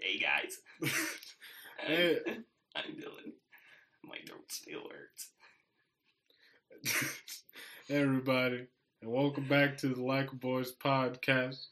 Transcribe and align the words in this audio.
Hey 0.00 0.18
guys. 0.18 0.92
Hey. 1.82 2.18
I'm 2.76 2.92
Dylan. 2.92 3.32
My 4.04 4.18
throat 4.26 4.44
still 4.52 4.82
hurts. 4.90 5.30
hey 7.88 7.96
everybody, 8.02 8.66
and 9.00 9.10
welcome 9.10 9.44
back 9.48 9.78
to 9.78 9.88
the 9.88 10.02
Like 10.02 10.30
Boys 10.30 10.74
podcast. 10.76 11.64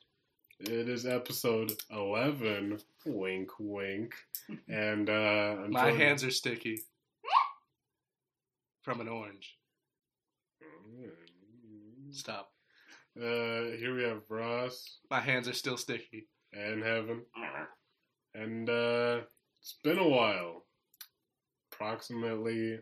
It 0.60 0.88
is 0.88 1.04
episode 1.04 1.72
eleven. 1.90 2.78
Wink, 3.04 3.50
wink. 3.60 4.14
And 4.68 5.10
uh, 5.10 5.56
I'm 5.64 5.72
My 5.72 5.90
hands 5.92 6.24
are 6.24 6.30
sticky. 6.30 6.80
From 8.80 9.02
an 9.02 9.08
orange. 9.08 9.58
Stop. 12.12 12.50
Uh, 13.14 13.76
here 13.76 13.94
we 13.94 14.04
have 14.04 14.22
Ross 14.30 15.00
My 15.10 15.20
hands 15.20 15.48
are 15.48 15.52
still 15.52 15.76
sticky. 15.76 16.28
and 16.54 16.82
Heaven, 16.82 17.26
and 18.40 18.68
uh, 18.68 19.20
it's 19.60 19.76
been 19.82 19.98
a 19.98 20.08
while. 20.08 20.64
Approximately 21.72 22.78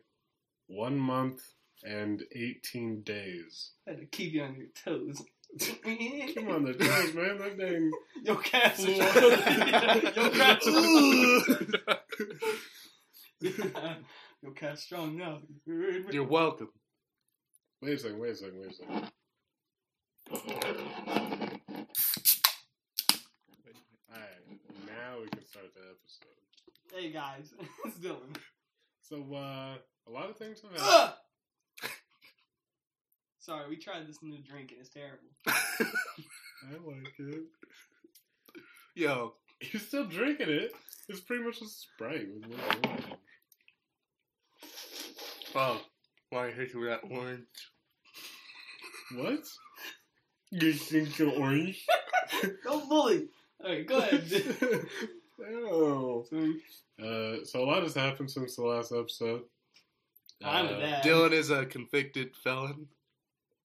one 0.69 0.99
month 0.99 1.43
and 1.85 2.23
eighteen 2.33 3.03
days. 3.03 3.73
had 3.87 3.99
to 3.99 4.07
keep 4.07 4.33
you 4.33 4.43
on 4.43 4.57
your 4.57 4.69
toes. 4.85 5.23
Come 6.35 6.49
on, 6.49 6.65
the 6.65 6.75
toes, 6.75 7.15
man. 7.15 7.39
That 7.39 7.59
dang 7.59 7.91
Yo, 8.25 8.37
cats. 8.37 8.83
flew 8.85 8.95
Yo, 8.95 10.31
cats. 10.31 10.67
off. 10.67 11.99
Yo, 14.43 14.51
cat's 14.55 14.83
strong 14.83 15.17
now. 15.17 15.41
You're 15.67 16.25
welcome. 16.25 16.69
Wait 17.83 17.95
a 17.95 17.99
second, 17.99 18.19
wait 18.19 18.33
a 18.33 18.37
second, 18.37 18.61
wait 18.61 18.71
a 18.71 18.75
second. 18.75 19.11
Alright, 24.11 24.41
now 25.07 25.21
we 25.21 25.29
can 25.29 25.47
start 25.47 25.67
the 25.75 25.81
episode. 25.81 26.93
Hey 26.93 27.13
guys, 27.13 27.55
it's 27.85 27.99
Dylan. 27.99 28.37
So, 29.03 29.23
uh, 29.35 29.77
a 30.09 30.11
lot 30.11 30.31
of 30.31 30.37
things 30.37 30.61
have 30.63 30.81
happened. 30.81 31.15
Sorry, 33.39 33.69
we 33.69 33.77
tried 33.77 34.09
this 34.09 34.19
new 34.23 34.39
drink 34.39 34.73
and 34.73 34.81
it's 34.81 34.89
terrible. 34.89 35.29
I 35.47 36.73
like 36.85 37.15
it. 37.19 37.45
Yo, 38.97 39.35
You're 39.61 39.81
still 39.81 40.07
drinking 40.07 40.49
it. 40.49 40.73
It's 41.09 41.21
pretty 41.21 41.45
much 41.45 41.61
a 41.61 41.67
Sprite 41.67 42.27
with 42.35 42.45
a 42.45 42.49
little 42.49 42.91
orange. 42.91 43.05
oh, 45.55 45.81
why 46.31 46.51
hit 46.51 46.73
you 46.75 46.81
with 46.81 46.89
that 46.89 47.09
orange? 47.09 47.45
What? 49.15 49.45
You 50.51 50.73
think 50.73 51.17
you're 51.17 51.31
orange? 51.31 51.87
Don't 52.65 52.89
bully. 52.89 53.29
Alright, 53.63 53.87
go 53.87 53.99
ahead. 53.99 54.25
no. 55.39 56.25
Sorry. 56.29 56.55
Uh, 57.03 57.45
so 57.45 57.63
a 57.63 57.67
lot 57.67 57.83
has 57.83 57.95
happened 57.95 58.31
since 58.31 58.57
the 58.57 58.63
last 58.63 58.93
episode. 58.93 59.43
I'm 60.45 60.67
Uh, 60.67 60.71
a 60.71 60.81
dad. 60.81 61.05
Dylan 61.05 61.33
is 61.33 61.51
a 61.51 61.67
convicted 61.67 62.35
felon. 62.37 62.87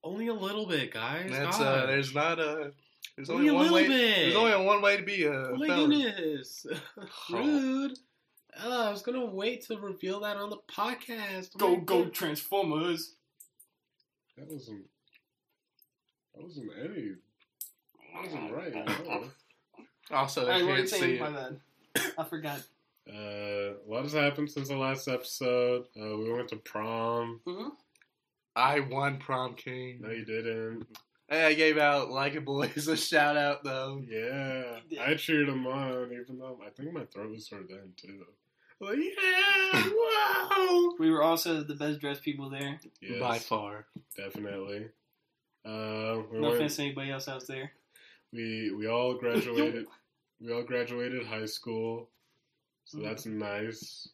Only 0.04 0.28
a 0.28 0.34
little 0.34 0.66
bit, 0.66 0.92
guys. 0.94 1.30
That's 1.30 1.58
God. 1.58 1.84
uh, 1.84 1.86
there's 1.88 2.14
not 2.16 2.40
a. 2.40 2.72
There's 3.16 3.30
Only 3.30 3.50
only, 3.50 3.68
a 3.68 3.72
one 3.72 3.74
way. 3.74 3.88
bit. 3.88 4.16
There's 4.16 4.36
only 4.36 4.52
a 4.54 4.62
one 4.62 4.82
way 4.82 4.98
to 4.98 5.04
be 5.04 5.26
a 5.26 5.32
Oh 5.34 5.56
my 5.58 5.68
felon. 5.68 5.90
goodness. 5.92 6.66
Rude. 7.30 7.98
Oh, 8.64 8.84
I 8.88 8.92
was 8.92 9.02
gonna 9.02 9.26
wait 9.26 9.66
to 9.68 9.78
reveal 9.78 10.20
that 10.22 10.38
on 10.38 10.50
the 10.50 10.58
podcast. 10.70 11.50
Oh 11.56 11.58
Go, 11.60 11.76
go, 11.78 12.04
God. 12.04 12.14
Transformers. 12.14 13.16
That 14.38 14.48
wasn't. 14.50 14.86
That 16.36 16.44
wasn't 16.44 16.72
any. 16.80 17.10
That 18.14 18.24
wasn't 18.24 18.52
right. 18.54 19.30
No. 20.12 20.18
Also, 20.18 20.42
Alright, 20.42 20.60
they 20.60 20.64
what 20.66 20.72
were 20.72 20.78
you 20.78 20.84
can't 20.84 20.90
see 20.90 21.00
saying? 21.00 21.16
it. 21.16 21.22
My 21.22 21.30
bad. 21.32 21.62
I 22.18 22.24
forgot. 22.24 22.60
Uh, 23.10 23.14
a 23.16 23.76
lot 23.88 24.04
has 24.04 24.14
happened 24.14 24.50
since 24.52 24.68
the 24.70 24.78
last 24.78 25.08
episode. 25.08 25.86
Uh, 26.00 26.18
we 26.18 26.32
went 26.32 26.50
to 26.50 26.58
prom. 26.58 27.40
hmm 27.46 27.70
I 28.56 28.82
won 28.82 29.18
prom 29.18 29.56
king. 29.56 30.00
No, 30.02 30.10
you 30.12 30.26
didn't. 30.26 30.86
Hey, 31.30 31.46
I 31.46 31.54
gave 31.54 31.78
out 31.78 32.12
like 32.12 32.36
a 32.36 32.42
boys 32.42 32.88
a 32.88 32.98
shout 32.98 33.38
out 33.38 33.64
though. 33.64 34.02
Yeah, 34.08 34.80
You 34.90 34.98
did. 34.98 35.00
I 35.00 35.16
cheered 35.16 35.48
him 35.50 35.66
on, 35.66 36.12
even 36.12 36.38
though 36.38 36.60
I 36.66 36.70
think 36.70 36.92
my 36.94 37.06
throat 37.06 37.32
was 37.32 37.48
sore 37.48 37.62
then 37.68 37.94
too. 37.96 38.26
Like, 38.82 38.98
yeah, 38.98 39.90
wow. 39.96 40.92
We 41.00 41.10
were 41.12 41.24
also 41.24 41.62
the 41.64 41.76
best 41.76 42.00
dressed 42.02 42.24
people 42.24 42.50
there. 42.50 42.80
Yes, 43.02 43.20
By 43.20 43.40
far. 43.40 43.86
definitely. 44.18 44.88
Uh, 45.66 46.18
we 46.32 46.40
No 46.40 46.50
went- 46.50 46.56
offense 46.56 46.76
to 46.78 46.82
anybody 46.84 47.12
else 47.12 47.28
out 47.30 47.46
there. 47.48 47.72
we 48.34 48.72
we 48.74 48.88
all 48.88 49.14
graduated. 49.16 49.86
we 50.42 50.52
all 50.52 50.64
graduated 50.64 51.26
high 51.26 51.46
school, 51.46 52.10
so 52.86 52.98
Mhm. 52.98 53.04
that's 53.04 53.26
nice. 53.26 54.10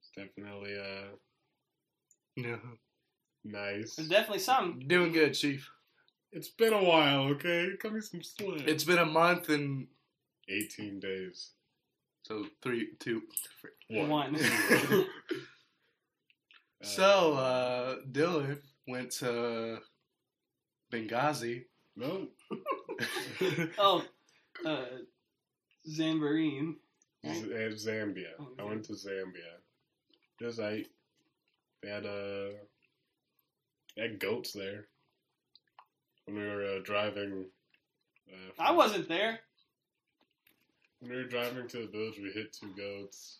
It's 0.00 0.10
definitely 0.16 0.78
uh 0.78 1.16
No. 2.36 2.78
nice. 3.44 3.96
There's 3.96 4.08
definitely 4.08 4.38
some. 4.40 4.80
Doing 4.86 5.12
good, 5.12 5.34
Chief. 5.34 5.70
It's 6.32 6.48
been 6.48 6.72
a 6.72 6.82
while, 6.84 7.22
okay? 7.34 7.76
Cut 7.80 7.92
me 7.92 8.00
some 8.00 8.22
slack. 8.22 8.66
It's 8.68 8.84
been 8.84 8.98
a 8.98 9.06
month 9.06 9.48
and 9.48 9.88
18 10.48 11.00
days. 11.00 11.52
so 12.22 12.46
three, 12.62 12.94
two. 12.98 13.22
One. 13.88 14.34
So, 16.82 17.34
uh, 17.34 17.96
Dylan 18.12 18.62
went 18.86 19.10
to 19.18 19.80
Benghazi. 20.92 21.64
no. 21.96 22.28
oh, 23.78 24.04
uh, 24.64 24.84
Zamborine. 25.88 26.74
Z- 27.26 27.48
Zambia. 27.88 28.32
Oh, 28.38 28.48
I 28.58 28.64
went 28.64 28.84
to 28.84 28.92
Zambia. 28.92 29.58
Just 30.40 30.60
I. 30.60 30.84
They 31.82 31.88
had 31.88 32.06
uh, 32.06 32.50
they 33.96 34.02
had 34.02 34.20
goats 34.20 34.52
there 34.52 34.86
when 36.26 36.36
we 36.36 36.42
were 36.46 36.64
uh, 36.64 36.78
driving. 36.84 37.46
Uh, 38.30 38.52
I 38.62 38.72
wasn't 38.72 39.08
there. 39.08 39.40
When 41.00 41.10
we 41.10 41.16
were 41.16 41.24
driving 41.24 41.68
to 41.68 41.78
the 41.78 41.86
village, 41.86 42.18
we 42.22 42.30
hit 42.30 42.52
two 42.52 42.74
goats. 42.76 43.38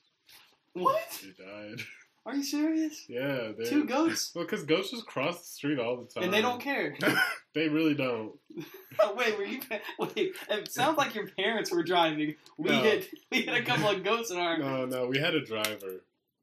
What? 0.75 1.00
They 1.22 1.44
died. 1.44 1.81
Are 2.28 2.34
you 2.36 2.42
serious? 2.42 3.06
yeah, 3.08 3.52
they 3.56 3.64
Two 3.64 3.86
goats? 3.86 4.32
Well, 4.36 4.44
because 4.44 4.62
goats 4.64 4.90
just 4.90 5.06
cross 5.06 5.38
the 5.40 5.46
street 5.46 5.78
all 5.78 5.96
the 5.96 6.04
time, 6.04 6.24
And 6.24 6.32
they 6.32 6.42
don't 6.42 6.60
care. 6.60 6.94
They 7.54 7.68
really 7.68 7.94
don't. 7.94 8.32
Oh, 9.00 9.14
wait, 9.14 9.38
were 9.38 9.44
you? 9.44 9.60
Wait, 9.98 10.34
it 10.50 10.70
sounds 10.72 10.98
like 10.98 11.14
your 11.14 11.28
parents 11.28 11.70
were 11.70 11.82
driving. 11.84 12.34
We 12.58 12.68
No. 12.70 12.82
hit 12.82 13.08
we 13.30 13.42
hit 13.42 13.54
a 13.54 13.64
couple 13.64 13.88
of 13.88 14.02
goats 14.04 14.30
in 14.30 14.38
our 14.38 14.58
No, 14.58 14.84
no, 14.86 15.06
we 15.06 15.18
had 15.18 15.34
a 15.34 15.40
driver. 15.40 16.02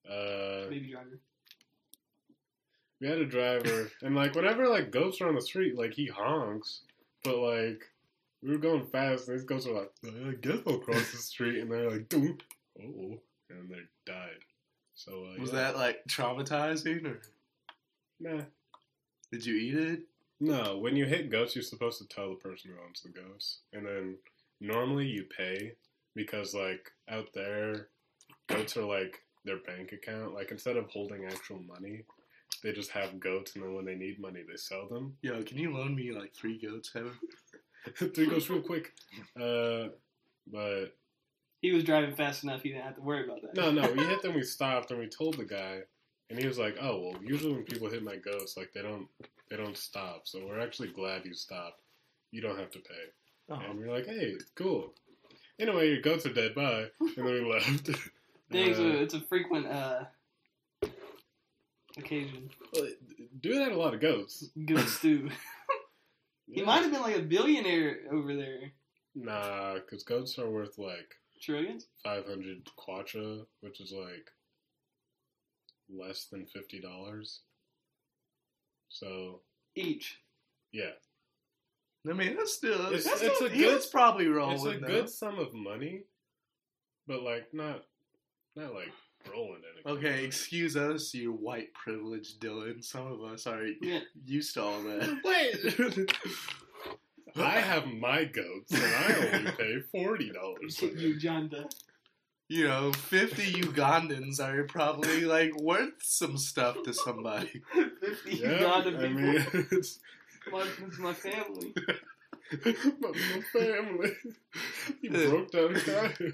Uh, 0.09 0.69
baby 0.69 0.90
driver. 0.91 1.19
we 3.02 3.07
had 3.07 3.17
a 3.19 3.25
driver, 3.25 3.91
and 4.02 4.16
like 4.16 4.34
whenever 4.35 4.67
like 4.69 4.90
goats 4.90 5.19
are 5.22 5.28
on 5.28 5.35
the 5.35 5.41
street, 5.41 5.75
like 5.78 5.94
he 5.94 6.07
honks, 6.07 6.81
but 7.23 7.38
like 7.38 7.84
we 8.41 8.52
were 8.52 8.57
going 8.57 8.85
fast, 8.88 9.28
and 9.28 9.38
these 9.38 9.46
goats 9.46 9.67
were 9.67 9.73
like, 9.73 9.91
I 10.06 10.34
guess 10.41 10.59
I'll 10.66 10.79
cross 10.79 11.12
the 11.12 11.17
street, 11.17 11.59
and 11.62 11.69
they're 11.72 11.91
like, 11.91 12.12
oh, 12.16 13.19
and 13.50 13.69
they 13.69 13.81
died. 14.06 14.40
So 14.96 15.26
uh, 15.26 15.42
Was 15.42 15.52
yeah. 15.52 15.60
that 15.60 15.76
like 15.76 16.06
traumatizing 16.08 17.06
or 17.06 17.22
nah? 18.20 18.44
did 19.32 19.46
you 19.46 19.56
eat 19.56 19.76
it? 19.76 20.00
No, 20.40 20.78
when 20.78 20.96
you 20.96 21.06
hit 21.06 21.30
goats, 21.30 21.56
you're 21.56 21.64
supposed 21.64 22.00
to 22.00 22.08
tell 22.08 22.30
the 22.30 22.36
person 22.36 22.72
who 22.72 22.86
owns 22.86 23.02
the 23.02 23.10
goats, 23.10 23.60
and 23.72 23.86
then 23.86 24.18
normally 24.60 25.06
you 25.06 25.24
pay 25.24 25.74
because 26.14 26.54
like 26.54 26.92
out 27.10 27.28
there, 27.34 27.88
goats 28.48 28.76
are 28.76 28.84
like 28.84 29.22
their 29.46 29.60
bank 29.60 29.92
account. 29.94 30.34
Like 30.34 30.52
instead 30.52 30.76
of 30.76 30.90
holding 30.90 31.26
actual 31.26 31.60
money, 31.60 32.04
they 32.64 32.74
just 32.74 32.92
have 32.92 33.20
goats, 33.20 33.56
and 33.56 33.64
then 33.64 33.76
when 33.76 33.86
they 33.86 33.96
need 33.96 34.20
money, 34.20 34.44
they 34.48 34.58
sell 34.58 34.88
them. 34.88 35.16
Yo, 35.22 35.42
can 35.44 35.58
you 35.58 35.74
loan 35.74 35.96
me 35.96 36.12
like 36.12 36.34
three 36.34 36.58
goats, 36.60 36.92
Heaven? 36.94 37.14
Three 38.16 38.26
goats 38.26 38.50
real 38.50 38.62
quick. 38.62 38.94
Uh, 39.40 39.90
but 40.52 40.96
He 41.66 41.72
was 41.72 41.84
driving 41.84 42.16
fast 42.16 42.44
enough. 42.44 42.62
He 42.62 42.70
didn't 42.70 42.84
have 42.84 42.96
to 42.96 43.02
worry 43.02 43.26
about 43.26 43.41
that. 43.41 43.56
no, 43.56 43.72
no, 43.72 43.91
we 43.91 44.03
hit 44.06 44.22
them. 44.22 44.35
We 44.35 44.44
stopped, 44.44 44.91
and 44.91 45.00
we 45.00 45.08
told 45.08 45.35
the 45.35 45.46
guy, 45.46 45.79
and 46.29 46.38
he 46.38 46.46
was 46.46 46.59
like, 46.59 46.78
"Oh, 46.79 47.02
well, 47.02 47.16
usually 47.23 47.53
when 47.53 47.64
people 47.64 47.90
hit 47.90 48.03
my 48.03 48.17
goats, 48.17 48.56
like 48.56 48.72
they 48.72 48.84
don't, 48.84 49.08
they 49.50 49.58
don't 49.58 49.76
stop. 49.76 50.28
So 50.28 50.46
we're 50.46 50.59
actually 50.59 50.90
glad 50.90 51.26
you 51.26 51.34
stopped. 51.34 51.82
You 52.32 52.41
don't 52.41 52.59
have 52.59 52.70
to 52.72 52.79
pay." 52.79 53.03
Oh. 53.50 53.56
And 53.56 53.79
we 53.79 53.85
are 53.85 53.91
like, 53.91 54.06
"Hey, 54.06 54.35
cool." 54.53 54.94
Anyway, 55.59 55.90
your 55.90 56.02
goats 56.02 56.28
are 56.28 56.34
dead. 56.34 56.53
Bye. 56.53 56.85
And 57.00 57.16
then 57.17 57.26
we 57.26 57.41
left. 57.52 57.90
Thanks, 58.52 58.78
Uh, 58.78 58.84
it's 59.02 59.16
a 59.16 59.22
frequent 59.22 59.66
uh, 59.66 60.03
occasion. 61.97 62.50
well, 62.73 62.88
do 63.41 63.56
that 63.59 63.72
a 63.72 63.76
lot 63.76 63.96
of 63.96 64.02
goats. 64.02 64.47
Goat 64.66 64.88
stew. 64.88 65.29
He 66.47 66.59
Yeah. 66.59 66.67
might 66.67 66.84
have 66.84 66.91
been 66.91 67.02
like 67.02 67.17
a 67.17 67.23
billionaire 67.23 68.02
over 68.12 68.35
there. 68.35 68.72
Nah, 69.16 69.73
because 69.79 70.03
goats 70.03 70.38
are 70.38 70.47
worth 70.47 70.78
like 70.78 71.16
Trillions? 71.46 71.88
500 72.03 72.68
kwacha, 72.78 73.46
which 73.62 73.80
is 73.82 73.92
like 73.92 74.30
less 75.90 76.26
than 76.32 76.46
$50. 76.46 77.40
So, 78.90 79.42
Each. 79.76 80.18
yeah. 80.72 80.92
I 82.09 82.14
mean, 82.14 82.36
that's 82.36 82.53
still 82.53 82.88
It's- 82.88 83.03
that's 83.06 83.22
it's 83.22 83.36
still, 83.36 83.47
a 83.47 83.50
he 83.52 83.59
good- 83.64 83.76
was 83.76 83.88
probably 83.88 84.28
rolling. 84.28 84.56
it's 84.56 84.66
a 84.66 84.80
though. 84.80 84.88
good 84.88 85.09
sum 85.09 85.40
of 85.40 85.53
money, 85.53 86.03
but 87.08 87.22
like 87.24 87.53
not 87.53 87.84
not 88.56 88.74
like 88.74 88.91
rolling 89.30 89.62
in 89.64 89.80
it. 89.80 89.86
Okay, 89.98 90.24
excuse 90.24 90.78
us, 90.78 91.14
you 91.14 91.34
white 91.34 91.74
privileged 91.74 92.40
Dylan. 92.40 92.84
Some 92.84 93.08
of 93.08 93.22
us 93.24 93.46
are 93.48 93.66
Yeah. 93.82 94.00
used 94.24 94.53
to 94.53 94.64
all 94.64 94.82
that. 94.84 95.22
Wait. 95.24 96.09
I 97.37 97.59
have 97.59 97.87
my 97.87 98.26
goats, 98.26 98.72
and 98.72 98.84
I 98.84 99.37
only 99.37 99.52
pay 99.58 99.79
forty 99.91 100.32
dollars. 100.32 100.82
Uganda. 100.82 101.67
You 102.47 102.67
know, 102.67 102.93
50 102.93 103.53
Ugandans 103.64 104.40
are 104.40 104.66
probably 104.66 105.22
like 105.22 105.59
worth 105.59 105.96
some 106.03 106.37
stuff 106.37 106.84
to 106.84 106.93
somebody. 106.93 107.64
50 107.73 108.35
Yeah, 108.35 108.52
Uganda 108.59 108.90
I 108.99 109.08
people. 109.08 109.22
mean, 109.22 109.46
it's 109.72 109.99
my, 110.52 110.67
it's 110.85 110.99
my 110.99 111.14
family. 111.14 111.73
my, 113.02 113.09
my 113.09 113.41
family. 113.52 114.11
He 115.02 115.09
uh, 115.09 115.29
broke 115.29 115.49
down 115.52 115.73
crying. 115.73 116.34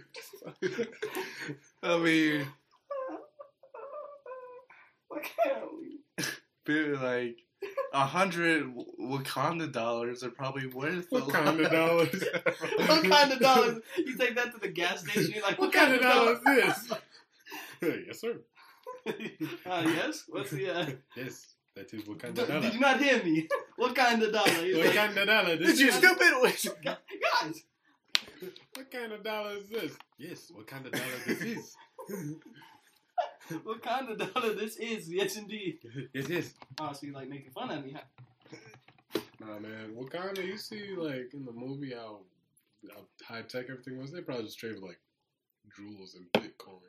I 1.81 1.97
mean, 1.97 2.47
my 5.09 5.21
family. 5.45 5.99
be- 6.65 6.95
like 6.95 7.37
a 7.93 8.05
hundred 8.05 8.73
Wakanda 8.99 9.71
dollars 9.71 10.23
are 10.23 10.29
probably 10.31 10.67
worth 10.67 11.07
a 11.11 11.15
What 11.19 11.29
kind 11.33 11.49
of 11.49 11.59
lot. 11.59 11.71
dollars? 11.71 12.23
What 12.87 13.03
kind 13.03 13.31
of 13.33 13.39
dollars? 13.39 13.79
You 13.97 14.17
take 14.17 14.35
that 14.35 14.53
to 14.53 14.59
the 14.59 14.69
gas 14.69 15.01
station, 15.01 15.31
you're 15.33 15.43
like, 15.43 15.59
What 15.59 15.73
kind 15.73 15.93
of 15.93 16.01
dollars 16.01 16.39
is 16.47 16.87
this? 16.89 18.05
yes, 18.07 18.19
sir. 18.21 18.37
Uh, 19.65 19.81
yes? 19.85 20.25
What's 20.29 20.51
the, 20.51 20.69
uh, 20.69 20.85
Yes, 21.17 21.55
that 21.75 21.91
is 21.93 22.05
what 22.07 22.19
kind 22.19 22.35
d- 22.35 22.41
of 22.43 22.47
dollar. 22.47 22.61
did 22.61 22.73
you 22.75 22.79
not 22.79 22.99
hear 23.01 23.23
me? 23.23 23.47
What 23.77 23.95
kind 23.95 24.21
of 24.21 24.31
dollar? 24.31 24.49
He's 24.49 24.77
What 24.77 24.93
kind 24.93 25.17
of 25.17 25.25
dollar? 25.27 25.55
Did 25.57 25.67
This 25.67 25.79
you 25.79 25.91
stupid? 25.91 26.31
Guys, 26.83 27.63
What 28.75 28.91
kind 28.91 29.11
of 29.11 29.23
dollar 29.23 29.53
is 29.57 29.69
this? 29.69 29.93
Yes, 30.19 30.51
what 30.53 30.67
kind 30.67 30.85
of 30.85 30.91
dollar 30.91 31.05
this 31.25 31.41
is? 31.41 31.75
what 33.63 33.81
kind 33.81 34.09
of 34.09 34.33
dollar 34.33 34.53
this 34.53 34.77
is? 34.77 35.09
Yes, 35.11 35.37
indeed. 35.37 35.79
Yes, 36.13 36.29
yes. 36.29 36.53
Oh, 36.79 36.93
so 36.93 37.07
you 37.07 37.13
like 37.13 37.29
making 37.29 37.51
fun 37.51 37.71
of 37.71 37.83
me, 37.85 37.93
huh? 37.93 39.19
Nah, 39.39 39.59
man. 39.59 39.95
Wakanda, 39.95 40.45
you 40.45 40.57
see, 40.57 40.95
like, 40.95 41.33
in 41.33 41.45
the 41.45 41.51
movie 41.51 41.93
how, 41.93 42.19
how 42.89 43.01
high 43.35 43.41
tech 43.41 43.65
everything 43.69 43.97
was? 43.99 44.11
They 44.11 44.21
probably 44.21 44.45
just 44.45 44.59
traded, 44.59 44.81
like, 44.81 44.99
jewels 45.75 46.15
and 46.15 46.25
Bitcoin. 46.33 46.79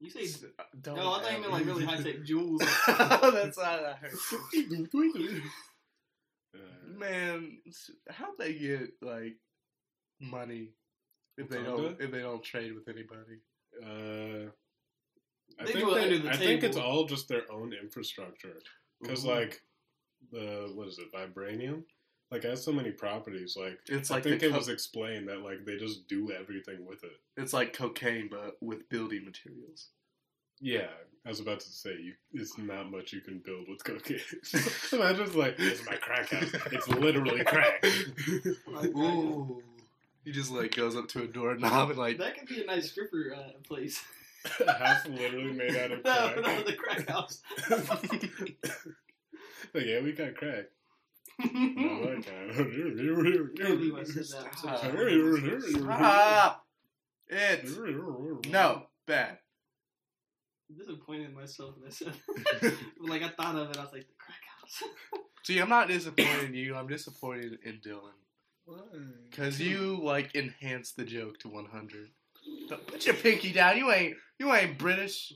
You 0.00 0.10
say, 0.10 0.26
Don't 0.82 0.96
no, 0.96 1.12
I 1.14 1.22
thought 1.22 1.32
you 1.32 1.40
meant 1.40 1.52
like 1.52 1.66
really 1.66 1.84
high 1.84 2.02
tech 2.02 2.22
jewels. 2.24 2.60
That's 2.86 3.56
not 3.56 3.56
what 3.56 3.84
I 3.84 3.94
heard. 4.00 4.12
Uh, 6.54 6.58
Man, 6.98 7.58
how'd 8.10 8.38
they 8.38 8.54
get 8.54 8.90
like 9.02 9.36
money 10.20 10.68
if 11.36 11.48
they 11.48 11.62
don't 11.62 12.00
if 12.00 12.10
they 12.10 12.20
don't 12.20 12.42
trade 12.42 12.74
with 12.74 12.88
anybody? 12.88 13.40
uh, 13.82 14.50
I 15.60 15.64
They 15.64 15.72
think 15.72 15.84
do 15.86 15.94
they- 15.94 16.00
under 16.02 16.18
the 16.18 16.30
I 16.30 16.36
think 16.36 16.62
it's 16.62 16.76
all 16.76 17.06
just 17.06 17.28
their 17.28 17.50
own 17.50 17.72
infrastructure. 17.72 18.58
Because, 19.00 19.24
Ooh. 19.24 19.30
like, 19.30 19.62
the, 20.32 20.70
what 20.74 20.88
is 20.88 20.98
it, 20.98 21.12
Vibranium? 21.12 21.82
Like, 22.30 22.44
it 22.44 22.48
has 22.50 22.64
so 22.64 22.72
many 22.72 22.90
properties. 22.90 23.56
Like, 23.56 23.78
it's 23.86 24.10
I 24.10 24.14
like 24.14 24.24
think 24.24 24.42
it 24.42 24.50
co- 24.50 24.56
was 24.58 24.68
explained 24.68 25.28
that, 25.28 25.42
like, 25.42 25.64
they 25.64 25.76
just 25.76 26.08
do 26.08 26.32
everything 26.32 26.84
with 26.86 27.04
it. 27.04 27.12
it's 27.36 27.52
like 27.52 27.72
cocaine 27.72 28.28
but 28.30 28.56
with 28.60 28.88
building 28.88 29.24
materials. 29.24 29.88
Yeah, 30.60 30.88
I 31.26 31.28
was 31.28 31.40
about 31.40 31.60
to 31.60 31.68
say 31.70 31.90
you, 32.00 32.14
it's 32.32 32.56
not 32.56 32.90
much 32.90 33.12
you 33.12 33.20
can 33.20 33.38
build 33.44 33.66
with 33.68 33.84
cocaine. 33.84 34.20
Imagine 34.92 35.26
it's 35.26 35.34
like 35.34 35.56
this 35.58 35.80
is 35.80 35.86
my 35.86 35.96
crack 35.96 36.30
house. 36.30 36.50
It's 36.72 36.88
literally 36.88 37.44
crack. 37.44 37.84
Like, 38.66 38.94
Ooh. 38.96 39.62
He 40.24 40.32
just 40.32 40.50
like 40.50 40.74
goes 40.74 40.96
up 40.96 41.08
to 41.08 41.22
a 41.24 41.26
doorknob 41.26 41.90
and 41.90 41.98
like 41.98 42.16
That 42.18 42.38
could 42.38 42.48
be 42.48 42.62
a 42.62 42.66
nice 42.66 42.90
stripper 42.90 43.34
uh, 43.36 43.50
place. 43.68 44.02
A 44.66 44.72
house 44.72 45.06
literally 45.06 45.52
made 45.52 45.76
out 45.76 45.90
of 45.92 46.04
no, 46.04 46.32
crack. 46.32 46.36
no, 46.36 46.62
the 46.62 46.72
crack 46.74 47.08
house. 47.08 47.40
like, 49.74 49.86
yeah, 49.86 50.00
we 50.00 50.12
got 50.12 50.34
crack. 50.34 50.66
No, 51.38 51.46
I 51.46 52.16
Maybe 52.56 53.90
that. 53.90 54.54
Stop 54.54 54.84
it. 57.28 58.50
No, 58.50 58.82
bad. 59.06 59.38
I'm 60.70 60.76
disappointed 60.78 61.28
in 61.30 61.34
myself 61.34 61.74
when 61.78 61.88
I 61.88 61.90
said 61.90 62.14
like 63.00 63.22
I 63.22 63.28
thought 63.28 63.56
of 63.56 63.70
it, 63.70 63.76
I 63.76 63.82
was 63.82 63.92
like 63.92 64.06
the 64.06 64.14
crack 64.18 64.40
house. 64.60 64.82
See, 65.42 65.58
I'm 65.58 65.68
not 65.68 65.88
disappointed 65.88 66.44
in 66.44 66.54
you. 66.54 66.74
I'm 66.74 66.86
disappointed 66.86 67.58
in 67.64 67.80
Dylan 67.84 68.12
because 69.30 69.60
you 69.60 70.00
like 70.02 70.34
enhanced 70.34 70.96
the 70.96 71.04
joke 71.04 71.38
to 71.40 71.48
100. 71.48 72.10
Don't 72.68 72.86
Put 72.86 73.06
your 73.06 73.14
pinky 73.14 73.52
down. 73.52 73.76
You 73.76 73.90
ain't 73.92 74.16
you 74.38 74.52
ain't 74.52 74.78
British. 74.78 75.32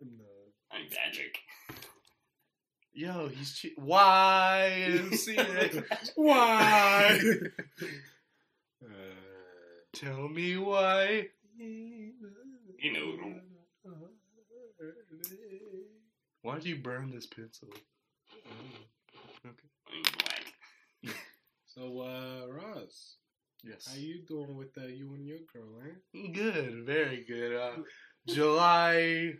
No. 0.00 0.24
I'm 0.72 0.82
magic. 0.90 1.38
Yo, 2.92 3.28
he's 3.28 3.52
che- 3.58 3.74
why? 3.76 5.02
See 5.12 5.36
it? 5.36 5.84
Why? 6.14 7.20
Uh, 8.82 8.88
Tell 9.94 10.28
me 10.28 10.56
why. 10.56 11.28
You 11.58 12.12
know. 12.92 13.34
Why'd 16.42 16.64
you 16.64 16.76
burn 16.76 17.10
this 17.10 17.26
pencil? 17.26 17.68
I'm 19.44 20.02
black. 20.18 21.14
So, 21.66 22.00
uh, 22.00 22.46
Ross, 22.50 23.16
Yes. 23.64 23.88
how 23.90 23.96
you 23.98 24.20
doing 24.28 24.56
with 24.56 24.76
uh, 24.78 24.86
you 24.86 25.12
and 25.14 25.26
your 25.26 25.38
girl, 25.52 25.80
eh? 25.84 26.28
Good, 26.32 26.84
very 26.86 27.24
good. 27.26 27.56
Uh, 27.56 27.72
July, 28.28 29.34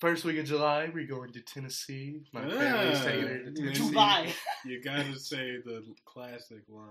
first 0.00 0.24
week 0.24 0.38
of 0.38 0.46
July, 0.46 0.90
we're 0.92 1.06
going 1.06 1.32
to 1.32 1.40
Tennessee. 1.40 2.20
My 2.32 2.42
family's 2.48 2.98
Ah. 3.00 3.04
taking 3.04 3.22
her 3.26 3.38
to 3.44 3.52
Tennessee. 3.52 3.88
July. 3.88 4.32
You 4.64 4.82
gotta 4.82 5.16
say 5.18 5.58
the 5.64 5.84
classic 6.04 6.62
line. 6.68 6.86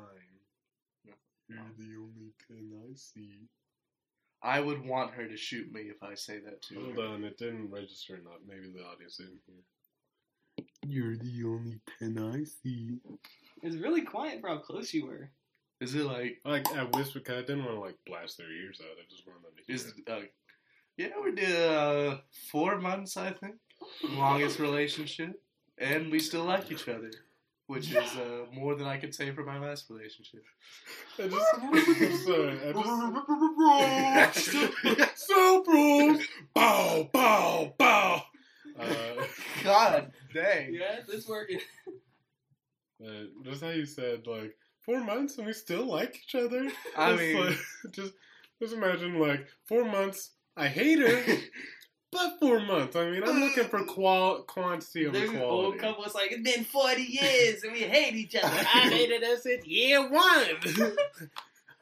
You're 1.50 1.60
the 1.77 1.95
only 2.01 2.31
pin 2.48 2.71
I 2.89 2.95
see. 2.95 3.33
I 4.42 4.60
would 4.62 4.83
want 4.86 5.12
her 5.13 5.28
to 5.28 5.36
shoot 5.38 5.71
me 5.74 5.81
if 5.81 6.01
I 6.01 6.16
say 6.16 6.39
that 6.39 6.62
to 6.63 6.75
Hold 6.75 6.95
her. 6.98 7.01
on, 7.04 7.24
it 7.25 7.38
didn't 7.38 7.69
register 7.69 8.16
enough. 8.16 8.39
Maybe 8.48 8.69
the 8.74 8.83
audience 8.86 9.18
didn't 9.18 9.39
hear. 9.45 10.66
You're 10.88 11.18
the 11.18 11.44
only 11.45 11.80
pin 12.00 12.18
I 12.18 12.44
see. 12.45 12.98
It's 13.62 13.75
really 13.75 14.01
quiet 14.04 14.39
for 14.42 14.48
how 14.50 14.57
close 14.60 14.94
you 14.94 15.06
were. 15.07 15.30
Is 15.81 15.94
it 15.95 16.04
like 16.06 16.39
Like 16.45 16.72
I 16.75 16.83
whispered, 16.83 17.24
because 17.24 17.38
I 17.38 17.42
didn't 17.42 17.66
want 17.66 17.77
to 17.77 17.81
like 17.81 17.98
blast 18.06 18.38
their 18.38 18.51
ears 18.51 18.81
out. 18.81 18.98
I 18.98 19.04
just 19.10 19.25
wanted 19.27 19.44
them 19.44 19.51
to 19.57 19.63
hear. 19.66 19.75
is 19.75 19.86
it. 19.86 20.09
uh, 20.09 20.28
yeah 20.97 21.09
we 21.23 21.31
did 21.33 21.69
uh, 21.69 22.18
four 22.52 22.80
months 22.80 23.18
I 23.18 23.31
think 23.31 23.56
longest 24.11 24.59
relationship 24.59 25.33
and 25.78 26.09
we 26.11 26.19
still 26.19 26.45
like 26.45 26.71
each 26.71 26.88
other, 26.88 27.11
which 27.68 27.92
is 27.92 28.16
uh, 28.16 28.45
more 28.54 28.76
than 28.76 28.88
I 28.88 28.97
could 28.97 29.14
say 29.14 29.31
for 29.31 29.44
my 29.44 29.59
last 29.59 29.90
relationship. 29.90 30.44
I 31.19 31.28
just, 31.28 31.45
I'm 31.61 32.18
sorry. 32.26 32.59
I 32.66 34.31
just, 34.31 35.18
so 35.28 35.64
bros, 35.64 36.26
bow, 36.54 37.09
bow, 37.11 37.73
bow. 37.78 38.21
Uh, 38.80 39.26
God 39.64 40.11
dang. 40.33 40.73
Yeah, 40.73 41.00
it's 41.07 41.28
working. 41.28 41.59
but 43.00 43.44
just 43.44 43.61
how 43.61 43.69
you 43.69 43.85
said, 43.85 44.26
like 44.28 44.56
four 44.85 45.04
months 45.04 45.37
and 45.37 45.47
we 45.47 45.54
still 45.54 45.85
like 45.85 46.15
each 46.23 46.35
other. 46.35 46.68
I 46.97 47.11
It's 47.11 47.19
mean, 47.21 47.45
like, 47.45 47.57
just 47.92 48.13
just 48.61 48.73
imagine 48.73 49.19
like 49.19 49.47
four 49.65 49.83
months. 49.85 50.31
I 50.57 50.68
hate 50.68 50.99
her, 50.99 51.21
but 52.11 52.39
four 52.39 52.59
months. 52.61 52.95
I 52.95 53.09
mean, 53.11 53.23
I'm 53.23 53.39
looking 53.42 53.65
for 53.65 53.83
qual 53.83 54.44
quantity 54.44 55.06
over 55.07 55.18
There's 55.18 55.30
an 55.31 55.37
quality. 55.39 55.65
old 55.65 55.80
couple. 55.80 56.04
Like 56.13 56.31
it's 56.31 56.49
been 56.56 56.63
40 56.63 57.01
years 57.01 57.63
and 57.63 57.73
we 57.73 57.80
hate 57.80 58.15
each 58.15 58.35
other. 58.35 58.47
I 58.47 58.89
hated 58.89 59.23
us 59.23 59.44
since 59.44 59.65
year 59.68 60.01
one. 60.09 60.92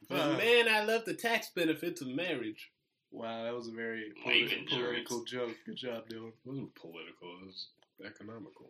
Uh. 0.10 0.36
man, 0.38 0.68
I 0.70 0.84
love 0.84 1.06
the 1.06 1.14
tax 1.14 1.50
benefits 1.56 2.02
of 2.02 2.08
marriage. 2.08 2.72
wow, 3.12 3.44
that 3.44 3.56
was 3.56 3.68
a 3.68 3.72
very 3.72 4.12
politi- 4.26 4.68
political 4.68 5.24
joke. 5.24 5.56
Good 5.66 5.76
job, 5.78 6.08
Dylan. 6.10 6.28
It 6.30 6.34
wasn't 6.46 6.76
political. 6.76 7.30
It 7.42 7.46
was 7.48 7.68
economical. 8.06 8.70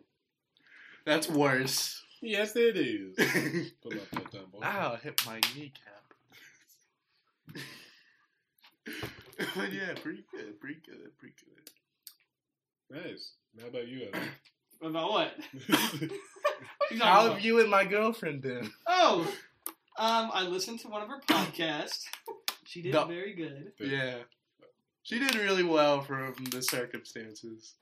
That's 1.05 1.29
worse. 1.29 2.01
Yes, 2.25 2.55
it 2.55 2.77
is. 2.77 3.17
Pull 3.83 3.93
up 3.93 4.09
that 4.11 4.31
dumb 4.31 4.45
boy. 4.51 4.59
Ow, 4.63 4.95
hit 5.03 5.21
my 5.25 5.39
kneecap. 5.55 6.03
but 8.85 9.73
yeah, 9.73 9.93
pretty 10.01 10.23
good, 10.31 10.59
pretty 10.59 10.79
good, 10.85 11.17
pretty 11.19 11.35
good. 12.89 13.03
Nice. 13.03 13.31
How 13.59 13.67
about 13.67 13.87
you, 13.87 14.07
Evan? 14.13 14.29
About 14.81 15.11
what? 15.11 15.31
What 16.89 16.99
How 17.01 17.25
about? 17.25 17.33
have 17.35 17.41
you 17.45 17.59
and 17.61 17.69
my 17.69 17.85
girlfriend 17.85 18.41
been? 18.41 18.69
Oh, 18.85 19.21
um, 19.97 20.29
I 20.33 20.43
listened 20.43 20.79
to 20.81 20.89
one 20.89 21.01
of 21.01 21.07
her 21.09 21.21
podcasts. 21.27 22.03
She 22.65 22.81
did 22.81 22.93
No. 22.93 23.05
very 23.05 23.33
good. 23.33 23.71
Yeah. 23.79 24.15
She 25.03 25.19
did 25.19 25.35
really 25.35 25.63
well 25.63 26.01
from 26.01 26.33
the 26.51 26.61
circumstances. 26.61 27.75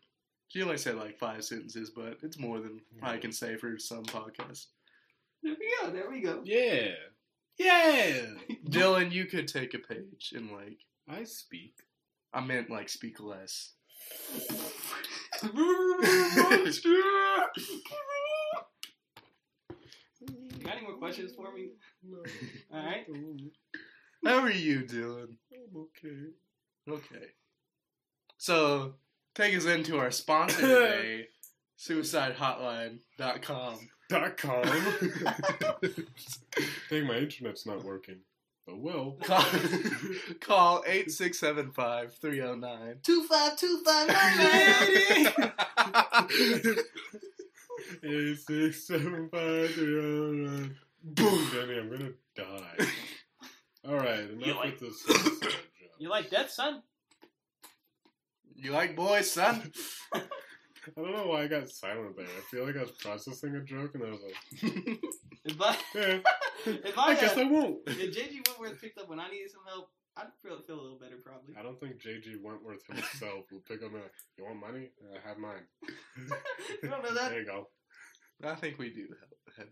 She 0.52 0.62
only 0.64 0.78
said 0.78 0.96
like 0.98 1.18
five 1.18 1.46
sentences, 1.46 1.92
but 1.96 2.18
it's 2.24 2.38
more 2.38 2.60
than 2.60 2.82
I 3.02 3.16
can 3.16 3.32
say 3.32 3.56
for 3.56 3.78
some 3.80 4.04
podcasts. 4.04 4.66
There 5.42 5.56
we 5.58 5.72
go. 5.80 5.92
There 5.92 6.10
we 6.12 6.20
go. 6.20 6.42
yeah. 6.44 6.90
Yeah. 7.58 8.26
Dylan, 8.70 9.14
you 9.14 9.26
could 9.28 9.48
take 9.48 9.74
a 9.74 9.80
page 9.80 10.34
and 10.36 10.52
like 10.52 10.80
I 11.08 11.24
speak. 11.24 11.76
I 12.34 12.42
meant 12.42 12.70
like 12.70 12.90
speak 12.90 13.22
less. 13.22 13.72
Got 15.42 15.54
any 20.74 20.82
more 20.82 20.98
questions 20.98 21.32
for 21.34 21.54
me? 21.54 21.70
No. 22.04 22.18
All 22.74 22.86
right. 22.86 23.06
How 24.26 24.40
are 24.40 24.52
you 24.52 24.82
Dylan? 24.82 25.38
I'm 25.54 25.78
okay. 25.78 26.34
Okay. 26.90 27.26
So, 28.38 28.96
take 29.36 29.56
us 29.56 29.66
into 29.66 29.98
our 30.00 30.10
sponsor 30.12 30.62
today, 30.62 31.28
suicidehotline.com. 31.80 33.80
Dot 34.10 34.36
com. 34.36 34.64
Dang, 36.90 37.08
my 37.08 37.16
internet's 37.16 37.66
not 37.66 37.82
working. 37.86 38.18
But 38.68 38.80
well. 38.80 39.18
Call, 39.24 39.46
call 40.42 40.84
8675 40.86 42.16
309. 42.16 42.96
Two 43.04 43.24
five 43.24 43.56
two 43.58 43.82
five 43.86 44.08
nine 44.08 44.38
Eight 48.04 48.38
six 48.40 48.88
seven 48.88 49.30
five 49.32 49.72
three 49.74 50.00
oh 50.00 50.32
nine. 50.32 50.76
Boom, 51.04 51.28
oh 51.28 51.52
Danny, 51.56 51.80
I'm 51.80 51.90
gonna 51.90 52.12
die. 52.36 52.86
All 53.88 53.96
right, 53.96 54.20
enough 54.20 54.46
You 54.46 54.54
like- 54.56 54.80
with 54.80 54.82
this. 54.82 55.02
suicide 55.04 55.42
joke. 55.42 55.56
You 56.00 56.10
like 56.10 56.30
that, 56.32 56.52
son? 56.52 56.82
You 58.62 58.72
like 58.72 58.96
boys, 58.96 59.32
son? 59.32 59.72
I 60.14 60.22
don't 60.96 61.14
know 61.14 61.28
why 61.28 61.44
I 61.44 61.48
got 61.48 61.70
silent 61.70 62.16
there. 62.16 62.26
I 62.26 62.42
feel 62.50 62.66
like 62.66 62.78
I 62.78 62.82
was 62.82 62.92
processing 62.92 63.56
a 63.56 63.62
joke, 63.62 63.92
and 63.96 64.04
I 64.04 64.10
was 64.10 64.20
like, 64.22 65.00
If 65.46 65.60
I 65.60 65.76
"Yeah, 65.96 66.20
if 66.66 66.98
I 66.98 67.02
I, 67.12 67.16
guess 67.16 67.38
uh, 67.38 67.42
I 67.42 67.44
won't." 67.46 67.80
if 67.88 67.98
JG 67.98 68.48
Wentworth 68.48 68.80
picked 68.80 69.00
up 69.00 69.10
when 69.10 69.20
I 69.20 69.30
needed 69.30 69.50
some 69.52 69.62
help, 69.68 69.90
I'd 70.16 70.28
feel 70.44 70.60
feel 70.62 70.80
a 70.80 70.82
little 70.82 71.00
better 71.00 71.18
probably. 71.24 71.56
I 71.58 71.64
don't 71.64 71.80
think 71.80 72.02
JG 72.02 72.42
Wentworth 72.44 72.86
himself 72.86 73.46
will 73.52 73.62
pick 73.68 73.82
up 73.84 73.92
and 73.94 74.02
like, 74.04 74.12
"You 74.38 74.46
want 74.46 74.60
money? 74.60 74.90
I 75.12 75.28
have 75.28 75.38
mine." 75.38 75.66
You 76.84 76.90
don't 76.90 77.04
know 77.04 77.14
that? 77.16 77.32
There 77.32 77.40
you 77.40 77.46
go. 77.46 77.68
I 78.44 78.56
think 78.56 78.78
we 78.78 78.92
do 78.94 79.08
that. 79.58 79.68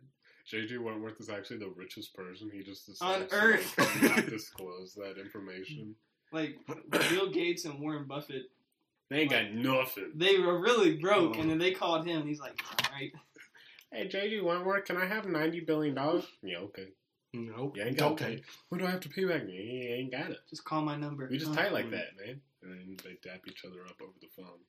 JG 0.51 0.81
Wentworth 0.81 1.19
is 1.19 1.29
actually 1.29 1.57
the 1.59 1.71
richest 1.75 2.15
person. 2.15 2.49
He 2.51 2.63
just 2.63 2.89
On 3.01 3.27
Earth. 3.31 3.75
to 3.75 3.81
like, 3.83 4.17
not 4.17 4.25
disclose 4.29 4.93
that 4.95 5.19
information. 5.19 5.95
Like 6.31 6.57
Bill 6.89 7.29
Gates 7.31 7.65
and 7.65 7.79
Warren 7.79 8.05
Buffett, 8.07 8.43
They 9.09 9.21
ain't 9.21 9.31
got 9.31 9.51
nothing. 9.51 10.11
they 10.15 10.37
were 10.37 10.59
really 10.61 10.97
broke, 10.97 11.35
Oh. 11.37 11.41
and 11.41 11.49
then 11.49 11.57
they 11.57 11.71
called 11.71 12.05
him, 12.05 12.19
and 12.21 12.29
he's 12.29 12.39
like, 12.39 12.59
"All 12.85 12.91
right, 12.93 13.11
Hey, 13.91 14.07
JG 14.07 14.41
Wentworth, 14.43 14.85
can 14.85 14.97
I 14.97 15.05
have 15.07 15.25
ninety 15.25 15.61
billion 15.61 15.95
dollars? 15.95 16.25
Yeah, 16.43 16.59
okay. 16.59 16.89
Nope. 17.33 17.75
You 17.77 17.83
ain't 17.83 17.97
got 17.97 18.11
okay. 18.13 18.41
What 18.69 18.77
do 18.79 18.85
I 18.85 18.91
have 18.91 18.99
to 19.01 19.09
pay 19.09 19.25
back? 19.25 19.43
You 19.47 19.59
ain't 19.95 20.11
got 20.11 20.29
it. 20.31 20.37
just 20.49 20.63
call 20.63 20.81
my 20.83 20.95
number." 20.95 21.27
We 21.29 21.37
just 21.39 21.51
Oh, 21.51 21.55
tight 21.55 21.73
like 21.73 21.85
oh. 21.85 21.91
that, 21.91 22.15
man. 22.17 22.41
And 22.61 22.71
then 22.71 22.97
they 23.03 23.17
dap 23.27 23.41
each 23.47 23.63
other 23.65 23.85
up 23.87 23.99
over 24.01 24.13
the 24.21 24.27
phone. 24.35 24.59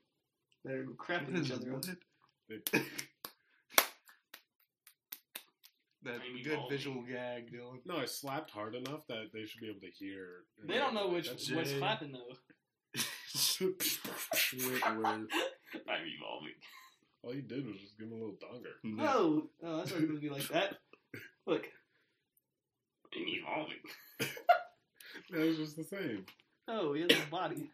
They're 0.65 0.85
crapping 0.87 1.43
each 1.45 1.51
other 1.53 1.75
up. 1.75 1.85
That 6.03 6.21
Amy 6.31 6.43
good 6.43 6.57
Baldy. 6.57 6.77
visual 6.77 7.03
gag, 7.03 7.53
Dylan. 7.53 7.81
no, 7.85 7.99
I 7.99 8.07
slapped 8.07 8.51
hard 8.51 8.75
enough 8.75 9.07
that 9.09 9.33
they 9.35 9.45
should 9.45 9.61
be 9.61 9.69
able 9.69 9.81
to 9.83 9.91
hear. 9.99 10.45
They 10.67 10.79
don't 10.79 10.95
know 10.95 11.09
which 11.09 11.27
That's- 11.27 11.51
what's 11.51 11.71
Jay. 11.73 11.79
clapping 11.79 12.13
though. 12.13 12.37
Whitworth. 13.61 14.89
I'm 15.89 16.05
evolving. 16.07 16.55
All 17.23 17.35
you 17.35 17.43
did 17.43 17.67
was 17.67 17.77
just 17.77 17.99
give 17.99 18.09
him 18.09 18.13
a 18.15 18.17
little 18.17 18.35
donger. 18.35 18.73
No, 18.83 19.49
no, 19.63 19.77
that's 19.79 19.91
not 19.91 20.01
supposed 20.01 20.23
to 20.23 20.29
be 20.29 20.31
like 20.31 20.49
that. 20.49 20.77
Look, 21.47 21.67
I'm 23.15 23.25
evolving. 23.27 23.77
That 25.31 25.47
was 25.47 25.59
just 25.59 25.77
the 25.77 25.85
same. 25.85 26.27
Oh, 26.67 26.93
he 26.93 27.03
has 27.03 27.11
a 27.13 27.31
body. 27.31 27.71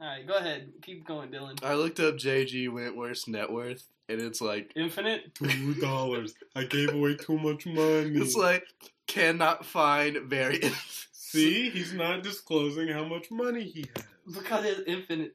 All 0.00 0.06
right, 0.06 0.24
go 0.26 0.36
ahead. 0.36 0.72
Keep 0.82 1.06
going, 1.06 1.30
Dylan. 1.30 1.62
I 1.64 1.74
looked 1.74 1.98
up 1.98 2.14
JG 2.16 2.68
Wentworth's 2.68 3.26
net 3.26 3.50
worth, 3.50 3.84
and 4.08 4.20
it's 4.20 4.40
like 4.40 4.70
Infinite. 4.76 5.34
Two 5.34 5.74
dollars. 5.74 6.34
I 6.54 6.64
gave 6.64 6.94
away 6.94 7.16
too 7.16 7.36
much 7.36 7.66
money. 7.66 8.12
it's 8.14 8.36
like 8.36 8.64
cannot 9.08 9.64
find 9.66 10.18
variance. 10.28 11.08
See, 11.12 11.70
he's 11.70 11.92
not 11.92 12.22
disclosing 12.22 12.88
how 12.88 13.04
much 13.04 13.30
money 13.30 13.64
he 13.64 13.86
has. 13.96 14.04
Because 14.32 14.64
it's 14.64 14.80
infinite. 14.86 15.34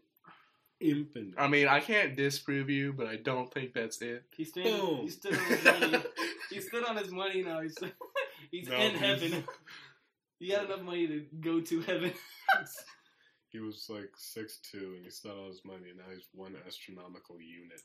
Infinite. 0.80 1.36
I 1.38 1.48
mean, 1.48 1.68
I 1.68 1.80
can't 1.80 2.16
disprove 2.16 2.70
you, 2.70 2.94
but 2.94 3.08
I 3.08 3.16
don't 3.16 3.52
think 3.54 3.74
that's 3.74 4.02
it. 4.02 4.24
He's 4.36 4.50
stood. 4.50 4.64
Boom. 4.66 5.00
He 5.04 5.10
stood 5.10 5.34
on 5.38 5.46
his 5.48 5.64
money. 5.64 6.04
he 6.52 6.62
stood 6.62 6.86
on 6.86 6.98
his 6.98 7.12
money. 7.12 7.44
Now 7.44 7.62
he's 7.62 7.78
he's 8.52 8.68
No, 8.68 8.76
in 8.76 8.92
he's- 8.96 9.00
heaven. 9.00 9.44
He 10.38 10.50
had 10.50 10.66
enough 10.66 10.82
money 10.82 11.08
to 11.08 11.26
go 11.40 11.62
to 11.62 11.80
heaven. 11.82 12.12
He 13.48 13.60
was 13.60 13.86
like 13.90 14.10
six 14.18 14.60
two, 14.70 14.94
and 14.98 15.06
he 15.06 15.10
still 15.10 15.40
on 15.44 15.48
his 15.48 15.62
money. 15.64 15.90
And 15.90 15.98
now 15.98 16.04
he's 16.14 16.28
one 16.34 16.56
astronomical 16.68 17.38
unit. 17.40 17.82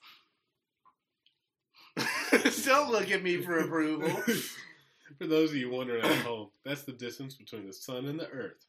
Don't 2.64 2.90
look 2.90 3.08
at 3.12 3.22
me 3.22 3.40
for 3.40 3.58
approval. 3.60 4.10
For 5.18 5.26
those 5.28 5.50
of 5.50 5.56
you 5.56 5.70
wondering 5.70 6.02
at 6.04 6.16
home, 6.18 6.48
that's 6.64 6.82
the 6.82 6.92
distance 6.92 7.34
between 7.34 7.66
the 7.68 7.72
sun 7.72 8.06
and 8.06 8.18
the 8.18 8.28
Earth. 8.28 8.66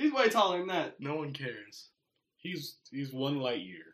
He's 0.00 0.12
way 0.12 0.28
taller 0.30 0.58
than 0.58 0.68
that. 0.68 0.98
No 0.98 1.16
one 1.16 1.32
cares. 1.32 1.88
He's 2.38 2.76
he's 2.90 3.12
one 3.12 3.38
light 3.38 3.60
year. 3.60 3.84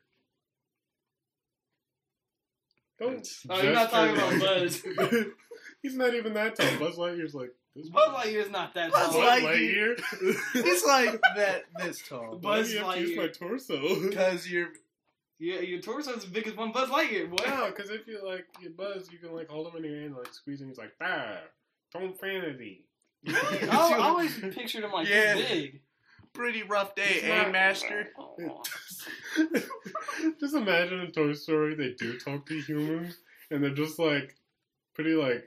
Don't. 2.98 3.28
Oh, 3.50 3.60
you're 3.60 3.72
not 3.72 3.90
talking 3.90 4.14
about 4.16 4.40
Buzz. 4.40 4.82
he's 5.82 5.96
not 5.96 6.14
even 6.14 6.32
that 6.34 6.56
tall. 6.56 6.78
Buzz 6.78 6.96
Lightyear's 6.96 7.34
like 7.34 7.50
this. 7.74 7.88
Buzz 7.88 8.08
Lightyear's 8.08 8.50
not 8.50 8.72
that 8.74 8.92
Buzz 8.92 9.10
tall. 9.10 9.20
Buzz 9.20 9.42
Lightyear. 9.42 9.98
Lightyear. 9.98 10.36
He's 10.64 10.84
like 10.84 11.20
that 11.36 11.64
this 11.78 12.02
tall. 12.08 12.38
Why 12.40 12.58
Buzz 12.58 12.68
do 12.68 12.74
you 12.74 12.84
have 12.84 12.94
to 12.94 13.00
use 13.00 13.16
my 13.16 13.28
torso? 13.28 14.00
Because 14.08 14.48
you're 14.48 14.68
Yeah, 15.38 15.60
your 15.60 15.80
torso's 15.82 16.18
as 16.18 16.24
big 16.24 16.46
as 16.46 16.56
one 16.56 16.72
Buzz 16.72 16.88
Lightyear, 16.88 17.28
boy. 17.28 17.44
No, 17.46 17.66
because 17.66 17.90
if 17.90 18.06
you 18.06 18.24
like 18.26 18.46
you 18.60 18.70
buzz, 18.70 19.10
you 19.12 19.18
can 19.18 19.34
like 19.34 19.48
hold 19.48 19.66
him 19.66 19.84
in 19.84 19.90
your 19.90 20.00
hand, 20.00 20.16
like 20.16 20.32
squeeze 20.32 20.60
him. 20.62 20.68
He's 20.68 20.78
like, 20.78 20.92
ah, 21.02 21.38
don't 21.92 22.18
fantasy. 22.18 22.86
I, 23.28 23.68
I 23.70 23.98
always 23.98 24.38
pictured 24.38 24.84
him 24.84 24.92
like 24.92 25.08
Yeah. 25.08 25.34
big. 25.34 25.80
Pretty 26.36 26.62
rough 26.62 26.94
day, 26.94 27.02
It's 27.16 27.24
eh, 27.24 27.42
not- 27.42 27.52
Master? 27.52 28.08
Just 30.40 30.54
imagine 30.54 31.00
in 31.00 31.12
Toy 31.12 31.32
Story 31.32 31.74
they 31.74 31.92
do 31.92 32.18
talk 32.18 32.46
to 32.46 32.60
humans, 32.60 33.18
and 33.50 33.62
they're 33.62 33.70
just 33.74 33.98
like 33.98 34.34
pretty 34.94 35.14
like 35.14 35.44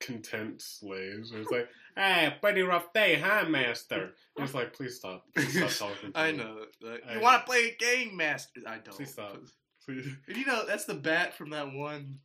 content 0.00 0.60
slaves. 0.62 1.30
And 1.32 1.40
it's 1.40 1.50
like, 1.50 1.68
hey, 1.96 2.34
pretty 2.42 2.62
rough 2.62 2.92
day, 2.92 3.20
huh, 3.22 3.48
Master? 3.48 4.12
And 4.36 4.44
it's 4.44 4.54
like, 4.54 4.72
please 4.72 4.96
stop, 4.96 5.24
please 5.34 5.56
stop 5.56 5.90
talking. 5.90 6.12
To 6.12 6.18
I 6.18 6.32
me. 6.32 6.38
know. 6.38 6.64
Like, 6.82 7.02
I- 7.08 7.14
you 7.14 7.20
want 7.20 7.42
to 7.44 7.46
play 7.50 7.72
a 7.72 7.76
game, 7.82 8.16
Master? 8.16 8.60
I 8.66 8.78
don't. 8.78 8.94
Please 8.96 9.12
stop. 9.12 9.38
Please. 9.84 10.06
And 10.28 10.36
you 10.36 10.46
know, 10.46 10.64
that's 10.66 10.84
the 10.86 10.94
bat 10.94 11.34
from 11.34 11.50
that 11.50 11.72
one 11.72 12.18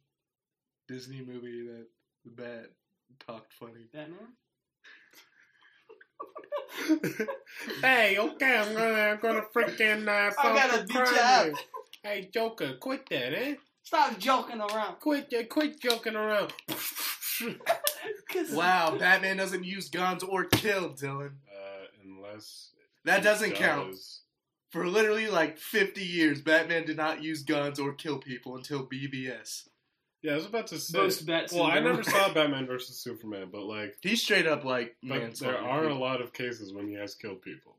Disney 0.87 1.21
movie 1.25 1.63
that 1.67 1.87
the 2.25 2.31
bat 2.31 2.71
talked 3.25 3.53
funny. 3.53 3.87
Batman? 3.93 4.17
Hey, 7.81 8.17
okay, 8.17 8.57
I'm 8.57 8.73
gonna, 8.73 8.93
I'm 8.93 9.19
gonna 9.19 9.43
freaking 9.55 10.07
uh, 10.07 10.33
I 10.37 10.55
gotta 10.55 10.83
beat 10.85 10.95
you 10.95 11.01
up. 11.01 11.47
Hey, 12.03 12.29
Joker, 12.33 12.73
quit 12.79 13.07
that, 13.09 13.33
eh? 13.33 13.55
Stop 13.83 14.17
joking 14.19 14.61
around. 14.61 14.99
Quit, 14.99 15.33
uh, 15.33 15.43
quit 15.49 15.79
joking 15.79 16.15
around. 16.15 16.53
Wow, 18.51 18.95
Batman 18.99 19.37
doesn't 19.37 19.63
use 19.63 19.89
guns 19.89 20.23
or 20.23 20.45
kill, 20.45 20.89
Dylan. 20.89 21.31
Uh, 21.49 21.85
unless 22.03 22.69
That 23.05 23.23
doesn't 23.23 23.53
count. 23.55 23.95
For 24.71 24.85
literally 24.85 25.27
like 25.27 25.57
50 25.57 26.03
years, 26.03 26.41
Batman 26.41 26.85
did 26.85 26.97
not 26.97 27.23
use 27.23 27.41
guns 27.43 27.79
or 27.79 27.93
kill 27.93 28.19
people 28.19 28.55
until 28.55 28.85
BVS. 28.85 29.67
Yeah, 30.21 30.33
I 30.33 30.35
was 30.35 30.45
about 30.45 30.67
to 30.67 30.79
say. 30.79 30.97
Post 30.97 31.25
bat 31.25 31.49
well, 31.53 31.63
I 31.63 31.79
never 31.79 32.03
saw 32.03 32.33
Batman 32.33 32.67
versus 32.67 32.99
Superman, 32.99 33.47
but 33.51 33.63
like, 33.63 33.95
He 34.01 34.15
straight 34.15 34.47
up 34.47 34.65
like 34.65 34.95
but 35.01 35.35
there 35.35 35.57
are 35.57 35.85
a 35.85 35.95
lot 35.95 36.21
of 36.21 36.33
cases 36.33 36.73
when 36.73 36.87
he 36.87 36.95
has 36.95 37.15
killed 37.15 37.41
people. 37.41 37.77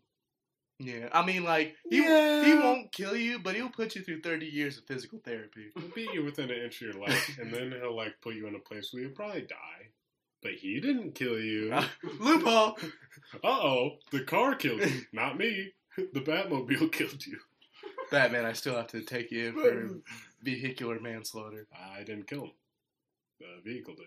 Yeah, 0.79 1.11
I 1.13 1.25
mean 1.27 1.45
like 1.45 1.77
he 1.91 1.99
Yeah. 2.03 2.43
he 2.43 2.55
won't 2.55 2.91
kill 2.93 3.15
you, 3.15 3.39
but 3.39 3.55
he'll 3.55 3.69
put 3.69 3.95
you 3.95 4.03
through 4.03 4.23
30 4.23 4.47
years 4.47 4.79
of 4.79 4.85
physical 4.87 5.19
therapy. 5.23 5.67
He'll 5.77 5.89
beat 5.95 6.15
you 6.15 6.25
within 6.25 6.51
an 6.51 6.57
inch 6.63 6.81
of 6.81 6.95
your 6.95 7.07
life, 7.07 7.39
and 7.39 7.53
then 7.53 7.73
he'll 7.73 7.95
like 7.95 8.15
put 8.23 8.35
you 8.35 8.47
in 8.47 8.55
a 8.55 8.59
place 8.61 8.89
where 8.91 9.03
you'll 9.03 9.13
probably 9.13 9.43
die. 9.43 9.91
But 10.43 10.53
he 10.53 10.81
didn't 10.81 11.15
kill 11.15 11.39
you. 11.39 11.71
Uh 11.75 11.85
Loophole. 12.19 12.79
Uh 13.45 13.47
oh, 13.47 13.91
the 14.11 14.21
car 14.25 14.55
killed 14.55 14.81
you, 14.81 15.03
not 15.13 15.37
me. 15.37 15.73
The 15.99 16.21
Batmobile 16.21 16.91
killed 16.93 17.27
you. 17.27 17.39
Batman, 18.11 18.47
I 18.47 18.55
still 18.55 18.75
have 18.77 18.87
to 18.89 19.03
take 19.03 19.31
you 19.31 19.49
in 19.49 19.53
for 19.55 20.01
vehicular 20.43 20.99
manslaughter. 21.01 21.67
I 21.73 22.03
didn't 22.05 22.27
kill 22.29 22.45
him. 22.45 22.53
The 23.41 23.61
vehicle 23.71 23.95
did. 23.95 24.07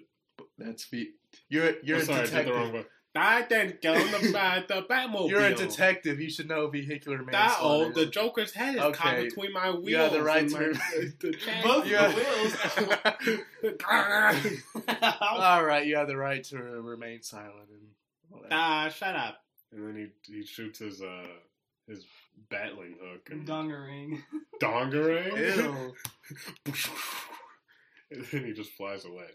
That's 0.57 0.83
fe- 0.83 1.11
you're 1.49 1.73
you're 1.83 1.97
Oh, 1.97 2.01
a 2.01 2.05
sorry, 2.05 2.19
I 2.19 2.21
did 2.23 2.29
detective. 2.31 2.53
the 2.53 2.59
wrong 2.59 2.73
one. 2.73 2.85
I 3.15 3.41
didn't 3.43 3.79
kill 3.81 3.93
him. 3.93 4.11
The, 4.11 4.63
the 4.67 4.81
Batmobile. 4.89 5.29
You're 5.29 5.41
a 5.45 5.53
detective. 5.53 6.19
You 6.19 6.29
should 6.31 6.47
know 6.47 6.67
vehicular 6.67 7.19
manslaughter. 7.23 7.85
old, 7.85 7.93
the 7.93 8.07
Joker's 8.07 8.53
head 8.53 8.75
is 8.75 8.81
caught 8.97 9.17
between 9.17 9.53
my 9.53 9.69
wheels. 9.69 9.87
You 9.87 9.97
have 9.97 10.11
the 10.13 10.23
right 10.23 10.41
and 10.41 10.49
to- 10.51 10.73
my- 10.73 11.11
the. 11.19 11.37
Both 11.63 11.85
Yeah. 11.87 12.07
the 12.07 12.15
wheels. 13.61 13.77
All 15.21 15.63
right, 15.63 15.85
you 15.85 15.95
have 15.97 16.07
the 16.07 16.17
right 16.17 16.43
to 16.45 16.57
remain 16.57 17.21
silent 17.21 17.69
and 17.71 17.87
all 18.33 18.41
that. 18.41 18.51
ah, 18.51 18.89
shut 18.89 19.15
up. 19.15 19.37
and 19.71 19.87
then 19.87 20.11
he 20.27 20.33
he 20.33 20.43
shoots 20.45 20.79
his 20.79 21.01
uh 21.01 21.27
his 21.87 22.05
battling 22.49 22.95
hook 23.01 23.29
and 23.31 23.47
Dongering. 23.47 24.21
dongerang, 24.61 25.37
Ew. 25.37 25.93
and 28.11 28.25
then 28.31 28.45
he 28.45 28.53
just 28.53 28.71
flies 28.71 29.05
away. 29.05 29.27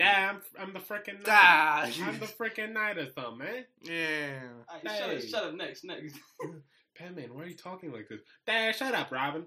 Yeah, 0.00 0.32
I'm, 0.32 0.42
I'm 0.68 0.72
the 0.72 0.78
freaking 0.78 1.18
Ah, 1.26 1.82
I'm 1.84 2.18
the 2.20 2.26
freaking 2.26 2.72
knight 2.72 2.98
or 2.98 3.06
something, 3.12 3.38
man. 3.38 3.64
yeah. 3.82 4.40
Alright, 4.72 4.98
shut, 4.98 5.10
up, 5.10 5.20
shut 5.22 5.44
up. 5.44 5.54
Next, 5.54 5.84
next. 5.84 6.14
Batman, 6.98 7.34
why 7.34 7.42
are 7.42 7.46
you 7.46 7.56
talking 7.56 7.92
like 7.92 8.08
this? 8.08 8.20
Dad, 8.46 8.74
shut 8.76 8.94
up, 8.94 9.10
Robin. 9.10 9.44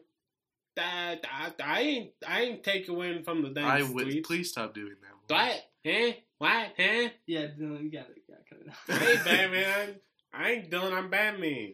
Dad, 0.75 1.19
I, 1.29 1.51
I 1.63 1.81
ain't 1.81 2.11
I 2.25 2.41
ain't 2.41 2.63
take 2.63 2.87
you 2.87 3.21
from 3.25 3.41
the 3.43 3.49
dang 3.49 3.65
I 3.65 3.81
would. 3.81 4.23
Please 4.23 4.49
stop 4.51 4.73
doing 4.73 4.95
that. 5.01 5.33
What? 5.33 5.61
Huh? 5.85 6.11
What? 6.37 6.73
Huh? 6.77 7.09
Yeah, 7.27 7.47
Dylan, 7.47 7.83
you 7.83 7.91
gotta, 7.91 8.13
you 8.15 8.23
gotta 8.29 8.43
cut 8.49 8.59
it 8.61 8.69
out. 8.69 8.97
Hey, 9.01 9.15
Batman. 9.51 9.95
I 10.33 10.51
ain't 10.51 10.71
Dylan. 10.71 10.93
I'm 10.93 11.09
Batman. 11.09 11.73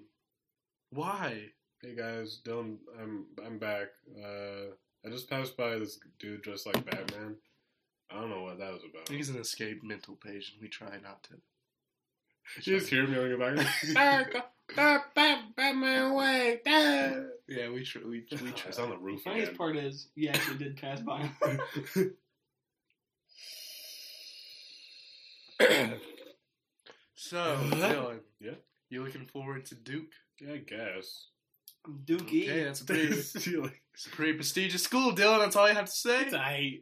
Why? 0.92 1.50
Hey 1.82 1.96
guys, 1.96 2.42
Dylan. 2.46 2.78
I'm 3.00 3.26
I'm 3.46 3.60
back. 3.60 3.88
Uh, 4.18 4.72
I 5.06 5.10
just 5.10 5.30
passed 5.30 5.56
by 5.58 5.78
this 5.78 6.00
dude 6.20 6.42
dressed 6.42 6.66
like 6.66 6.84
Batman. 6.90 7.36
I 8.10 8.16
don't 8.20 8.30
know 8.30 8.44
what 8.44 8.58
that 8.60 8.72
was 8.72 8.84
about. 8.90 9.10
He's 9.10 9.30
an 9.30 9.38
escaped 9.38 9.84
mental 9.84 10.16
patient. 10.16 10.60
We 10.62 10.68
try 10.70 10.98
not 11.04 11.24
to. 11.24 11.34
You 12.64 12.80
just 12.80 12.90
hear 12.90 13.06
me 13.06 13.18
on 13.18 13.28
your 13.28 13.38
back. 13.38 13.58
"Dad, 13.94 14.28
go- 14.32 14.42
Dad, 14.74 15.02
Bat- 15.14 15.56
Batman 15.58 16.12
away. 16.12 16.62
Dad." 16.64 17.28
Yeah, 17.50 17.70
we 17.70 17.84
try. 17.84 18.02
We, 18.04 18.24
we 18.32 18.52
try. 18.52 18.70
It's 18.70 18.80
on 18.80 18.90
the 18.90 18.96
The 18.96 19.02
roof 19.02 19.22
funniest 19.24 19.50
again. 19.50 19.58
part 19.58 19.76
is, 19.76 20.08
you 20.16 20.30
actually 20.30 20.58
did 20.58 20.78
pass 20.78 21.02
by 21.02 21.30
him. 21.44 21.60
So, 27.20 27.38
Dylan. 27.72 28.20
Yeah? 28.40 28.52
You 28.90 29.04
looking 29.04 29.26
forward 29.26 29.66
to 29.68 29.76
Duke? 29.76 30.12
yeah, 30.40 30.54
I 30.54 30.58
guess. 30.58 31.28
Dookie. 32.06 32.44
Okay, 32.44 32.64
that's 32.64 32.82
a 32.82 32.86
pretty, 32.86 33.08
It's 33.14 34.06
a 34.06 34.10
pretty 34.10 34.34
prestigious 34.34 34.84
school, 34.84 35.12
Dylan. 35.14 35.40
That's 35.40 35.56
all 35.56 35.68
you 35.68 35.76
have 35.76 35.86
to 35.86 35.92
say. 35.92 36.22
it's 36.24 36.34
aight. 36.34 36.82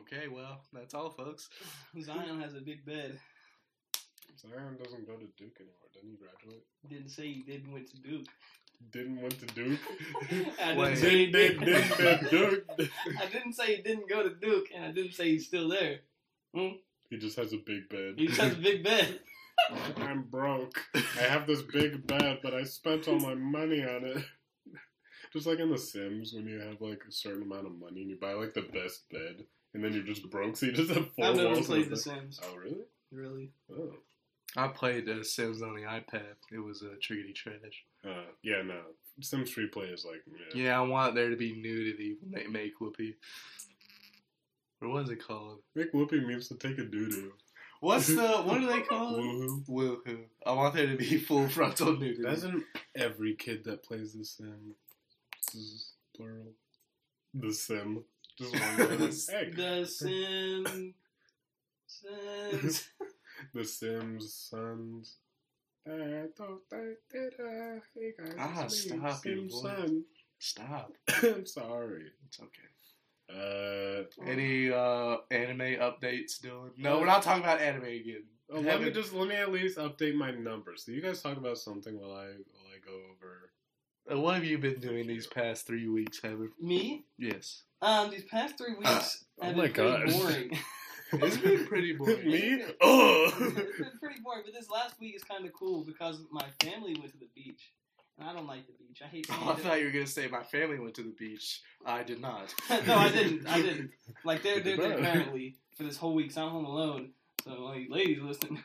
Okay, 0.00 0.28
well, 0.28 0.62
that's 0.72 0.94
all, 0.94 1.10
folks. 1.10 1.48
Zion 2.00 2.40
has 2.40 2.54
a 2.54 2.60
big 2.60 2.84
bed. 2.86 3.18
Zion 4.40 4.78
doesn't 4.82 5.06
go 5.06 5.14
to 5.14 5.26
Duke 5.36 5.56
anymore. 5.60 5.88
Didn't 5.92 6.10
he 6.10 6.16
graduate? 6.16 6.64
Didn't 6.88 7.10
say 7.10 7.26
he 7.32 7.42
didn't 7.42 7.72
went 7.72 7.90
to 7.90 7.96
Duke. 7.96 8.26
Didn't 8.92 9.20
went 9.20 9.38
to 9.40 9.46
Duke. 9.46 9.80
I 10.62 10.74
didn't 10.74 10.96
say 10.96 11.10
he 11.10 11.26
did, 11.26 11.60
did. 11.60 11.96
did, 11.96 12.20
did, 12.20 12.30
Duke. 12.30 12.64
I 13.20 13.26
didn't 13.26 13.54
say 13.54 13.76
he 13.76 13.82
didn't 13.82 14.08
go 14.08 14.22
to 14.22 14.34
Duke, 14.34 14.68
and 14.74 14.84
I 14.84 14.92
didn't 14.92 15.14
say 15.14 15.30
he's 15.30 15.46
still 15.46 15.68
there. 15.68 16.00
Hmm? 16.54 16.76
He 17.10 17.16
just 17.18 17.36
has 17.36 17.52
a 17.52 17.58
big 17.58 17.88
bed. 17.88 18.14
He 18.16 18.26
just 18.26 18.40
has 18.40 18.52
a 18.54 18.56
big 18.56 18.82
bed. 18.84 19.20
I'm 19.96 20.22
broke. 20.22 20.80
I 20.94 21.22
have 21.22 21.46
this 21.46 21.62
big 21.62 22.06
bed, 22.06 22.38
but 22.42 22.54
I 22.54 22.62
spent 22.64 23.08
all 23.08 23.18
my 23.18 23.34
money 23.34 23.82
on 23.82 24.04
it. 24.04 24.24
Just 25.32 25.46
like 25.46 25.58
in 25.58 25.70
The 25.70 25.76
Sims, 25.76 26.32
when 26.32 26.46
you 26.46 26.58
have 26.58 26.80
like 26.80 27.02
a 27.06 27.12
certain 27.12 27.42
amount 27.42 27.66
of 27.66 27.78
money 27.78 28.00
and 28.00 28.08
you 28.08 28.16
buy 28.18 28.32
like 28.32 28.54
the 28.54 28.62
best 28.62 29.10
bed, 29.10 29.44
and 29.74 29.84
then 29.84 29.92
you're 29.92 30.02
just 30.02 30.30
broke, 30.30 30.56
so 30.56 30.64
you 30.66 30.72
just 30.72 30.90
have 30.90 31.10
4 31.16 31.24
I've 31.26 31.36
never 31.36 31.48
walls. 31.50 31.66
played 31.66 31.82
and 31.82 31.92
The 31.92 31.96
stuff. 31.98 32.14
Sims. 32.18 32.40
Oh 32.42 32.56
really? 32.56 32.84
Really? 33.12 33.50
Oh. 33.70 33.92
I 34.56 34.68
played 34.68 35.06
uh, 35.06 35.22
Sims 35.22 35.60
on 35.60 35.74
the 35.74 35.82
iPad. 35.82 36.36
It 36.50 36.60
was 36.64 36.80
a 36.82 36.92
uh, 36.92 36.94
triggity 37.02 37.34
trash. 37.34 37.84
Uh, 38.02 38.22
yeah, 38.42 38.62
no. 38.62 38.80
Sims 39.20 39.50
free 39.50 39.66
play 39.66 39.86
is 39.88 40.06
like 40.06 40.22
yeah. 40.54 40.62
Yeah, 40.64 40.78
I 40.78 40.82
want 40.82 41.14
there 41.14 41.28
to 41.28 41.36
be 41.36 41.60
nudity 41.60 42.16
when 42.22 42.30
they 42.40 42.46
make 42.46 42.78
Whoopi. 42.78 43.14
What 44.80 44.90
was 44.90 45.10
it 45.10 45.24
called? 45.26 45.60
Make 45.74 45.92
whoopee 45.92 46.20
means 46.20 46.48
to 46.48 46.54
take 46.54 46.78
a 46.78 46.84
doo 46.84 47.10
doo. 47.10 47.32
What's 47.80 48.06
the 48.08 48.16
what 48.44 48.60
do 48.60 48.66
they 48.66 48.80
call 48.82 49.16
it? 49.16 49.22
Woohoo. 49.22 49.66
Woohoo! 49.68 50.24
I 50.46 50.52
want 50.52 50.74
there 50.74 50.86
to 50.86 50.96
be 50.96 51.16
full 51.18 51.48
frontal 51.48 51.96
nudity. 51.96 52.22
Doesn't 52.22 52.64
every 52.94 53.34
kid 53.34 53.64
that 53.64 53.82
plays 53.84 54.12
The 54.14 54.24
Sim, 54.24 54.74
this 55.52 55.54
is 55.54 55.92
plural, 56.16 56.52
The 57.34 57.52
Sim, 57.52 58.04
just 58.38 58.52
one 58.52 58.60
hey, 59.28 59.50
The 59.54 59.84
Sim. 59.86 60.94
Sims. 61.86 62.88
The 63.54 63.64
Sims 63.64 64.32
sons. 64.34 65.16
I 65.86 66.26
thought 66.36 66.62
they 66.70 66.92
did. 67.10 67.32
Uh, 67.40 67.80
hey 67.94 68.12
guys, 68.18 68.34
Ah, 68.38 68.64
it's 68.64 68.90
me, 68.90 68.98
stop 68.98 69.24
your 69.24 69.36
Sim 69.36 69.48
voice. 69.48 69.62
son. 69.62 70.04
Stop. 70.38 70.92
I'm 71.22 71.46
sorry. 71.46 72.12
It's 72.26 72.38
okay. 72.40 72.68
Uh, 73.30 74.04
Any 74.26 74.70
uh 74.72 75.18
anime 75.30 75.76
updates, 75.80 76.40
Dylan? 76.40 76.70
No, 76.78 76.98
we're 76.98 77.06
not 77.06 77.22
talking 77.22 77.42
about 77.42 77.60
anime 77.60 77.84
again. 77.84 78.24
oh, 78.50 78.60
let 78.60 78.80
me 78.82 78.90
just 78.90 79.12
let 79.12 79.28
me 79.28 79.34
at 79.34 79.52
least 79.52 79.78
update 79.78 80.14
my 80.14 80.30
numbers. 80.30 80.84
So 80.86 80.92
you 80.92 81.02
guys 81.02 81.20
talk 81.20 81.36
about 81.36 81.58
something 81.58 81.98
while 82.00 82.12
I 82.12 82.26
while 82.26 82.68
I 82.74 82.78
go 82.84 82.92
over. 83.12 83.50
Uh, 84.10 84.18
what 84.20 84.34
have 84.36 84.44
you 84.44 84.56
been 84.56 84.80
doing 84.80 85.06
these 85.06 85.26
past 85.26 85.66
three 85.66 85.86
weeks, 85.88 86.20
Heather? 86.22 86.48
Me? 86.58 87.04
Yes. 87.18 87.64
Um, 87.82 88.10
these 88.10 88.24
past 88.24 88.56
three 88.56 88.74
weeks 88.74 89.24
Oh 89.40 89.46
have 89.46 89.56
my 89.56 89.66
been 89.68 89.72
pretty 89.74 90.06
gosh. 90.06 90.12
boring. 90.20 90.58
It's 91.10 91.36
been 91.38 91.66
pretty 91.66 91.92
boring. 91.98 92.26
me? 92.30 92.38
it's 92.62 92.74
Oh. 92.82 93.32
been 93.38 93.98
pretty 93.98 94.20
boring, 94.20 94.42
but 94.44 94.52
this 94.52 94.68
last 94.70 95.00
week 95.00 95.14
is 95.16 95.24
kind 95.24 95.46
of 95.46 95.52
cool 95.54 95.82
because 95.84 96.20
my 96.30 96.44
family 96.62 96.94
went 96.98 97.12
to 97.12 97.18
the 97.18 97.28
beach, 97.34 97.72
and 98.18 98.28
I 98.28 98.32
don't 98.32 98.46
like 98.46 98.66
the 98.66 98.72
beach. 98.72 99.02
I 99.04 99.06
hate. 99.08 99.26
Oh, 99.32 99.50
I 99.50 99.54
thought 99.54 99.78
you 99.78 99.86
were 99.86 99.92
gonna 99.92 100.06
say 100.06 100.26
my 100.28 100.42
family 100.42 100.78
went 100.78 100.94
to 100.94 101.02
the 101.02 101.14
beach. 101.18 101.60
I 101.86 102.02
did 102.02 102.20
not. 102.20 102.54
no, 102.86 102.96
I 102.96 103.10
didn't. 103.10 103.46
I 103.46 103.62
didn't. 103.62 103.90
Like 104.24 104.42
they're 104.42 104.60
they're 104.60 104.76
Goodbye. 104.76 105.10
currently 105.10 105.56
for 105.76 105.84
this 105.84 105.96
whole 105.96 106.14
week. 106.14 106.32
So 106.32 106.44
I'm 106.44 106.50
home 106.50 106.64
alone. 106.64 107.10
So 107.44 107.72
you 107.74 107.90
ladies 107.90 108.18
listen. 108.20 108.58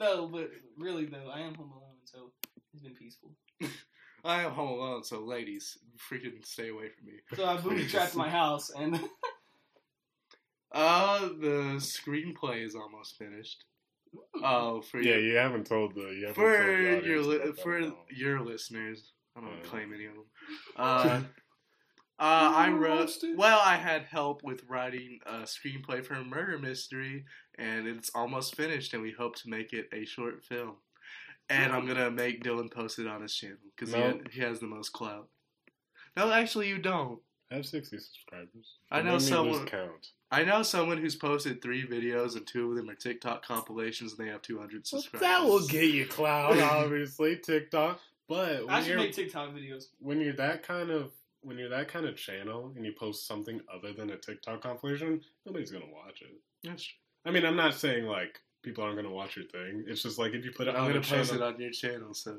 No, 0.00 0.28
but 0.28 0.50
really 0.78 1.06
though, 1.06 1.30
I 1.32 1.40
am 1.40 1.54
home 1.54 1.72
alone, 1.72 1.96
so 2.04 2.30
it's 2.72 2.82
been 2.82 2.94
peaceful. 2.94 3.30
I 4.24 4.42
am 4.42 4.52
home 4.52 4.70
alone, 4.70 5.04
so 5.04 5.20
ladies, 5.20 5.78
freaking 6.10 6.44
stay 6.44 6.68
away 6.68 6.88
from 6.88 7.06
me. 7.06 7.14
So 7.34 7.44
I 7.44 7.56
booby 7.56 7.86
trapped 7.86 8.14
my 8.14 8.28
house, 8.28 8.70
and 8.70 8.98
Uh, 10.72 11.20
the 11.40 11.76
screenplay 11.78 12.64
is 12.64 12.74
almost 12.74 13.16
finished. 13.16 13.64
Oh, 14.42 14.80
for 14.82 15.00
yeah, 15.00 15.12
your, 15.14 15.20
you 15.20 15.36
haven't 15.36 15.66
told 15.66 15.94
the 15.94 16.00
you 16.18 16.26
haven't 16.28 16.34
for 16.34 16.56
told 16.56 17.02
the 17.04 17.06
your 17.08 17.22
li- 17.22 17.38
that 17.38 17.60
for 17.60 17.78
at 17.78 17.92
your 18.10 18.40
listeners, 18.40 19.12
I 19.36 19.40
don't 19.40 19.50
Uh. 19.60 19.64
claim 19.68 19.92
any 19.92 20.06
of 20.06 20.14
them. 20.14 20.24
Uh, 20.76 21.22
uh, 22.20 22.52
I 22.56 22.70
wrote. 22.70 23.10
Well, 23.36 23.60
I 23.64 23.76
had 23.76 24.02
help 24.04 24.42
with 24.42 24.64
writing 24.68 25.20
a 25.26 25.42
screenplay 25.42 26.04
for 26.04 26.14
a 26.14 26.24
murder 26.24 26.58
mystery, 26.58 27.24
and 27.58 27.86
it's 27.86 28.10
almost 28.14 28.56
finished. 28.56 28.92
And 28.94 29.02
we 29.02 29.12
hope 29.12 29.36
to 29.36 29.48
make 29.50 29.72
it 29.72 29.88
a 29.92 30.04
short 30.04 30.42
film. 30.44 30.76
And 31.50 31.72
I'm 31.72 31.86
gonna 31.86 32.10
make 32.10 32.42
Dylan 32.42 32.70
post 32.72 32.98
it 32.98 33.06
on 33.06 33.22
his 33.22 33.34
channel 33.34 33.58
because 33.76 33.94
No. 33.94 34.18
he, 34.30 34.36
he 34.36 34.40
has 34.40 34.58
the 34.60 34.66
most 34.66 34.92
clout. 34.92 35.28
No, 36.16 36.30
actually, 36.32 36.68
you 36.68 36.78
don't. 36.78 37.20
I 37.52 37.56
have 37.56 37.66
sixty 37.66 37.98
subscribers. 37.98 38.78
I 38.90 38.98
It 39.00 39.04
know 39.04 39.12
made 39.12 39.12
me 39.12 39.18
lose 39.20 39.28
someone- 39.28 39.66
count. 39.66 40.08
I 40.30 40.44
know 40.44 40.62
someone 40.62 40.98
who's 40.98 41.16
posted 41.16 41.62
three 41.62 41.86
videos, 41.86 42.36
and 42.36 42.46
two 42.46 42.70
of 42.70 42.76
them 42.76 42.90
are 42.90 42.94
TikTok 42.94 43.44
compilations, 43.44 44.12
and 44.14 44.26
they 44.26 44.30
have 44.30 44.42
200 44.42 44.86
subscribers. 44.86 45.20
that 45.26 45.42
will 45.44 45.66
get 45.66 45.84
you 45.94 46.04
clout, 46.06 46.58
obviously 46.60 47.36
TikTok. 47.36 47.98
But 48.28 48.60
I 48.60 48.62
when 48.64 48.82
should 48.82 48.88
you're 48.90 48.98
make 48.98 49.12
TikTok 49.14 49.54
videos. 49.54 49.84
when 50.00 50.20
you're 50.20 50.34
that 50.34 50.62
kind 50.62 50.90
of 50.90 51.12
when 51.40 51.56
you're 51.56 51.70
that 51.70 51.88
kind 51.88 52.04
of 52.04 52.16
channel 52.16 52.72
and 52.76 52.84
you 52.84 52.92
post 52.92 53.26
something 53.26 53.60
other 53.74 53.92
than 53.94 54.10
a 54.10 54.16
TikTok 54.18 54.60
compilation, 54.60 55.22
nobody's 55.46 55.70
gonna 55.70 55.86
watch 55.90 56.20
it. 56.20 56.34
That's 56.62 56.82
true. 56.84 56.96
I 57.24 57.30
mean, 57.30 57.46
I'm 57.46 57.56
not 57.56 57.74
saying 57.74 58.04
like 58.04 58.38
people 58.62 58.84
aren't 58.84 58.96
gonna 58.96 59.10
watch 59.10 59.36
your 59.36 59.46
thing. 59.46 59.84
It's 59.86 60.02
just 60.02 60.18
like 60.18 60.34
if 60.34 60.44
you 60.44 60.50
put 60.50 60.68
it 60.68 60.74
I'm 60.74 60.82
on 60.82 60.88
gonna 60.88 61.00
post 61.00 61.30
channel. 61.30 61.42
it 61.48 61.54
on 61.54 61.60
your 61.60 61.70
channel, 61.70 62.12
so 62.12 62.36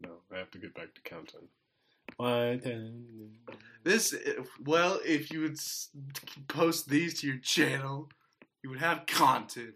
No, 0.00 0.10
I 0.32 0.38
have 0.38 0.50
to 0.52 0.58
get 0.58 0.74
back 0.74 0.94
to 0.94 1.00
counting. 1.02 1.48
One, 2.20 2.60
this. 3.82 4.14
Well, 4.62 5.00
if 5.06 5.32
you 5.32 5.40
would 5.40 5.56
post 6.48 6.86
these 6.88 7.18
to 7.20 7.26
your 7.26 7.38
channel, 7.38 8.10
you 8.62 8.68
would 8.68 8.78
have 8.78 9.06
content. 9.06 9.74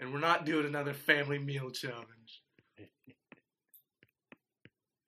And 0.00 0.12
we're 0.12 0.18
not 0.18 0.44
doing 0.44 0.66
another 0.66 0.92
family 0.92 1.38
meal 1.38 1.70
challenge. 1.70 2.42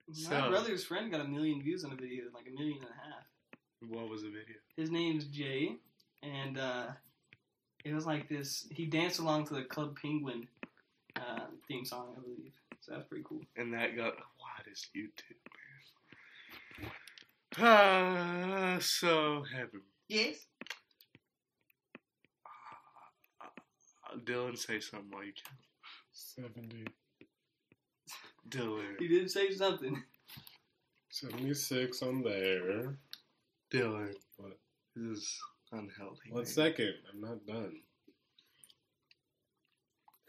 My 0.09 0.15
So- 0.15 0.49
brother's 0.51 0.85
friend 0.85 1.11
got 1.11 1.23
a 1.23 1.29
million 1.29 1.61
views 1.61 1.85
on 1.85 1.91
a 1.93 1.97
video, 1.97 2.27
like 2.33 2.47
a 2.47 2.53
million 2.57 2.79
and 2.79 2.91
a 2.91 2.95
half. 2.95 3.25
What 3.89 4.09
was 4.09 4.23
the 4.23 4.29
video? 4.29 4.57
His 4.77 4.93
name's 4.93 5.25
Jay, 5.25 5.75
and 6.23 6.57
uh, 6.57 6.87
it 7.85 7.93
was 7.93 8.07
like 8.07 8.29
this. 8.29 8.69
He 8.71 8.87
danced 8.87 9.19
along 9.19 9.47
to 9.47 9.55
the 9.55 9.65
Club 9.65 9.99
Penguin 10.01 10.47
uh, 11.17 11.47
theme 11.67 11.85
song, 11.85 12.15
I 12.17 12.21
believe. 12.21 12.53
So 12.81 12.93
that's 12.93 13.09
pretty 13.09 13.25
cool. 13.27 13.41
And 13.57 13.75
that 13.75 13.97
got 13.97 14.15
what 14.73 14.79
is 14.79 14.89
YouTube, 14.97 15.43
man? 16.81 16.91
Ah, 17.59 18.79
so 18.81 19.45
heaven. 19.55 19.83
Yes. 20.09 20.37
Uh, 24.11 24.19
Dylan, 24.25 24.57
say 24.57 24.81
something 24.81 25.11
while 25.11 25.25
you 25.25 25.33
can. 25.33 25.57
seventy. 26.13 26.87
Dylan. 28.49 28.99
He 28.99 29.09
didn't 29.09 29.29
say 29.29 29.51
something. 29.53 30.03
76 31.11 32.03
on 32.03 32.23
there. 32.23 32.97
Dylan. 33.73 34.15
What? 34.37 34.59
This 34.97 35.19
is 35.19 35.39
unhealthy. 35.71 36.31
One 36.31 36.43
man. 36.43 36.47
second. 36.47 36.95
I'm 37.13 37.21
not 37.21 37.47
done. 37.47 37.77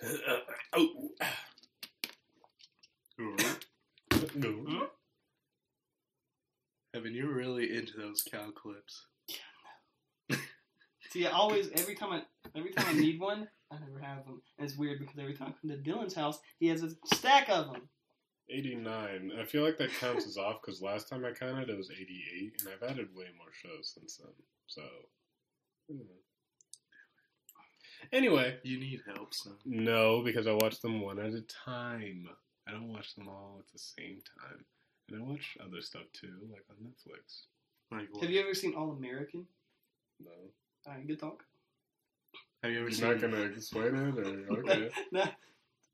oh. 0.75 1.09
No. 4.35 4.87
Evan, 6.95 7.13
you're 7.15 7.33
really 7.33 7.75
into 7.75 7.97
those 7.97 8.23
cow 8.29 8.51
clips. 8.51 9.07
Yeah. 9.27 10.37
See, 11.09 11.25
I 11.25 11.31
always 11.31 11.69
every 11.75 11.95
time 11.95 12.11
I 12.11 12.21
every 12.55 12.71
time 12.71 12.85
I 12.87 12.93
need 12.99 13.19
one, 13.19 13.47
I 13.71 13.77
never 13.79 13.99
have 13.99 14.25
them. 14.25 14.41
And 14.57 14.67
it's 14.67 14.77
weird 14.77 14.99
because 14.99 15.17
every 15.17 15.33
time 15.33 15.49
I 15.49 15.67
come 15.67 15.71
to 15.71 15.89
Dylan's 15.89 16.13
house, 16.13 16.39
he 16.59 16.67
has 16.67 16.83
a 16.83 16.91
stack 17.05 17.49
of 17.49 17.71
them. 17.71 17.89
89. 18.49 19.31
I 19.39 19.45
feel 19.45 19.63
like 19.63 19.77
that 19.77 19.93
counts 19.93 20.27
as 20.27 20.37
off 20.37 20.57
because 20.61 20.81
last 20.81 21.07
time 21.09 21.23
I 21.25 21.31
counted 21.31 21.69
it 21.69 21.77
was 21.77 21.89
88, 21.89 22.53
and 22.59 22.69
I've 22.69 22.89
added 22.89 23.07
way 23.15 23.25
more 23.37 23.53
shows 23.53 23.93
since 23.95 24.17
then. 24.17 24.33
So. 24.67 24.81
hmm. 25.89 26.01
Anyway, 28.11 28.57
You 28.63 28.79
need 28.79 28.99
help, 29.07 29.33
son. 29.33 29.55
no, 29.65 30.21
because 30.23 30.45
I 30.45 30.51
watch 30.51 30.81
them 30.81 30.99
one 30.99 31.19
at 31.19 31.31
a 31.33 31.41
time. 31.65 32.27
I 32.67 32.71
don't 32.71 32.91
watch 32.91 33.15
them 33.15 33.27
all 33.27 33.57
at 33.59 33.71
the 33.71 33.79
same 33.79 34.19
time. 34.39 34.63
And 35.09 35.21
I 35.21 35.23
watch 35.23 35.57
other 35.63 35.81
stuff 35.81 36.03
too, 36.13 36.33
like 36.51 36.63
on 36.69 36.77
Netflix. 36.77 37.43
Like, 37.91 38.07
what? 38.11 38.23
Have 38.23 38.31
you 38.31 38.39
ever 38.41 38.53
seen 38.53 38.73
All 38.73 38.91
American? 38.91 39.45
No. 40.23 40.31
All 40.87 40.93
right, 40.93 41.05
good 41.07 41.19
talk. 41.19 41.43
Have 42.63 42.71
you 42.71 42.79
ever 42.79 42.87
You're 42.89 42.97
seen? 42.97 43.07
not 43.11 43.21
gonna 43.21 43.41
explain 43.43 43.95
it, 43.95 44.17
or 44.49 44.59
okay? 44.59 44.89
Nah. 45.11 45.27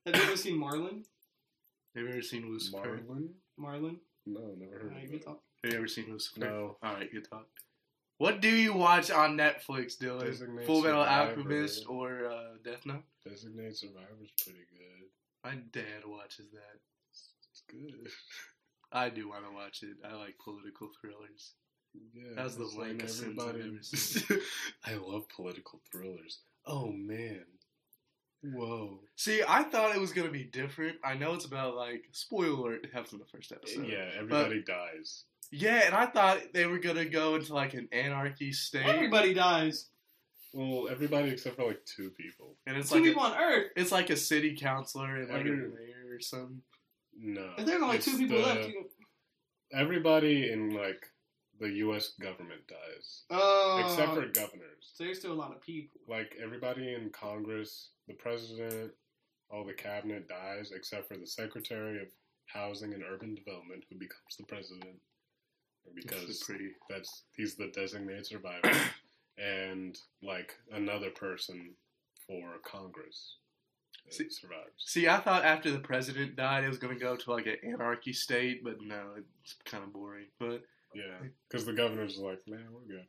Have 0.05 0.15
you 0.15 0.21
ever 0.21 0.37
seen 0.37 0.59
Marlon? 0.59 1.03
Have 1.95 2.03
you 2.03 2.09
ever 2.09 2.21
seen 2.21 2.47
Lucifer? 2.49 2.77
Marlon? 3.09 3.29
Marlon? 3.59 3.95
No, 4.25 4.53
never 4.57 4.79
heard 4.79 4.91
right, 4.91 5.03
of 5.03 5.09
good 5.11 5.21
it. 5.21 5.25
talk. 5.25 5.39
Have 5.63 5.73
you 5.73 5.77
ever 5.79 5.87
seen 5.87 6.05
Lucifer? 6.11 6.39
No. 6.41 6.77
All 6.83 6.93
right, 6.93 7.11
good 7.11 7.27
talk. 7.29 7.47
What 8.19 8.41
do 8.41 8.49
you 8.49 8.73
watch 8.73 9.09
on 9.11 9.37
Netflix, 9.37 9.97
Dylan? 9.97 10.21
Designated 10.25 10.67
Full 10.67 10.81
Metal 10.81 11.03
Survivor. 11.03 11.29
Alchemist 11.31 11.85
or 11.87 12.25
uh, 12.25 12.57
Death 12.63 12.85
Note? 12.85 13.03
Designated 13.27 13.77
Survivor's 13.77 14.31
pretty 14.43 14.59
good. 14.77 15.07
My 15.43 15.55
dad 15.71 16.03
watches 16.05 16.51
that. 16.51 16.79
It's 17.51 17.63
good. 17.69 18.09
I 18.91 19.09
do 19.09 19.29
want 19.29 19.45
to 19.45 19.53
watch 19.53 19.83
it. 19.83 19.97
I 20.03 20.15
like 20.15 20.35
political 20.43 20.89
thrillers. 20.99 21.53
Yeah, 22.13 22.35
That 22.35 22.43
was 22.45 22.57
the 22.57 22.65
like 22.65 23.07
sentence 23.09 23.39
I've 23.41 23.55
ever 23.55 23.77
seen. 23.81 24.39
I 24.85 24.93
love 24.95 25.23
political 25.35 25.81
thrillers. 25.91 26.39
Oh 26.65 26.91
man. 26.91 27.45
Whoa. 28.41 28.99
See, 29.15 29.41
I 29.47 29.63
thought 29.63 29.95
it 29.95 29.99
was 30.01 30.13
gonna 30.13 30.29
be 30.29 30.43
different. 30.45 30.97
I 31.03 31.15
know 31.15 31.33
it's 31.33 31.45
about 31.45 31.75
like 31.75 32.03
spoiler 32.11 32.47
alert. 32.71 32.85
It 32.85 32.93
happens 32.93 33.13
in 33.13 33.19
the 33.19 33.25
first 33.25 33.51
episode. 33.51 33.87
yeah, 33.87 34.09
everybody 34.15 34.63
dies. 34.63 35.25
Yeah, 35.51 35.81
and 35.85 35.95
I 35.95 36.05
thought 36.05 36.53
they 36.53 36.65
were 36.67 36.79
gonna 36.79 37.05
go 37.05 37.35
into 37.35 37.53
like 37.53 37.73
an 37.73 37.89
anarchy 37.91 38.51
state, 38.53 38.85
Everybody 38.85 39.33
dies. 39.33 39.87
Well, 40.53 40.87
everybody 40.89 41.29
except 41.29 41.57
for 41.57 41.67
like 41.67 41.83
two 41.85 42.09
people. 42.11 42.55
and 42.65 42.75
it's 42.77 42.89
Two 42.89 42.95
like 42.95 43.03
people 43.03 43.23
a, 43.23 43.27
on 43.29 43.37
Earth. 43.41 43.67
it's 43.75 43.91
like 43.91 44.09
a 44.09 44.17
city 44.17 44.55
councilor 44.55 45.15
and 45.17 45.29
like 45.29 45.41
a 45.41 45.49
mayor 45.49 46.07
or 46.11 46.19
something. 46.19 46.61
No. 47.17 47.53
If 47.57 47.65
there's 47.65 47.81
only 47.81 47.99
two 47.99 48.17
people 48.17 48.37
the- 48.37 48.43
left, 48.47 48.67
you 48.69 48.85
Everybody 49.71 50.51
in 50.51 50.71
like 50.71 51.05
the 51.59 51.69
U.S. 51.69 52.13
government 52.19 52.61
dies, 52.67 53.23
Oh. 53.29 53.81
except 53.83 54.13
for 54.15 54.25
governors. 54.27 54.91
So 54.95 55.03
there's 55.03 55.19
still 55.19 55.33
a 55.33 55.35
lot 55.35 55.51
of 55.51 55.61
people. 55.61 55.99
Like 56.07 56.35
everybody 56.43 56.93
in 56.95 57.11
Congress, 57.11 57.89
the 58.07 58.15
president, 58.15 58.91
all 59.51 59.63
the 59.65 59.73
cabinet 59.73 60.27
dies, 60.27 60.71
except 60.75 61.07
for 61.07 61.17
the 61.17 61.27
Secretary 61.27 62.01
of 62.01 62.07
Housing 62.47 62.93
and 62.95 63.03
Urban 63.03 63.35
Development, 63.35 63.83
who 63.89 63.97
becomes 63.99 64.37
the 64.39 64.45
president, 64.45 64.95
because 65.93 66.23
It's 66.29 66.43
pretty. 66.43 66.69
that's 66.89 67.23
he's 67.35 67.55
the 67.55 67.67
designated 67.67 68.25
survivor, 68.25 68.61
and 69.39 69.97
like 70.21 70.53
another 70.71 71.09
person 71.09 71.75
for 72.27 72.57
Congress 72.65 73.37
See- 74.09 74.29
survives. 74.29 74.71
See, 74.85 75.07
I 75.07 75.19
thought 75.19 75.45
after 75.45 75.71
the 75.71 75.79
president 75.79 76.35
died, 76.35 76.63
it 76.63 76.69
was 76.69 76.77
gonna 76.77 76.95
go 76.99 77.15
to 77.15 77.31
like 77.31 77.45
an 77.47 77.57
anarchy 77.63 78.13
state, 78.13 78.63
but 78.63 78.81
no, 78.81 79.13
it's 79.41 79.55
kind 79.65 79.83
of 79.83 79.93
boring. 79.93 80.27
But 80.39 80.63
Yeah, 80.93 81.19
because 81.47 81.65
the 81.65 81.73
governor's 81.73 82.17
like, 82.17 82.39
man, 82.47 82.67
we're 82.71 82.95
good, 82.95 83.05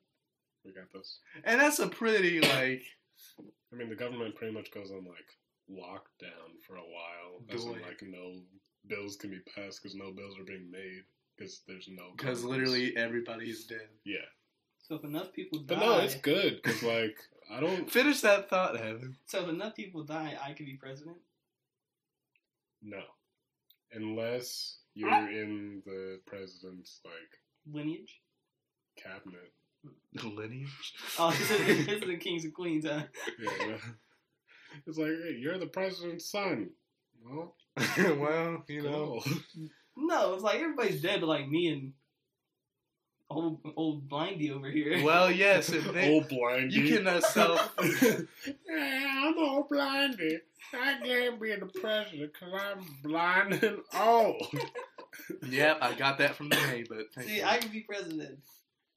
we 0.65 0.73
got 0.73 0.93
this. 0.93 1.19
and 1.45 1.61
that's 1.61 1.79
a 1.79 1.89
pretty 1.89 2.41
like 2.41 2.83
I 3.73 3.77
mean, 3.77 3.89
the 3.89 3.95
government 3.97 4.35
pretty 4.37 4.53
much 4.55 4.71
goes 4.73 4.91
on 4.91 5.05
like 5.05 5.31
lockdown 5.71 6.51
for 6.67 6.77
a 6.77 6.81
while, 6.81 7.43
as 7.51 7.65
in 7.65 7.81
like 7.83 8.03
no 8.03 8.41
bills 8.87 9.17
can 9.17 9.31
be 9.31 9.41
passed 9.55 9.81
because 9.83 9.95
no 9.97 10.11
bills 10.13 10.39
are 10.39 10.45
being 10.45 10.71
made 10.71 11.03
because 11.37 11.63
there's 11.67 11.89
no. 11.91 12.13
because 12.17 12.45
literally 12.45 12.97
everybody's 12.97 13.65
dead. 13.65 13.89
yeah, 14.05 14.19
So 14.91 14.97
if 14.97 15.05
enough 15.05 15.33
people 15.33 15.61
die, 15.61 15.77
but 15.77 15.79
no, 15.79 15.99
it's 16.01 16.17
good 16.17 16.61
because 16.61 16.83
like 16.83 17.17
I 17.49 17.61
don't 17.61 17.89
Finish 17.93 18.23
that 18.23 18.51
thought, 18.51 18.75
Evan. 18.77 19.17
so 19.25 19.45
if 19.45 19.49
enough 19.49 19.77
people 19.77 20.03
die, 20.03 20.37
I 20.45 20.49
could 20.53 20.67
be 20.67 20.77
president. 20.83 21.17
no, 22.83 22.99
unless 23.93 24.79
you're 24.95 25.09
ah! 25.09 25.29
in 25.29 25.81
the 25.87 26.19
president's 26.27 27.03
like 27.05 27.73
Lineage. 27.73 28.21
cabinet. 29.01 29.53
Lineage. 30.25 30.95
Oh, 31.21 31.31
this 31.31 31.51
is, 31.89 32.01
the 32.01 32.17
kings 32.17 32.43
and 32.43 32.53
queens. 32.53 32.85
Huh? 32.85 33.05
Yeah, 33.41 33.51
yeah. 33.69 33.77
it's 34.89 34.99
like 34.99 35.07
hey, 35.07 35.37
you're 35.39 35.59
the 35.59 35.67
president's 35.69 36.29
son. 36.29 36.71
Well, 37.25 37.55
well, 38.19 38.65
you 38.69 38.83
know. 38.83 39.23
No, 39.97 40.35
it's 40.35 40.43
like 40.43 40.59
everybody's 40.59 41.01
dead, 41.01 41.21
but 41.21 41.29
like 41.29 41.49
me 41.49 41.69
and 41.69 41.93
old 43.31 43.61
old 43.77 44.09
blindy 44.09 44.51
over 44.51 44.69
here. 44.71 45.03
Well, 45.05 45.31
yes, 45.31 45.71
if 45.71 45.85
they, 45.93 46.11
old 46.13 46.29
blindy. 46.29 46.73
you 46.73 46.97
can 46.97 47.07
uh, 47.07 47.21
self. 47.21 47.73
yeah, 47.83 49.23
I'm 49.25 49.39
old 49.39 49.69
blindy. 49.71 50.39
I 50.73 50.99
can't 51.05 51.41
be 51.41 51.55
the 51.57 51.67
president 51.67 52.33
because 52.33 52.53
I'm 52.55 52.85
blind 53.03 53.55
and 53.63 53.79
old. 53.99 54.47
yep, 55.49 55.79
I 55.81 55.95
got 55.95 56.19
that 56.19 56.35
from 56.37 56.49
the 56.49 56.57
name, 56.57 56.87
but 56.89 57.07
thank 57.15 57.29
See, 57.29 57.37
you. 57.39 57.45
I 57.45 57.59
can 57.59 57.71
be 57.73 57.81
president. 57.81 58.39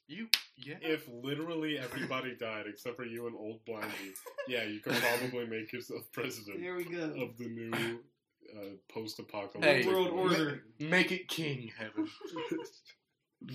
you, 0.07 0.27
yeah. 0.57 0.75
If 0.81 1.07
literally 1.07 1.79
everybody 1.79 2.35
died 2.35 2.65
except 2.67 2.95
for 2.97 3.05
you 3.05 3.25
and 3.27 3.35
old 3.35 3.59
blindy, 3.65 4.11
yeah, 4.47 4.63
you 4.65 4.79
could 4.81 4.93
probably 4.93 5.47
make 5.47 5.71
yourself 5.73 6.03
president 6.11 6.61
There 6.61 6.75
we 6.75 6.83
go. 6.83 7.03
of 7.23 7.37
the 7.37 7.47
new 7.47 7.71
uh, 8.55 8.59
post-apocalyptic 8.93 9.85
Hey. 9.85 9.87
World 9.91 10.09
order. 10.09 10.63
Make 10.79 11.11
it 11.11 11.27
king, 11.27 11.71
heaven. 11.75 12.07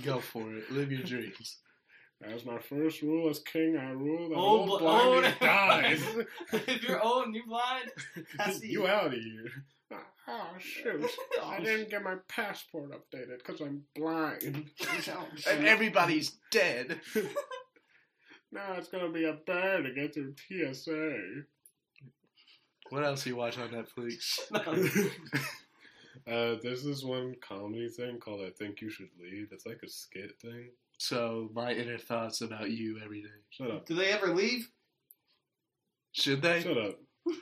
Go 0.05 0.21
for 0.21 0.53
it. 0.55 0.71
Live 0.71 0.93
your 0.93 1.03
dreams. 1.03 1.59
As 2.23 2.45
my 2.45 2.59
first 2.59 3.01
rule 3.03 3.31
as 3.31 3.39
king, 3.39 3.77
I 3.77 3.91
rule 3.93 4.29
that 4.29 4.35
oh, 4.35 4.39
Old 4.41 4.71
old, 4.71 4.81
bl- 4.81 4.87
blindy 4.87 5.15
old- 5.15 5.25
oh, 5.25 5.35
dies. 5.41 6.03
if 6.67 6.83
you're 6.83 7.01
old 7.01 7.27
and 7.27 7.35
you're 7.35 7.47
blind, 7.47 7.91
I 8.41 8.51
see 8.53 8.69
you 8.71 8.87
out 8.89 9.07
of 9.07 9.13
here. 9.13 9.45
Ah, 9.93 10.03
oh, 10.29 10.59
shoot. 10.59 11.09
Oh, 11.41 11.49
I 11.49 11.61
didn't 11.61 11.91
get 11.91 12.03
my 12.03 12.17
passport 12.29 12.91
updated 12.91 13.39
because 13.39 13.61
I'm 13.61 13.85
blind. 13.95 14.69
Oh, 15.09 15.27
And 15.49 15.67
everybody's 15.67 16.33
dead. 16.51 17.01
now 18.53 18.75
it's 18.77 18.89
going 18.89 19.07
to 19.07 19.13
be 19.13 19.25
a 19.25 19.35
bear 19.47 19.81
to 19.83 19.93
get 19.95 20.13
through 20.15 20.35
TSA. 20.49 21.17
What 22.91 23.05
else 23.05 23.23
do 23.25 23.31
you 23.31 23.37
watch 23.37 23.57
on 23.59 23.69
Netflix? 23.69 24.41
Uh, 26.27 26.57
there's 26.63 26.85
this 26.85 27.03
one 27.05 27.35
comedy 27.41 27.89
thing 27.89 28.19
called 28.19 28.41
I 28.47 28.51
Think 28.51 28.81
You 28.81 28.91
Should 28.91 29.11
Leave. 29.21 29.49
It's 29.53 29.67
like 29.67 29.81
a 29.85 29.89
skit 29.89 30.39
thing. 30.41 30.71
So, 30.99 31.49
my 31.55 31.73
inner 31.73 31.99
thoughts 31.99 32.41
about 32.41 32.71
you 32.71 32.99
every 33.05 33.23
day. 33.23 33.29
Shut 33.51 33.71
up. 33.71 33.87
Do 33.87 33.95
they 33.95 34.09
ever 34.11 34.35
leave? 34.35 34.69
Should 36.13 36.43
they? 36.43 36.63
Shut 36.63 36.79
up. 36.79 36.99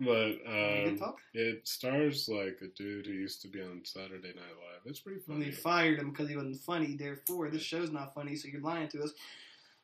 But 0.00 0.32
um, 0.48 0.98
it 1.34 1.66
stars 1.68 2.28
like 2.28 2.58
a 2.62 2.66
dude 2.76 3.06
who 3.06 3.12
used 3.12 3.40
to 3.42 3.48
be 3.48 3.62
on 3.62 3.82
Saturday 3.84 4.28
Night 4.34 4.36
Live. 4.36 4.80
It's 4.86 4.98
pretty 4.98 5.20
When 5.26 5.38
they 5.38 5.52
funny. 5.52 5.56
fired 5.56 5.98
him 6.00 6.10
because 6.10 6.28
he 6.28 6.34
wasn't 6.34 6.56
funny, 6.60 6.96
therefore 6.98 7.48
this 7.48 7.62
show's 7.62 7.92
not 7.92 8.12
funny, 8.12 8.34
so 8.34 8.48
you're 8.48 8.60
lying 8.60 8.88
to 8.88 9.02
us. 9.04 9.12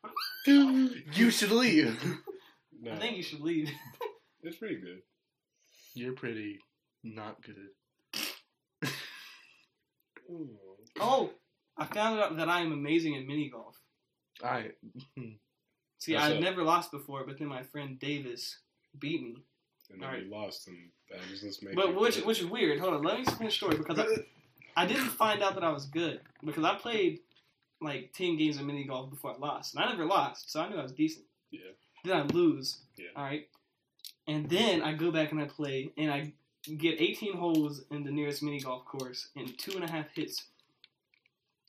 You 0.46 1.30
should 1.30 1.52
leave. 1.52 1.96
No, 2.82 2.92
I 2.92 2.96
think 2.96 3.16
you 3.18 3.22
should 3.22 3.40
leave. 3.40 3.70
it's 4.42 4.56
pretty 4.56 4.76
good. 4.80 5.02
You're 5.94 6.14
pretty 6.14 6.58
not 7.04 7.40
good. 7.42 7.68
Mm. 10.30 10.48
Oh, 11.00 11.30
I 11.76 11.86
found 11.86 12.20
out 12.20 12.36
that 12.36 12.48
I 12.48 12.60
am 12.60 12.72
amazing 12.72 13.16
at 13.16 13.26
mini 13.26 13.48
golf. 13.48 13.76
I 14.42 14.70
hmm. 15.16 15.32
See, 15.98 16.14
That's 16.14 16.26
I've 16.26 16.36
it. 16.36 16.40
never 16.40 16.62
lost 16.62 16.90
before, 16.90 17.24
but 17.26 17.38
then 17.38 17.48
my 17.48 17.62
friend 17.62 17.98
Davis 17.98 18.58
beat 18.98 19.22
me. 19.22 19.36
And 19.90 20.00
then 20.00 20.08
Alright. 20.08 20.24
we 20.24 20.30
lost, 20.30 20.68
and 20.68 20.76
that 21.10 21.18
was 21.30 21.40
just 21.40 21.62
making. 21.62 21.76
But 21.76 21.94
which 21.94 22.18
which 22.18 22.40
is 22.40 22.46
weird. 22.46 22.78
Hold 22.80 22.94
on, 22.94 23.02
let 23.02 23.18
me 23.18 23.24
finish 23.24 23.60
the 23.60 23.66
story 23.66 23.76
because 23.76 23.98
I, 23.98 24.06
I 24.82 24.86
didn't 24.86 25.10
find 25.10 25.42
out 25.42 25.54
that 25.54 25.64
I 25.64 25.70
was 25.70 25.86
good 25.86 26.20
because 26.44 26.64
I 26.64 26.76
played 26.76 27.20
like 27.82 28.12
ten 28.12 28.36
games 28.36 28.56
of 28.58 28.64
mini 28.64 28.84
golf 28.84 29.10
before 29.10 29.34
I 29.34 29.38
lost, 29.38 29.74
and 29.74 29.84
I 29.84 29.90
never 29.90 30.04
lost, 30.04 30.50
so 30.50 30.60
I 30.60 30.68
knew 30.68 30.76
I 30.76 30.82
was 30.82 30.92
decent. 30.92 31.24
Yeah. 31.50 31.72
Then 32.04 32.16
I 32.16 32.22
lose. 32.32 32.78
Yeah. 32.96 33.08
All 33.16 33.24
right. 33.24 33.48
And 34.26 34.48
then 34.48 34.82
I 34.82 34.92
go 34.92 35.10
back 35.10 35.32
and 35.32 35.40
I 35.40 35.46
play, 35.46 35.90
and 35.96 36.10
I 36.10 36.32
get 36.64 37.00
18 37.00 37.36
holes 37.36 37.82
in 37.90 38.04
the 38.04 38.10
nearest 38.10 38.42
mini 38.42 38.60
golf 38.60 38.84
course, 38.84 39.28
and 39.36 39.56
two 39.58 39.72
and 39.72 39.84
a 39.84 39.90
half 39.90 40.06
hits 40.14 40.44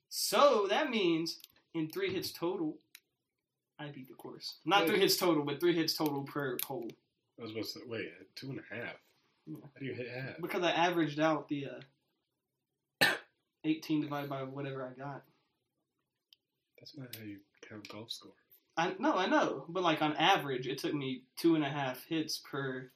So 0.10 0.68
that 0.70 0.90
means 0.90 1.40
in 1.74 1.90
three 1.90 2.14
hits 2.14 2.32
total, 2.32 2.78
I 3.80 3.88
beat 3.88 4.08
the 4.08 4.14
course. 4.16 4.56
Not 4.66 4.88
three 4.88 5.00
hits 5.00 5.18
total, 5.18 5.44
but 5.44 5.60
three 5.60 5.76
hits 5.76 5.94
total 5.94 6.24
per 6.24 6.58
hole. 6.66 6.90
I 7.40 7.44
was 7.44 7.52
about 7.52 7.64
to 7.64 7.70
say, 7.70 7.80
wait, 7.88 8.12
two 8.36 8.50
and 8.50 8.60
a 8.60 8.76
half. 8.76 8.96
Yeah. 9.48 9.58
How 9.62 9.80
do 9.80 9.86
you 9.86 9.94
hit 9.94 10.10
half? 10.12 10.42
Because 10.42 10.64
I 10.64 10.72
averaged 10.72 11.20
out 11.20 11.48
the 11.48 11.68
uh, 13.02 13.08
18 13.64 14.02
divided 14.02 14.30
by 14.30 14.44
whatever 14.44 14.86
I 14.86 15.00
got. 15.00 15.24
That's 16.78 16.98
not 16.98 17.16
how 17.16 17.24
you 17.24 17.38
count 17.68 17.88
golf 17.90 18.12
score. 18.12 18.34
I 18.78 18.94
no, 19.00 19.16
I 19.16 19.28
know, 19.28 19.66
but 19.70 19.84
like 19.84 20.02
on 20.02 20.16
average, 20.18 20.68
it 20.68 20.78
took 20.78 20.94
me 20.94 21.24
two 21.38 21.56
and 21.56 21.64
a 21.64 21.70
half 21.70 22.04
hits 22.06 22.40
per. 22.40 22.90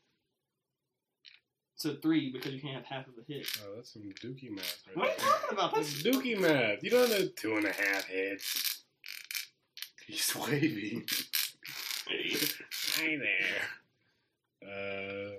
So 1.77 1.93
three 2.01 2.31
because 2.31 2.53
you 2.53 2.61
can't 2.61 2.75
have 2.75 2.85
half 2.85 3.07
of 3.07 3.13
a 3.17 3.31
hit. 3.31 3.45
Oh, 3.65 3.75
that's 3.75 3.91
some 3.93 4.03
dookie 4.03 4.49
math 4.49 4.81
right 4.87 4.97
What 4.97 5.07
are 5.07 5.11
you 5.11 5.17
there. 5.17 5.27
talking 5.29 5.57
about? 5.57 5.75
That's 5.75 6.01
dookie 6.03 6.39
math. 6.39 6.83
You 6.83 6.89
don't 6.89 7.09
know 7.09 7.27
two 7.35 7.57
and 7.57 7.65
a 7.65 7.71
half 7.73 8.05
hits. 8.05 8.83
He's 10.07 10.35
waving. 10.47 11.05
Hi 12.07 13.17
there. 13.17 14.65
Uh, 14.65 15.31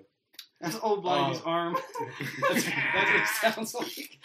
that's 0.61 0.77
old 0.83 1.03
Blindy's 1.03 1.41
Oh. 1.45 1.51
arm. 1.51 1.77
That's, 2.49 2.65
that's 2.65 3.05
what 3.05 3.15
it 3.15 3.29
sounds 3.55 3.75
like. 3.75 4.19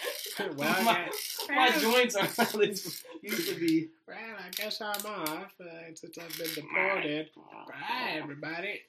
well, 0.55 0.83
my, 0.83 1.09
my 1.49 1.77
joints 1.77 2.15
are 2.15 2.25
how 2.25 2.57
they 2.57 2.67
used 2.67 3.49
to 3.49 3.55
be. 3.59 3.89
well, 4.07 4.17
I 4.17 4.49
guess 4.55 4.79
I'm 4.81 5.05
off 5.05 5.53
uh, 5.59 5.65
since 5.93 6.17
I've 6.17 6.37
been 6.37 6.53
deported. 6.55 7.29
Bye, 7.35 8.13
everybody. 8.15 8.81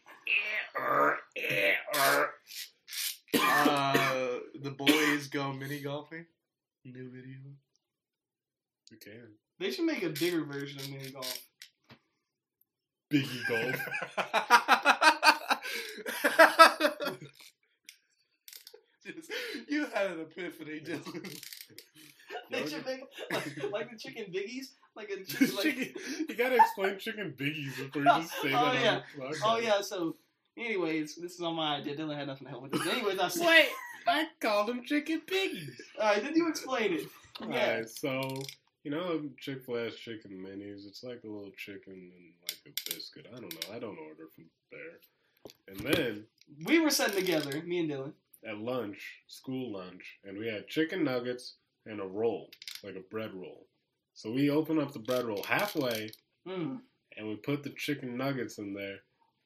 Uh, 3.34 4.38
the 4.60 4.70
boys 4.70 5.26
go 5.28 5.52
mini 5.52 5.80
golfing. 5.80 6.26
New 6.84 7.10
video. 7.10 7.38
You 8.90 8.96
can. 8.98 9.28
They 9.58 9.70
should 9.70 9.84
make 9.86 10.02
a 10.02 10.08
bigger 10.10 10.44
version 10.44 10.80
of 10.80 10.90
mini 10.90 11.10
golf. 11.10 11.38
Biggie 13.12 13.48
golf. 13.48 13.76
Just, 19.04 19.30
you 19.68 19.86
had 19.92 20.12
an 20.12 20.20
epiphany, 20.20 20.80
Dylan. 20.80 21.40
They 22.50 22.66
should 22.66 22.84
make 22.86 23.02
like, 23.30 23.62
like 23.72 23.90
the 23.90 23.96
chicken 23.98 24.26
biggies, 24.32 24.68
like 24.96 25.10
a 25.10 25.22
chicken. 25.24 25.54
Like, 25.54 25.62
chicken, 25.64 25.92
you 26.28 26.34
gotta 26.34 26.56
explain 26.56 26.98
chicken 26.98 27.34
biggies 27.36 27.76
before 27.76 28.02
you 28.02 28.08
just 28.08 28.32
say 28.42 28.52
Oh, 28.54 28.72
that 28.72 28.82
yeah. 28.82 28.94
on 28.96 29.02
the 29.18 29.24
podcast. 29.36 29.40
oh 29.44 29.58
yeah, 29.58 29.80
so 29.82 30.16
anyways, 30.58 31.16
this 31.16 31.32
is 31.34 31.40
on 31.40 31.54
my 31.56 31.76
idea. 31.76 31.96
Dylan 31.96 32.16
had 32.16 32.26
nothing 32.28 32.46
to 32.46 32.50
help 32.50 32.62
with 32.62 32.72
this. 32.72 32.86
Anyways, 32.86 33.18
I 33.18 33.28
said, 33.28 33.46
Wait, 33.46 33.68
I 34.06 34.26
called 34.40 34.68
them 34.68 34.82
chicken 34.84 35.20
piggies. 35.26 35.80
all 36.00 36.06
right, 36.12 36.22
then 36.22 36.34
you 36.36 36.48
explain 36.48 36.92
it. 36.94 37.06
Yeah. 37.40 37.46
Alright, 37.46 37.88
so 37.88 38.42
you 38.84 38.90
know 38.90 39.22
Chick 39.38 39.64
Fil 39.64 39.78
A's 39.78 39.96
chicken 39.96 40.32
minis. 40.32 40.86
It's 40.86 41.02
like 41.04 41.20
a 41.24 41.28
little 41.28 41.50
chicken 41.56 42.10
and 42.16 42.32
like 42.48 42.58
a 42.66 42.90
biscuit. 42.94 43.26
I 43.32 43.40
don't 43.40 43.52
know. 43.52 43.74
I 43.74 43.78
don't 43.78 43.98
order 43.98 44.28
from 44.34 44.44
there. 44.70 44.98
And 45.68 45.78
then 45.94 46.24
We 46.66 46.78
were 46.78 46.90
sitting 46.90 47.16
together, 47.16 47.62
me 47.62 47.80
and 47.80 47.90
Dylan. 47.90 48.12
at 48.46 48.58
lunch, 48.58 48.98
school 49.28 49.72
lunch, 49.72 50.18
and 50.24 50.36
we 50.38 50.46
had 50.48 50.68
chicken 50.68 51.04
nuggets 51.04 51.54
and 51.86 52.00
a 52.00 52.04
roll, 52.06 52.50
like 52.84 52.94
a 52.96 53.00
bread 53.10 53.32
roll. 53.34 53.66
So 54.14 54.30
we 54.30 54.50
open 54.50 54.78
up 54.78 54.92
the 54.92 54.98
bread 55.00 55.24
roll 55.24 55.42
halfway, 55.44 56.10
Mm. 56.46 56.80
and 57.16 57.28
we 57.28 57.36
put 57.36 57.62
the 57.62 57.70
chicken 57.70 58.16
nuggets 58.16 58.58
in 58.58 58.74
there, 58.74 58.98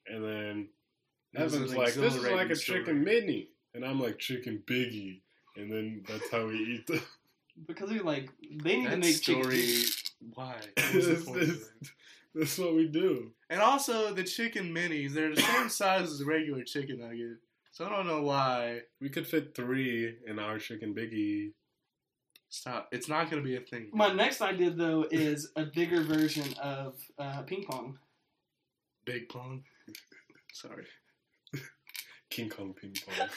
and 0.07 0.23
then 0.23 0.57
It 0.59 0.59
was 0.59 0.67
Evan's 1.37 1.75
like, 1.75 1.93
"This 1.93 2.15
is 2.15 2.23
like 2.23 2.49
a 2.49 2.55
story. 2.55 2.79
chicken 2.79 3.03
mini," 3.03 3.49
and 3.73 3.85
I'm 3.85 3.99
like, 3.99 4.19
"Chicken 4.19 4.63
biggie," 4.65 5.21
and 5.55 5.71
then 5.71 6.03
that's 6.07 6.29
how 6.31 6.47
we 6.47 6.55
eat 6.57 6.87
them. 6.87 7.01
Because 7.67 7.89
we 7.89 7.99
like 7.99 8.29
they 8.63 8.77
need 8.77 8.83
to 8.85 8.89
That 8.91 8.99
make 8.99 9.21
chicken. 9.21 9.43
story. 9.43 9.83
Why? 10.33 10.53
What 10.53 10.75
the 10.75 10.99
This- 10.99 11.25
point 11.25 11.41
of 11.41 11.47
this- 11.47 11.71
it? 11.81 11.89
That's 12.35 12.57
what 12.59 12.75
we 12.75 12.87
do. 12.87 13.33
And 13.49 13.59
also 13.61 14.13
the 14.13 14.23
chicken 14.23 14.71
minis, 14.73 15.13
they're 15.13 15.33
the 15.33 15.41
same 15.41 15.69
size 15.69 16.11
as 16.11 16.21
a 16.21 16.25
regular 16.25 16.63
chicken 16.63 16.99
nugget. 16.99 17.39
So 17.71 17.85
I 17.85 17.89
don't 17.89 18.05
know 18.05 18.21
why. 18.21 18.81
We 19.01 19.09
could 19.09 19.25
fit 19.27 19.55
three 19.55 20.17
in 20.27 20.37
our 20.37 20.59
chicken 20.59 20.93
biggie. 20.93 21.53
Stop. 22.49 22.89
It's 22.91 23.07
not 23.09 23.29
gonna 23.31 23.41
be 23.41 23.55
a 23.55 23.61
thing. 23.61 23.89
My 23.91 24.13
next 24.13 24.41
idea 24.41 24.69
though 24.69 25.07
is 25.09 25.51
a 25.55 25.65
bigger 25.65 26.01
version 26.03 26.53
of 26.59 26.99
uh, 27.17 27.41
ping 27.43 27.63
pong. 27.63 27.97
big 29.05 29.29
pong. 29.29 29.63
Sorry. 30.53 30.85
King 32.29 32.49
Kong 32.49 32.73
ping 32.73 32.93
pong. 33.05 33.29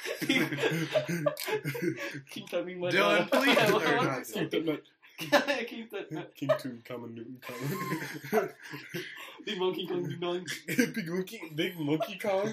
Keep 2.31 2.51
that 2.51 2.67
being 2.67 2.81
my 2.81 2.91
Dylan, 2.91 3.31
please. 3.31 3.57
Or 3.71 4.05
not 4.05 4.27
it 4.55 4.85
say? 5.29 5.65
Keep 5.69 5.91
that- 5.91 6.09
Keep 6.09 6.11
that. 6.11 6.35
King 6.35 6.51
Toon 6.59 6.83
Common 6.87 7.15
Newton 7.15 7.41
Common. 7.41 8.51
Big 9.47 9.59
monkey 9.59 9.87
Kong 9.87 10.07
Ding 10.09 10.19
Dong. 10.21 10.47
big 10.67 11.09
monkey, 11.09 11.41
big 11.55 11.79
monkey 11.79 12.19
Kong. 12.19 12.53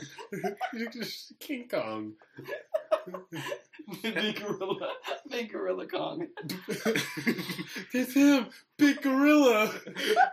King 1.40 1.68
Kong. 1.70 2.14
Big 4.02 4.40
gorilla. 4.40 4.94
Big 5.30 5.52
gorilla 5.52 5.88
Kong. 5.88 6.28
it's 7.94 8.14
him, 8.14 8.48
Big 8.78 9.02
Gorilla. 9.02 9.74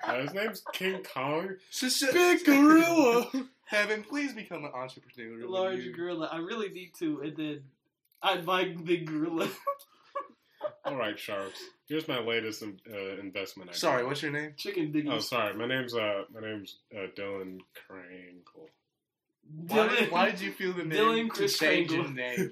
Uh, 0.07 0.21
his 0.23 0.33
name's 0.35 0.63
King 0.73 1.03
Kong. 1.03 1.57
Big 2.13 2.45
Gorilla. 2.45 3.31
Heaven, 3.67 4.03
please 4.05 4.33
become 4.33 4.65
an 4.65 4.71
entrepreneur. 4.75 5.49
Large 5.49 5.81
You- 5.85 5.95
gorilla. 5.95 6.29
I 6.31 6.37
really 6.39 6.69
need 6.69 6.93
to, 6.99 7.21
and 7.23 7.37
then 7.37 7.63
I'd 8.23 8.47
buy 8.47 8.65
big 8.85 9.07
gorilla. 9.07 9.49
All 10.85 10.97
right, 10.97 11.19
sharks. 11.19 11.61
Here's 11.87 12.09
my 12.09 12.19
latest 12.19 12.63
um, 12.63 12.77
uh, 12.91 13.21
investment 13.21 13.71
idea. 13.71 13.79
Sorry, 13.79 14.05
what's 14.07 14.23
your 14.23 14.33
name? 14.33 14.55
Chicken 14.57 14.91
biggies. 14.93 15.11
Oh, 15.13 15.19
sorry. 15.19 15.55
My 15.55 15.67
name's 15.67 15.95
uh, 15.95 16.25
my 16.33 16.41
name's 16.41 16.79
uh, 16.95 17.07
Dylan 17.17 17.59
Krangle. 17.75 18.69
Why, 19.69 19.89
Dylan. 19.89 20.11
why 20.11 20.31
did 20.31 20.41
you 20.41 20.53
feel 20.53 20.73
the 20.73 20.85
need 20.85 20.99
Dylan 20.99 21.25
to 21.25 21.29
Chris 21.29 21.59
change 21.59 21.89
Kringle. 21.89 22.07
your 22.07 22.15
name? 22.15 22.51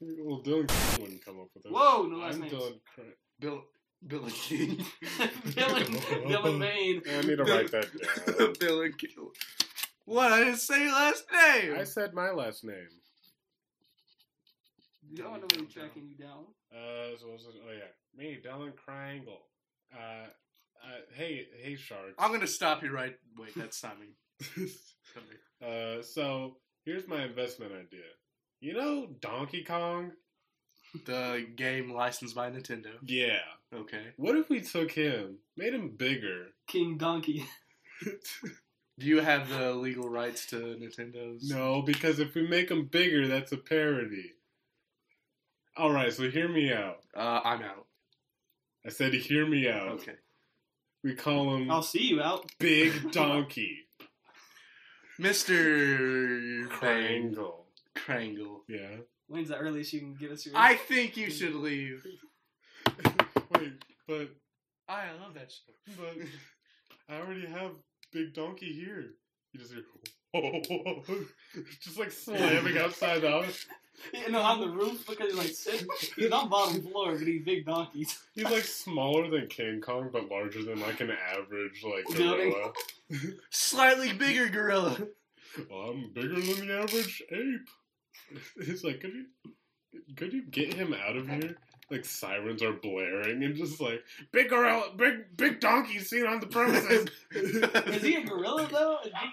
Well, 0.00 0.40
Dylan 0.40 1.00
wouldn't 1.00 1.24
come 1.24 1.40
up 1.40 1.48
with 1.54 1.66
it. 1.66 1.72
Whoa, 1.72 2.04
no 2.04 2.16
last 2.16 2.34
I'm 2.36 2.40
names. 2.40 2.52
Dylan 2.54 2.80
Krangle. 2.98 3.12
Bill 3.40 3.62
Billy 4.06 4.32
King. 4.32 4.84
Dylan, 5.48 5.84
Dylan 6.26 6.58
Maine. 6.58 7.02
I 7.08 7.20
need 7.20 7.36
to 7.36 7.44
write 7.44 7.70
that 7.72 7.86
down. 8.38 8.54
Bill 8.58 8.82
and 8.82 8.98
Kill. 8.98 9.32
What? 10.06 10.32
I 10.32 10.44
didn't 10.44 10.56
say 10.56 10.86
last 10.88 11.24
name. 11.30 11.76
I 11.78 11.84
said 11.84 12.14
my 12.14 12.30
last 12.30 12.64
name. 12.64 12.88
You 15.12 15.22
don't 15.24 15.40
know 15.40 15.46
he's 15.54 15.72
tracking 15.72 16.08
you 16.08 16.16
down. 16.16 16.44
Uh, 16.72 17.16
so 17.20 17.26
it? 17.34 17.60
Oh 17.66 17.70
yeah, 17.70 17.90
me, 18.16 18.38
Dylan 18.42 18.72
Krangle. 18.72 19.42
Uh, 19.94 20.26
uh, 20.82 21.00
hey, 21.14 21.46
hey, 21.62 21.76
sharks. 21.76 22.14
I'm 22.18 22.32
gonna 22.32 22.46
stop 22.46 22.82
you 22.82 22.90
right. 22.90 23.14
Wait, 23.38 23.50
that's 23.54 23.78
timing. 23.78 24.14
Sorry. 24.40 25.98
uh, 25.98 26.02
so 26.02 26.56
here's 26.86 27.06
my 27.06 27.24
investment 27.24 27.72
idea. 27.72 28.08
You 28.60 28.72
know 28.72 29.08
Donkey 29.20 29.64
Kong? 29.64 30.12
The 31.04 31.46
game 31.56 31.92
licensed 31.92 32.34
by 32.34 32.50
Nintendo. 32.50 32.92
Yeah. 33.04 33.40
Okay. 33.74 34.12
What 34.16 34.36
if 34.36 34.48
we 34.48 34.60
took 34.62 34.92
him, 34.92 35.38
made 35.58 35.74
him 35.74 35.90
bigger? 35.96 36.46
King 36.66 36.96
Donkey. 36.96 37.44
Do 38.98 39.06
you 39.06 39.20
have 39.20 39.48
the 39.48 39.72
legal 39.72 40.08
rights 40.08 40.46
to 40.46 40.56
Nintendo's? 40.56 41.48
no, 41.48 41.82
because 41.82 42.18
if 42.18 42.34
we 42.34 42.46
make 42.46 42.70
him 42.70 42.86
bigger, 42.86 43.26
that's 43.26 43.52
a 43.52 43.56
parody. 43.56 44.32
All 45.76 45.92
right, 45.92 46.12
so 46.12 46.30
hear 46.30 46.48
me 46.48 46.72
out. 46.72 46.98
Uh, 47.16 47.40
I'm 47.44 47.62
out. 47.62 47.86
I 48.84 48.90
said, 48.90 49.14
hear 49.14 49.46
me 49.46 49.68
out. 49.68 49.88
Okay. 49.92 50.14
We 51.04 51.14
call 51.14 51.56
him 51.56 51.70
I'll 51.70 51.82
see 51.82 52.08
you 52.08 52.22
out. 52.22 52.50
Big 52.58 53.10
Donkey 53.12 53.78
Mr. 55.20 56.68
Bang 56.80 57.34
Krangle. 57.34 57.64
Krangle. 57.96 58.60
Yeah. 58.68 58.96
When's 59.28 59.48
the 59.48 59.56
earliest 59.56 59.92
you 59.92 60.00
can 60.00 60.14
give 60.14 60.30
us 60.32 60.44
your? 60.44 60.56
I 60.56 60.74
think 60.74 61.16
you 61.16 61.30
should 61.30 61.54
leave. 61.54 62.04
Wait, 63.54 63.72
but 64.08 64.30
I 64.88 65.12
love 65.20 65.34
that 65.34 65.50
show. 65.52 65.72
but 65.98 66.16
I 67.08 67.20
already 67.20 67.46
have 67.46 67.72
Big 68.12 68.34
Donkey 68.34 68.72
here. 68.72 69.14
You 69.52 69.60
just 69.60 69.72
hear, 69.72 69.84
oh, 70.34 71.02
just 71.80 71.98
like 71.98 72.10
slamming 72.10 72.78
outside 72.78 73.20
the 73.22 73.30
house. 73.30 73.66
You 74.12 74.30
know, 74.30 74.40
on 74.40 74.60
the 74.60 74.68
roof 74.68 75.06
because 75.06 75.28
he's 75.30 75.38
like 75.38 75.48
sitting. 75.48 75.86
He's 76.16 76.30
on 76.30 76.48
bottom 76.48 76.82
floor, 76.82 77.12
but 77.16 77.26
he's 77.26 77.44
big 77.44 77.64
donkeys. 77.66 78.18
He's 78.34 78.44
like 78.44 78.64
smaller 78.64 79.28
than 79.30 79.46
King 79.48 79.80
Kong, 79.80 80.08
but 80.12 80.28
larger 80.30 80.62
than 80.64 80.80
like 80.80 81.00
an 81.00 81.10
average 81.10 81.84
like 81.84 82.04
gorilla. 82.16 82.72
Slightly 83.50 84.12
bigger 84.12 84.48
gorilla. 84.48 84.96
Well, 85.70 85.90
I'm 85.90 86.10
bigger 86.14 86.40
than 86.40 86.66
the 86.66 86.78
average 86.82 87.22
ape. 87.30 88.40
It's 88.56 88.82
like, 88.82 89.00
could 89.00 89.12
you, 89.12 89.26
could 90.16 90.32
you 90.32 90.42
get 90.46 90.72
him 90.72 90.94
out 90.94 91.16
of 91.16 91.28
here? 91.28 91.56
Like 91.90 92.06
sirens 92.06 92.62
are 92.62 92.72
blaring 92.72 93.44
and 93.44 93.54
just 93.54 93.80
like 93.80 94.02
big 94.32 94.48
gorilla, 94.48 94.94
big 94.96 95.36
big 95.36 95.60
donkey 95.60 95.98
seen 95.98 96.26
on 96.26 96.40
the 96.40 96.46
premises. 96.46 97.08
Is 97.32 98.02
he 98.02 98.16
a 98.16 98.24
gorilla 98.24 98.66
though? 98.70 98.98
Is 99.04 99.12
he- 99.12 99.28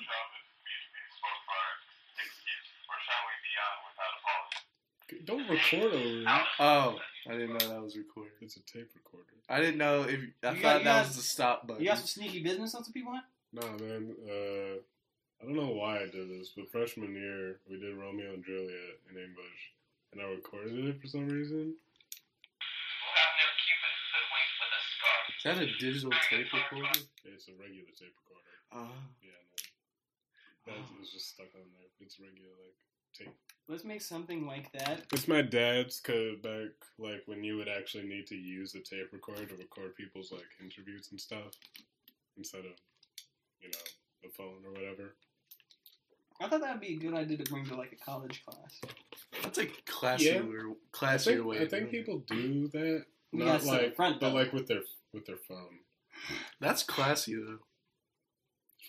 Don't 5.26 5.48
record 5.50 5.94
over. 5.94 6.24
Oh, 6.60 7.00
I 7.28 7.32
didn't 7.34 7.58
know 7.58 7.68
that 7.74 7.82
was 7.82 7.98
recorded. 7.98 8.34
It's 8.42 8.58
a 8.58 8.62
tape 8.62 8.90
recorder. 8.96 9.26
I 9.50 9.60
didn't 9.60 9.78
know 9.78 10.04
if 10.04 10.10
I 10.10 10.14
You 10.14 10.28
thought 10.42 10.54
got- 10.62 10.62
that 10.62 10.84
got- 10.84 11.08
was 11.08 11.16
the 11.16 11.22
stop 11.24 11.68
button. 11.68 11.82
You 11.84 11.90
got 11.90 11.98
some 11.98 12.08
sneaky 12.08 12.44
business 12.44 12.76
on 12.76 12.84
some 12.84 12.94
people? 12.94 13.14
Huh? 13.14 13.22
Nah, 13.54 13.78
man. 13.78 14.16
Uh, 14.30 14.80
I 15.42 15.46
don't 15.46 15.56
know 15.56 15.72
why 15.72 16.00
I 16.04 16.06
did 16.08 16.30
this, 16.30 16.50
but 16.56 16.70
freshman 16.72 17.16
year 17.16 17.60
we 17.70 17.80
did 17.80 17.96
Romeo 17.96 18.34
and 18.34 18.44
Juliet 18.46 19.00
in 19.10 19.18
English, 19.18 19.72
and 20.12 20.22
I 20.22 20.26
recorded 20.26 20.78
it 20.86 21.02
for 21.02 21.08
some 21.08 21.28
reason. 21.30 21.76
Is 25.38 25.44
that 25.46 25.58
a 25.64 25.68
digital 25.80 26.12
tape 26.30 26.52
recorder? 26.52 26.92
It's 27.24 27.48
a 27.48 27.54
regular 27.54 27.88
tape 27.98 28.14
recorder. 28.28 28.52
Uh, 28.72 28.92
Yeah, 29.24 29.32
no, 30.68 30.74
that 30.84 31.00
was 31.00 31.10
just 31.12 31.30
stuck 31.30 31.48
on 31.56 31.64
there. 31.80 31.88
It's 32.02 32.20
regular 32.20 32.50
like 32.60 32.76
tape. 33.18 33.34
Let's 33.68 33.84
make 33.84 34.02
something 34.02 34.48
like 34.48 34.72
that. 34.74 35.04
It's 35.14 35.28
my 35.28 35.42
dad's 35.44 36.00
code 36.00 36.42
back, 36.42 36.70
like 36.98 37.22
when 37.28 37.44
you 37.44 37.58
would 37.58 37.68
actually 37.68 38.06
need 38.08 38.26
to 38.28 38.36
use 38.36 38.74
a 38.74 38.80
tape 38.80 39.10
recorder 39.14 39.46
to 39.46 39.56
record 39.56 39.96
people's 39.96 40.32
like 40.32 40.48
interviews 40.60 41.10
and 41.12 41.22
stuff, 41.22 41.54
instead 42.38 42.62
of, 42.62 42.72
you 43.62 43.68
know, 43.70 44.28
a 44.28 44.30
phone 44.32 44.64
or 44.66 44.72
whatever. 44.72 45.14
I 46.42 46.48
thought 46.48 46.62
that 46.62 46.72
would 46.72 46.82
be 46.82 46.96
a 46.96 46.98
good 46.98 47.14
idea 47.14 47.38
to 47.38 47.44
bring 47.52 47.66
to 47.68 47.76
like 47.76 47.92
a 47.92 48.04
college 48.04 48.44
class. 48.46 48.80
that's 49.44 49.58
a 49.60 49.66
classier, 49.86 50.20
Yeah. 50.44 50.74
classier 50.92 51.14
I 51.14 51.18
think, 51.18 51.46
way. 51.46 51.56
I 51.58 51.60
think 51.60 51.70
doing 51.70 51.86
it. 51.86 51.92
people 51.92 52.24
do 52.28 52.68
that, 52.70 53.06
not 53.34 53.64
like, 53.66 53.96
front, 53.96 54.20
but 54.20 54.30
though. 54.30 54.36
like 54.36 54.52
with 54.54 54.68
their 54.68 54.82
with 55.14 55.26
their 55.26 55.38
phone. 55.48 55.80
That's 56.60 56.82
classy 56.84 57.36
though. 57.36 57.60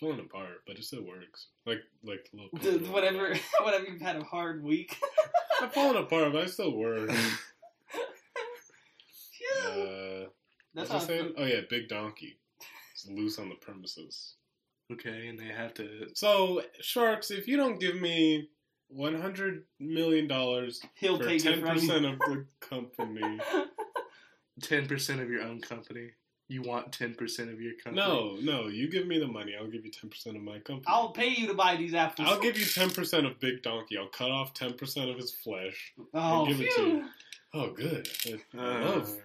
It's 0.01 0.07
falling 0.07 0.25
apart, 0.25 0.63
but 0.65 0.77
it 0.77 0.83
still 0.83 1.03
works. 1.03 1.47
Like 1.67 1.81
like 2.03 2.27
the 2.33 2.49
little 2.63 2.87
whatever, 2.93 3.35
whatever 3.61 3.85
you've 3.85 4.01
had 4.01 4.15
a 4.15 4.23
hard 4.23 4.63
week. 4.63 4.97
I'm 5.61 5.69
falling 5.69 6.01
apart, 6.01 6.33
but 6.33 6.43
I 6.43 6.45
still 6.47 6.75
work. 6.75 7.11
Uh, 9.63 10.25
That's 10.73 10.89
what's 10.89 10.91
I 10.91 10.93
how. 10.93 10.99
saying? 10.99 11.33
Oh 11.37 11.45
yeah, 11.45 11.61
Big 11.69 11.87
Donkey. 11.87 12.37
It's 12.93 13.07
loose 13.07 13.37
on 13.37 13.49
the 13.49 13.55
premises. 13.55 14.35
Okay, 14.91 15.27
and 15.27 15.37
they 15.37 15.45
have 15.47 15.73
to. 15.75 16.07
So 16.13 16.61
sharks, 16.79 17.31
if 17.31 17.47
you 17.47 17.57
don't 17.57 17.79
give 17.79 17.99
me 17.99 18.49
one 18.87 19.19
hundred 19.19 19.63
million 19.79 20.27
dollars 20.27 20.81
He'll 20.95 21.17
for 21.17 21.25
take 21.25 21.43
ten 21.43 21.61
percent 21.61 22.05
of 22.05 22.19
the 22.19 22.45
company, 22.59 23.39
Ten 24.61 24.87
percent 24.87 25.21
of 25.21 25.29
your 25.29 25.41
own 25.43 25.59
company. 25.61 26.11
You 26.51 26.61
want 26.63 26.91
ten 26.91 27.13
percent 27.13 27.49
of 27.49 27.61
your 27.61 27.71
company? 27.81 28.05
no, 28.05 28.35
no, 28.41 28.67
you 28.67 28.89
give 28.91 29.07
me 29.07 29.17
the 29.19 29.27
money. 29.27 29.53
I'll 29.57 29.69
give 29.69 29.85
you 29.85 29.91
ten 29.91 30.09
percent 30.09 30.35
of 30.35 30.43
my 30.43 30.59
company. 30.59 30.83
I'll 30.87 31.11
pay 31.13 31.29
you 31.29 31.47
to 31.47 31.53
buy 31.53 31.77
these 31.77 31.93
apples. 31.93 32.27
I'll 32.29 32.41
give 32.41 32.57
you 32.59 32.65
ten 32.65 32.89
percent 32.89 33.25
of 33.25 33.39
Big 33.39 33.63
Donkey. 33.63 33.97
I'll 33.97 34.09
cut 34.09 34.31
off 34.31 34.53
ten 34.53 34.73
percent 34.73 35.09
of 35.09 35.15
his 35.15 35.31
flesh. 35.31 35.93
Oh, 36.13 36.45
give 36.45 36.59
it 36.59 36.69
to 36.75 36.81
you. 36.81 37.05
Oh, 37.53 37.71
good. 37.71 38.09
I, 38.25 38.37
I 38.57 38.61
Uh, 38.61 38.81
love 38.89 39.15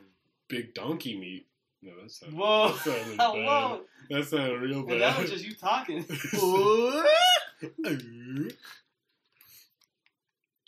Big 0.47 0.73
Donkey 0.75 1.19
meat. 1.19 1.49
No, 1.83 1.91
that's 2.01 2.23
not. 2.23 2.33
Whoa. 2.33 2.69
That 2.69 2.79
sounded 2.85 3.19
bad. 3.35 3.45
whoa. 3.45 3.81
That 4.11 4.25
sounded 4.27 4.61
real 4.61 4.79
And 4.79 4.89
bad. 4.89 5.01
that 5.01 5.19
was 5.21 5.29
just 5.31 5.45
you 5.45 5.55
talking. 5.57 6.05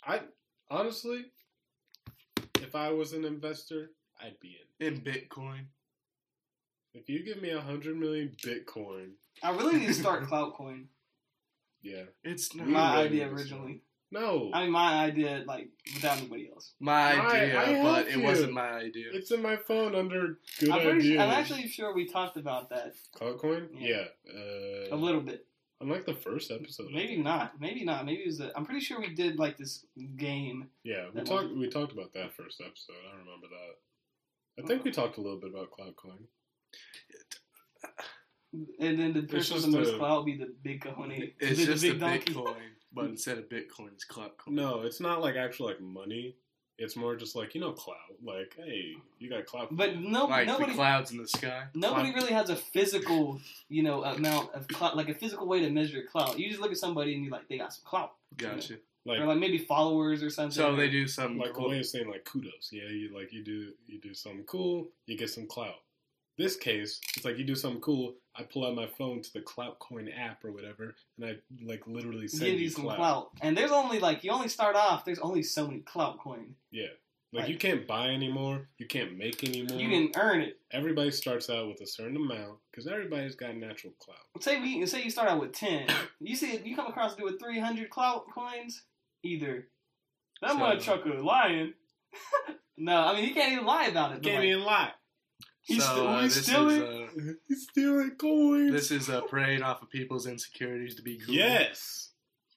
I 0.03 0.19
honestly, 0.69 1.25
if 2.61 2.75
I 2.75 2.89
was 2.91 3.13
an 3.13 3.23
investor, 3.23 3.91
I'd 4.21 4.37
be 4.41 4.57
in. 4.81 4.95
in 4.95 4.99
Bitcoin. 5.01 5.61
If 6.93 7.07
you 7.09 7.23
give 7.23 7.41
me 7.41 7.49
a 7.51 7.61
hundred 7.61 7.97
million 7.97 8.35
Bitcoin, 8.43 9.11
I 9.43 9.51
really 9.51 9.77
need 9.79 9.87
to 9.87 9.93
start 9.93 10.23
Cloutcoin. 10.23 10.85
yeah, 11.81 12.03
It's 12.23 12.55
not 12.55 12.67
My 12.67 13.03
really 13.03 13.23
idea 13.23 13.29
originally. 13.33 13.81
no, 14.11 14.49
I 14.53 14.63
mean, 14.63 14.71
my 14.71 14.93
idea, 15.05 15.43
like 15.47 15.69
without 15.93 16.17
anybody 16.17 16.49
else. 16.53 16.73
my 16.79 17.13
I- 17.13 17.37
idea, 17.41 17.59
I 17.61 17.83
but 17.83 18.07
it 18.07 18.17
you. 18.17 18.23
wasn't 18.23 18.53
my 18.53 18.69
idea. 18.71 19.05
it's 19.13 19.31
in 19.31 19.41
my 19.41 19.55
phone 19.55 19.95
under 19.95 20.39
good 20.59 20.69
I'm, 20.71 20.79
ideas. 20.87 21.03
sure, 21.05 21.19
I'm 21.21 21.29
actually 21.29 21.67
sure 21.67 21.93
we 21.93 22.07
talked 22.07 22.37
about 22.37 22.69
that 22.71 22.93
Cloutcoin, 23.15 23.69
Yeah. 23.77 24.05
yeah, 24.25 24.33
uh, 24.91 24.95
a 24.95 24.97
little 24.97 25.21
bit. 25.21 25.45
Unlike 25.81 26.07
the 26.07 26.13
first 26.15 26.51
episode, 26.51 26.87
Maybe 26.91 27.15
not. 27.15 27.61
Maybe 27.61 27.85
not. 27.85 28.05
Maybe 28.05 28.23
it 28.23 28.27
was. 28.27 28.41
A, 28.41 28.51
I'm 28.57 28.65
pretty 28.65 28.81
sure 28.81 28.99
we 28.99 29.13
did 29.15 29.39
like 29.39 29.57
this 29.57 29.85
game. 30.17 30.67
Yeah, 30.83 31.05
we 31.13 31.21
talked. 31.21 31.29
wasn't- 31.29 31.57
We 31.59 31.69
talked 31.69 31.93
about 31.93 32.11
that 32.15 32.33
first 32.35 32.59
episode. 32.59 32.97
I 33.09 33.17
remember 33.17 33.47
that. 33.47 34.61
I 34.61 34.67
think 34.67 34.83
we 34.83 34.91
talked 34.91 35.17
a 35.17 35.21
little 35.21 35.39
bit 35.39 35.51
about 35.51 35.69
Cloutcoin. 35.71 36.25
And 38.79 38.99
then 38.99 39.13
the 39.13 39.21
person 39.23 39.55
with 39.55 39.63
just 39.63 39.65
the 39.65 39.77
most 39.77 39.93
a- 39.93 39.97
clout 39.97 40.25
be 40.25 40.35
the 40.37 40.51
big 40.63 40.81
cojones. 40.83 41.33
It's 41.39 41.59
the, 41.59 41.65
just 41.67 41.81
the 41.83 41.89
a 41.89 41.91
big 41.93 41.99
donkey. 41.99 42.33
Bitcoin, 42.33 42.55
but 42.91 43.05
instead 43.05 43.37
of 43.37 43.47
Bitcoin, 43.47 43.89
it's 43.93 44.05
Cloutcoin. 44.05 44.47
No, 44.47 44.81
it's 44.81 44.99
not 44.99 45.21
like 45.21 45.35
actual 45.35 45.67
like 45.67 45.79
money. 45.79 46.35
It's 46.79 46.95
more 46.95 47.15
just 47.15 47.35
like 47.35 47.53
you 47.53 47.61
know 47.61 47.73
clout. 47.73 47.97
Like, 48.23 48.55
hey, 48.57 48.95
you 49.19 49.29
got 49.29 49.45
clout. 49.45 49.67
But 49.71 49.97
no, 49.97 50.25
like 50.25 50.47
nobody, 50.47 50.71
the 50.71 50.77
clouds 50.77 51.11
in 51.11 51.17
the 51.17 51.27
sky. 51.27 51.65
nobody 51.75 52.11
Clout- 52.11 52.21
really 52.23 52.33
has 52.33 52.49
a 52.49 52.55
physical, 52.55 53.39
you 53.67 53.83
know, 53.83 54.03
amount 54.03 54.51
of 54.55 54.67
clout, 54.69 54.97
like 54.97 55.09
a 55.09 55.13
physical 55.13 55.45
way 55.47 55.59
to 55.59 55.69
measure 55.69 56.01
clout. 56.11 56.39
You 56.39 56.49
just 56.49 56.61
look 56.61 56.71
at 56.71 56.77
somebody 56.77 57.13
and 57.13 57.23
you're 57.23 57.31
like, 57.33 57.47
they 57.49 57.57
got 57.57 57.73
some 57.73 57.83
clout, 57.85 58.13
Gotcha. 58.37 58.77
like 59.05 59.19
or 59.19 59.25
like 59.27 59.37
maybe 59.37 59.57
followers 59.59 60.23
or 60.23 60.29
something. 60.31 60.51
So 60.51 60.75
they 60.75 60.89
do 60.89 61.05
some. 61.07 61.37
like 61.37 61.55
a 61.55 61.67
way 61.67 61.79
of 61.79 61.85
saying 61.85 62.09
like 62.09 62.23
kudos. 62.25 62.69
Yeah, 62.71 62.87
you 62.89 63.13
like 63.15 63.31
you 63.31 63.43
do 63.43 63.73
you 63.85 63.99
do 64.01 64.13
something 64.15 64.45
cool, 64.45 64.87
you 65.05 65.15
get 65.17 65.29
some 65.29 65.45
clout. 65.45 65.75
This 66.39 66.55
case, 66.55 67.01
it's 67.17 67.25
like 67.25 67.37
you 67.37 67.43
do 67.43 67.53
something 67.53 67.81
cool. 67.81 68.15
I 68.33 68.43
pull 68.43 68.65
out 68.65 68.73
my 68.73 68.87
phone 68.97 69.21
to 69.21 69.33
the 69.33 69.41
Cloutcoin 69.41 70.07
app 70.17 70.45
or 70.45 70.53
whatever, 70.53 70.95
and 71.17 71.25
I 71.29 71.35
like 71.65 71.85
literally 71.85 72.29
send 72.29 72.45
give 72.45 72.53
you 72.59 72.65
you 72.65 72.69
some 72.69 72.85
clout. 72.85 72.97
clout. 72.97 73.29
And 73.41 73.57
there's 73.57 73.71
only 73.71 73.99
like 73.99 74.23
you 74.23 74.31
only 74.31 74.47
start 74.47 74.77
off. 74.77 75.03
There's 75.03 75.19
only 75.19 75.43
so 75.43 75.67
many 75.67 75.81
clout 75.81 76.17
coin. 76.19 76.55
Yeah, 76.71 76.87
like 77.33 77.41
Like- 77.43 77.49
you 77.51 77.57
can't 77.57 77.85
buy 77.85 78.07
anymore. 78.11 78.69
You 78.77 78.87
can't 78.87 79.17
make 79.17 79.43
anymore. 79.43 79.77
You 79.77 79.89
can 79.89 80.11
earn 80.21 80.39
it. 80.39 80.57
Everybody 80.71 81.11
starts 81.11 81.49
out 81.49 81.67
with 81.67 81.81
a 81.81 81.85
certain 81.87 82.15
amount 82.15 82.59
because 82.71 82.87
everybody's 82.87 83.35
got 83.35 83.57
natural 83.57 83.91
clout. 83.99 84.19
Say 84.41 84.61
we 84.61 84.85
say 84.85 85.03
you 85.03 85.09
start 85.09 85.27
out 85.29 85.41
with 85.41 85.51
ten. 85.51 85.87
You 86.21 86.37
see 86.37 86.57
you 86.63 86.73
come 86.73 86.87
across 86.87 87.15
a 87.15 87.17
dude 87.17 87.25
with 87.25 87.39
three 87.41 87.59
hundred 87.59 87.89
clout 87.89 88.23
coins. 88.33 88.83
Either 89.23 89.67
that 90.41 90.51
So- 90.51 90.57
motherfucker 90.57 91.21
lying. 91.21 91.73
no, 92.77 92.95
I 92.95 93.13
mean 93.15 93.25
he 93.25 93.33
can't 93.33 93.51
even 93.51 93.65
lie 93.65 93.87
about 93.87 94.13
it. 94.13 94.21
but, 94.21 94.23
Can't 94.23 94.37
like, 94.39 94.47
even 94.47 94.63
lie. 94.63 94.91
He's 95.69 95.85
so, 95.85 95.91
still, 95.91 96.07
uh, 96.07 96.21
he's 96.23 96.35
this 96.35 96.45
still 96.45 96.69
is, 96.69 96.81
uh, 96.81 97.33
He's 97.47 97.63
stealing 97.69 98.11
coins. 98.17 98.71
this 98.71 98.89
is 98.89 99.07
uh, 99.07 99.21
preying 99.21 99.61
off 99.61 99.83
of 99.83 99.89
people's 99.91 100.25
insecurities 100.25 100.95
to 100.95 101.03
be 101.03 101.19
cool. 101.19 101.35
Yes. 101.35 102.09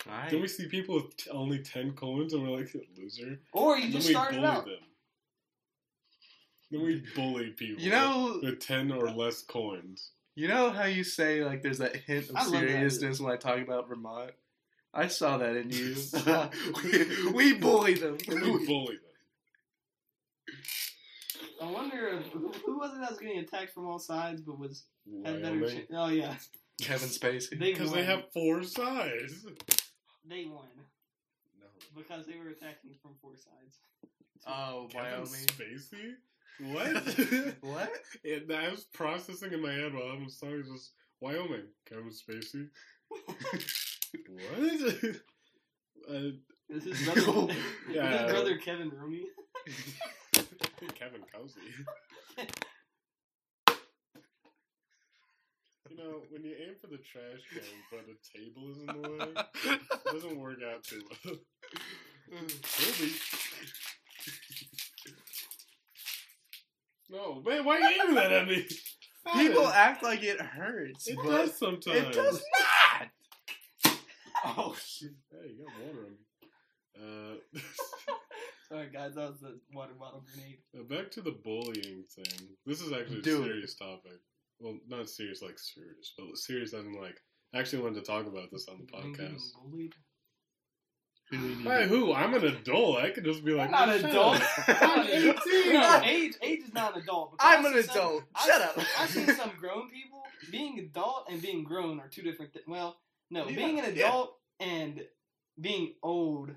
Alright. 0.09 0.31
Then 0.31 0.40
we 0.40 0.48
see 0.48 0.66
people 0.66 0.94
with 0.94 1.14
t- 1.18 1.31
only 1.31 1.59
ten 1.59 1.92
coins, 1.92 2.33
and 2.33 2.42
we're 2.42 2.57
like, 2.57 2.75
loser. 2.98 3.38
Or 3.53 3.77
you 3.77 3.83
then 3.83 3.92
just 3.92 4.09
we 4.09 4.14
started 4.14 4.37
bully 4.37 4.48
out. 4.48 4.64
them. 4.64 4.75
Then 6.70 6.83
we 6.83 7.03
bully 7.14 7.51
people. 7.51 7.83
You 7.83 7.90
know, 7.90 8.40
with 8.42 8.61
ten 8.61 8.90
or 8.90 9.11
less 9.11 9.42
coins. 9.42 10.12
you 10.35 10.48
know 10.48 10.70
how 10.70 10.85
you 10.85 11.05
say 11.05 11.44
like 11.44 11.62
there's 11.62 11.79
that 11.79 11.94
hint 11.94 12.31
of 12.31 12.37
I 12.37 12.44
seriousness 12.44 13.20
when 13.20 13.31
I 13.31 13.37
talk 13.37 13.59
about 13.61 13.88
Vermont. 13.90 14.31
I 14.94 15.09
saw 15.09 15.37
that 15.37 15.55
in 15.55 15.70
you. 15.70 15.96
we, 16.83 17.33
we 17.33 17.53
bully 17.59 17.94
them. 17.94 18.16
We 18.27 18.66
bully 18.66 18.96
them. 18.96 19.02
I 21.62 21.70
wonder 21.70 22.09
if, 22.09 22.27
who, 22.33 22.51
who 22.66 22.79
was 22.79 22.92
it 22.94 23.01
that 23.01 23.11
was 23.11 23.18
getting 23.20 23.38
attacked 23.38 23.72
from 23.72 23.87
all 23.87 23.98
sides, 23.98 24.40
but 24.42 24.59
was 24.59 24.85
had 25.25 25.42
better. 25.42 25.55
Wyoming. 25.61 25.83
Ch- 25.83 25.87
oh 25.94 26.09
yeah, 26.09 26.35
Kevin 26.81 27.09
Spacey. 27.09 27.51
they 27.59 27.72
Because 27.72 27.90
won. 27.90 27.98
they 27.98 28.05
have 28.05 28.25
four 28.33 28.62
sides. 28.64 29.46
they 30.29 30.44
won 30.46 30.66
No. 31.61 31.66
because 31.96 32.27
they 32.27 32.37
were 32.37 32.48
attacking 32.51 32.94
from 33.01 33.12
four 33.20 33.37
sides. 33.37 33.79
oh, 34.46 34.88
Kevin 34.90 35.11
Wyoming. 35.11 35.46
Spacey? 35.46 36.14
What? 36.61 36.94
What? 37.62 37.90
it, 38.22 38.48
I 38.53 38.70
was 38.70 38.85
processing 38.92 39.53
in 39.53 39.62
my 39.62 39.72
head 39.72 39.94
while 39.94 40.12
I 40.12 40.22
was 40.22 40.37
talking. 40.38 40.59
It 40.61 40.70
was 40.70 40.92
Wyoming. 41.20 41.64
Kevin 41.88 42.11
Spacey. 42.11 42.68
what? 44.29 45.16
uh, 46.11 46.31
Is 46.68 46.85
his 46.85 47.03
brother, 47.25 47.54
Yeah. 47.90 48.15
is 48.15 48.21
his 48.21 48.31
brother 48.33 48.56
Kevin 48.58 48.90
Rooney? 48.90 49.25
Kevin 50.94 51.22
Cousy. 51.35 51.68
You 55.90 55.96
know, 55.96 56.22
when 56.30 56.42
you 56.44 56.54
aim 56.58 56.74
for 56.80 56.87
the 56.87 56.98
trash 56.98 57.42
can, 57.52 57.62
but 57.90 58.06
a 58.08 58.16
table 58.38 58.70
is 58.70 58.78
in 58.78 58.87
the 58.87 59.08
way, 59.08 59.44
it 59.74 59.80
doesn't 60.12 60.38
work 60.38 60.58
out 60.72 60.83
too 60.85 61.02
well. 61.24 61.35
Be. 62.30 63.12
No, 67.10 67.42
man, 67.46 67.64
why 67.66 67.76
are 67.76 67.80
you 67.90 68.00
aiming 68.02 68.14
that 68.14 68.33
at 68.33 68.48
me? 68.48 68.66
People 69.35 69.66
act 69.68 70.02
like 70.02 70.22
it 70.22 70.40
hurts. 70.40 71.06
it. 71.06 71.18
It 71.18 71.22
does 71.22 71.58
sometimes. 71.58 72.06
It 72.06 72.12
does 72.14 72.42
not. 73.85 73.98
Oh 74.44 74.74
shit! 74.83 75.10
Hey, 75.30 75.50
you 75.50 75.64
got 75.66 75.74
water 75.87 76.06
on 76.06 76.12
me. 76.12 77.38
Uh, 77.54 77.60
Sorry 78.73 78.88
guys, 78.90 79.14
that 79.16 79.29
was 79.29 79.40
the 79.40 79.58
water 79.75 79.92
bottle 79.98 80.25
grenade. 80.33 80.58
uh, 80.79 80.83
back 80.85 81.10
to 81.12 81.20
the 81.20 81.33
bullying 81.44 82.04
thing. 82.08 82.48
This 82.64 82.81
is 82.81 82.90
actually 82.90 83.18
a 83.18 83.23
Dude. 83.23 83.44
serious 83.44 83.75
topic. 83.75 84.18
Well, 84.60 84.79
not 84.88 85.10
serious 85.10 85.42
like 85.42 85.58
serious, 85.58 86.14
but 86.16 86.38
serious 86.38 86.73
as 86.73 86.85
in 86.85 86.94
like 86.98 87.20
I 87.54 87.58
actually 87.58 87.83
wanted 87.83 87.96
to 88.04 88.10
talk 88.10 88.27
about 88.27 88.50
this 88.50 88.66
on 88.68 88.79
the 88.79 88.90
podcast. 88.90 89.42
bullied. 89.70 89.92
Who 91.31 91.37
we 91.38 91.54
need 91.54 91.64
Hey, 91.66 91.87
who? 91.88 92.14
I'm 92.14 92.33
an 92.33 92.44
adult. 92.44 92.98
I 92.98 93.10
could 93.10 93.25
just 93.25 93.44
be 93.44 93.52
like, 93.52 93.66
I'm 93.66 93.73
not 93.73 93.88
"Oh, 93.88 93.92
an 93.92 94.04
adult. 94.06 94.42
I'm 94.68 95.06
18. 95.06 95.73
no, 95.75 96.00
age 96.04 96.35
age 96.42 96.60
is 96.60 96.73
not 96.73 96.96
an 96.96 97.02
adult. 97.02 97.33
because 97.33 97.46
I'm 97.58 97.66
an 97.66 97.73
seen 97.75 97.83
some- 97.83 97.96
adult. 97.96 98.23
I've- 98.35 98.50
Shut 98.50 98.62
up. 98.62 98.79
I've 98.98 99.10
seen 99.10 99.27
some 99.37 99.52
grown 99.60 99.90
people. 99.90 100.23
Being 100.50 100.79
adult 100.79 101.27
and 101.31 101.42
being 101.42 101.62
grown 101.62 102.00
are 102.00 102.08
two 102.08 102.23
different 102.23 102.52
things. 102.54 102.64
Well, 102.66 102.96
no, 103.31 103.46
Yeah, 103.48 103.54
being 103.56 103.81
an 103.81 103.94
yeah. 103.96 104.08
adult 104.08 104.35
and 104.60 105.02
being 105.60 105.92
old 106.02 106.50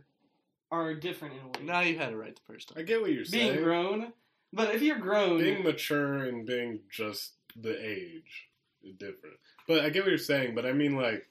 are 0.72 0.94
different 0.94 1.36
in 1.36 1.40
a 1.42 1.48
way. 1.48 1.66
Now 1.66 1.80
you 1.82 1.98
had 1.98 2.14
it 2.14 2.18
right 2.18 2.36
the 2.36 2.54
first 2.54 2.70
time. 2.70 2.80
I 2.80 2.84
get 2.84 3.02
what 3.02 3.12
you're 3.12 3.26
saying. 3.26 3.54
being 3.54 3.64
grown, 3.64 4.14
but 4.54 4.74
if 4.74 4.82
you're 4.82 5.00
grown, 5.00 5.40
being 5.40 5.64
mature 5.64 6.24
and 6.24 6.46
being 6.46 6.80
just 6.90 7.34
the 7.56 7.78
age 7.84 8.50
is 8.84 8.94
different. 8.94 9.36
But 9.68 9.82
I 9.82 9.90
get 9.90 10.04
what 10.04 10.10
you're 10.10 10.18
saying. 10.18 10.56
But 10.56 10.66
I 10.66 10.74
mean, 10.74 10.96
like, 10.96 11.28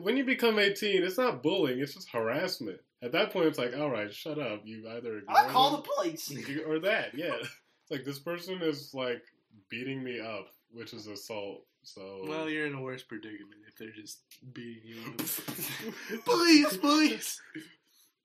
when 0.00 0.16
you 0.16 0.24
become 0.24 0.58
18, 0.58 1.02
it's 1.02 1.18
not 1.18 1.42
bullying; 1.42 1.80
it's 1.80 1.94
just 1.94 2.10
harassment. 2.10 2.80
At 3.02 3.12
that 3.12 3.32
point, 3.32 3.46
it's 3.46 3.58
like, 3.58 3.76
all 3.76 3.90
right, 3.90 4.12
shut 4.12 4.38
up. 4.38 4.62
You 4.64 4.88
either 4.88 5.22
I 5.28 5.46
call 5.48 5.76
the 5.76 5.82
police. 5.82 6.32
or 6.66 6.78
that. 6.80 7.14
Yeah, 7.14 7.34
it's 7.40 7.90
like 7.90 8.04
this 8.04 8.18
person 8.18 8.62
is 8.62 8.94
like 8.94 9.22
beating 9.68 10.02
me 10.02 10.20
up, 10.20 10.48
which 10.72 10.94
is 10.94 11.06
assault. 11.06 11.64
So 11.82 12.24
Well, 12.26 12.48
you're 12.48 12.66
in 12.66 12.74
a 12.74 12.80
worse 12.80 13.02
predicament 13.02 13.60
if 13.68 13.76
they're 13.76 13.90
just 13.90 14.20
beating 14.54 14.82
you 14.84 15.12
up. 15.12 16.24
police, 16.24 16.76
police. 16.78 17.40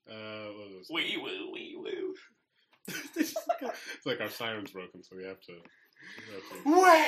Uh, 0.10 0.48
what 0.54 0.70
was 0.78 0.90
it? 0.90 0.94
Wee 0.94 1.18
woo, 1.18 1.52
wee 1.54 1.76
woo. 1.78 2.14
it's 3.16 4.06
like 4.06 4.22
our 4.22 4.30
siren's 4.30 4.72
broken, 4.72 5.04
so 5.04 5.16
we 5.16 5.26
have 5.26 5.40
to. 5.42 5.54
We 5.54 6.34
have 6.34 6.64
to 6.64 6.82
Wow. 6.82 7.08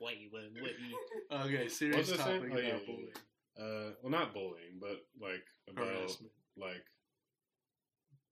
Wait, 0.00 0.30
wait, 0.32 0.52
wait. 0.62 1.40
Okay, 1.46 1.68
serious 1.68 1.96
What's 1.96 2.10
this 2.10 2.18
topic 2.18 2.40
thing? 2.42 2.50
about 2.50 2.58
Oh, 2.58 2.62
yeah, 2.62 2.68
yeah, 2.68 2.78
bullying. 2.86 3.12
Uh, 3.58 3.92
well, 4.02 4.10
not 4.10 4.34
bullying, 4.34 4.78
but 4.80 5.00
like 5.20 5.44
about 5.68 5.86
Harassment. 5.86 6.32
like 6.56 6.84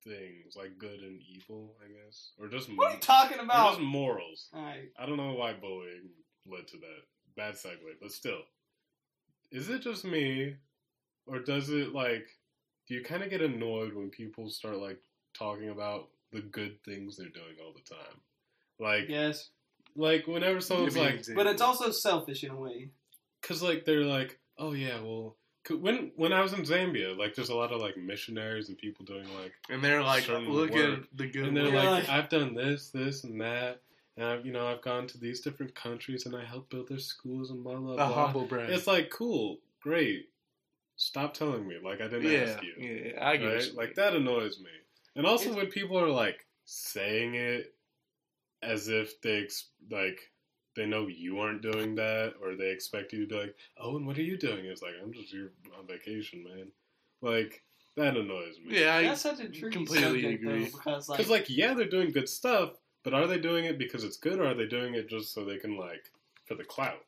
things 0.05 0.55
like 0.57 0.79
good 0.79 1.01
and 1.01 1.21
evil, 1.35 1.77
I 1.83 1.89
guess, 1.89 2.33
or 2.39 2.49
just 2.49 2.69
What 2.75 2.91
are 2.91 2.95
you 2.95 3.01
talking 3.01 3.39
about? 3.41 3.71
just 3.73 3.81
morals. 3.81 4.49
Alright. 4.55 4.91
I 4.99 5.07
don't 5.07 5.17
know 5.17 5.33
why 5.35 5.55
bullying 5.55 6.11
led 6.47 6.67
to 6.69 6.77
that. 6.79 7.03
Bad 7.37 7.55
segue, 7.55 7.77
but 8.01 8.11
still, 8.13 8.41
is 9.53 9.69
it 9.69 9.81
just 9.81 10.05
me, 10.05 10.57
or 11.27 11.39
does 11.39 11.71
it 11.71 11.93
like? 11.95 12.27
Do 12.89 12.95
you 12.95 13.03
kind 13.03 13.23
of 13.23 13.31
get 13.31 13.43
annoyed 13.43 13.95
when 13.95 14.09
people 14.11 14.49
start 14.49 14.79
like 14.79 14.99
talking 15.39 15.69
about 15.69 16.09
the 16.33 16.41
good 16.41 16.83
things 16.85 17.17
they're 17.17 17.29
doing 17.29 17.57
all 17.65 17.73
the 17.75 17.95
time? 17.95 18.21
Like, 18.81 19.09
Yes, 19.09 19.51
like 19.97 20.27
whenever 20.27 20.61
someone's 20.61 20.95
Give 20.95 21.03
me 21.03 21.09
an 21.09 21.13
like, 21.13 21.19
example. 21.21 21.45
but 21.45 21.51
it's 21.53 21.63
also 21.63 21.91
selfish 21.91 22.45
in 22.45 22.51
a 22.51 22.57
way. 22.57 22.91
Cause 23.43 23.63
like 23.63 23.85
they're 23.85 24.05
like, 24.05 24.39
oh 24.59 24.73
yeah, 24.73 25.01
well, 25.01 25.37
when 25.71 26.13
when 26.17 26.33
I 26.33 26.41
was 26.41 26.53
in 26.55 26.63
Zambia, 26.63 27.17
like 27.17 27.35
there's 27.35 27.51
a 27.51 27.55
lot 27.55 27.73
of 27.73 27.81
like 27.81 27.97
missionaries 27.97 28.69
and 28.69 28.79
people 28.79 29.05
doing 29.05 29.27
like, 29.41 29.53
and 29.69 29.83
they're 29.85 30.03
like, 30.03 30.27
look 30.29 30.71
work. 30.71 30.99
at 31.01 31.05
the 31.15 31.27
good 31.27 31.49
and 31.49 31.57
they're 31.57 31.65
work. 31.67 31.75
Like, 31.75 31.85
like- 31.85 32.09
I've 32.09 32.29
done 32.31 32.55
this, 32.55 32.91
this, 32.91 33.25
and 33.25 33.41
that, 33.41 33.81
and 34.17 34.25
I've 34.27 34.47
you 34.47 34.53
know 34.53 34.67
I've 34.67 34.83
gone 34.83 35.07
to 35.09 35.19
these 35.19 35.41
different 35.41 35.75
countries 35.75 36.25
and 36.27 36.35
I 36.35 36.45
helped 36.45 36.71
build 36.71 36.89
their 36.89 36.99
schools 36.99 37.51
and 37.51 37.63
blah 37.63 37.77
blah 37.77 37.93
a 37.93 37.97
blah. 37.97 38.25
humble 38.27 38.47
brag. 38.47 38.71
It's 38.71 38.87
like 38.87 39.11
cool, 39.11 39.59
great. 39.83 40.29
Stop 40.99 41.33
telling 41.33 41.67
me 41.67 41.77
like 41.83 42.01
I 42.01 42.09
didn't 42.09 42.31
yeah, 42.31 42.39
ask 42.41 42.63
you. 42.63 42.75
yeah, 42.77 43.25
I 43.27 43.37
get 43.39 43.47
right? 43.47 43.63
it. 43.63 43.75
Like 43.75 43.95
that 43.95 44.15
annoys 44.15 44.59
me. 44.61 44.71
And 45.17 45.25
also 45.27 45.45
It's- 45.47 45.57
when 45.57 45.71
people 45.71 45.99
are 45.99 46.09
like 46.11 46.45
saying 46.65 47.35
it 47.37 47.75
as 48.63 48.89
if 48.89 49.21
they 49.23 49.43
ex- 49.45 49.71
like 49.91 50.21
they 50.77 50.87
know 50.87 51.07
you 51.07 51.39
aren't 51.39 51.63
doing 51.63 51.95
that, 51.97 52.35
or 52.43 52.55
they 52.57 52.71
expect 52.71 53.13
you 53.13 53.21
to 53.23 53.27
be 53.27 53.35
like, 53.35 53.57
"Oh, 53.81 53.97
and 53.97 54.07
what 54.07 54.19
are 54.19 54.23
you 54.23 54.37
doing?" 54.37 54.65
It's 54.67 54.83
like 54.83 54.95
I'm 55.03 55.13
just 55.13 55.31
here 55.31 55.53
on 55.79 55.87
vacation, 55.87 56.45
man. 56.45 56.69
Like 57.23 57.63
that 57.97 58.17
annoys 58.17 58.59
me. 58.65 58.81
Yeah, 58.81 58.97
I 58.97 59.03
That's 59.05 59.21
such 59.23 59.41
a 59.41 59.49
tricky 59.49 59.77
completely 59.77 60.23
subject, 60.23 60.43
agree. 60.43 60.65
though, 60.65 60.77
because 60.77 61.09
like, 61.09 61.19
because 61.19 61.31
like 61.31 61.47
yeah, 61.49 61.75
they're 61.75 61.89
doing 61.89 62.11
good 62.13 62.29
stuff, 62.29 62.73
but 63.05 63.15
are 63.15 63.27
they 63.29 63.39
doing 63.39 63.65
it 63.67 63.79
because 63.79 64.03
it's 64.05 64.17
good, 64.19 64.39
or 64.41 64.47
are 64.47 64.55
they 64.55 64.67
doing 64.67 64.95
it 64.95 65.09
just 65.09 65.33
so 65.33 65.45
they 65.45 65.59
can 65.59 65.77
like 65.77 66.11
for 66.45 66.55
the 66.57 66.65
clout? 66.65 67.05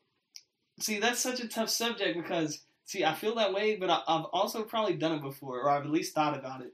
see, 0.79 0.97
that's 0.99 1.19
such 1.19 1.39
a 1.41 1.47
tough 1.47 1.69
subject 1.69 2.17
because 2.17 2.61
see, 2.85 3.03
I 3.05 3.13
feel 3.13 3.35
that 3.35 3.53
way, 3.53 3.75
but 3.77 3.89
I, 3.89 4.01
I've 4.07 4.25
also 4.25 4.63
probably 4.63 4.95
done 4.95 5.13
it 5.13 5.21
before, 5.21 5.61
or 5.61 5.69
I've 5.69 5.83
at 5.83 5.91
least 5.91 6.13
thought 6.15 6.37
about 6.37 6.61
it. 6.61 6.73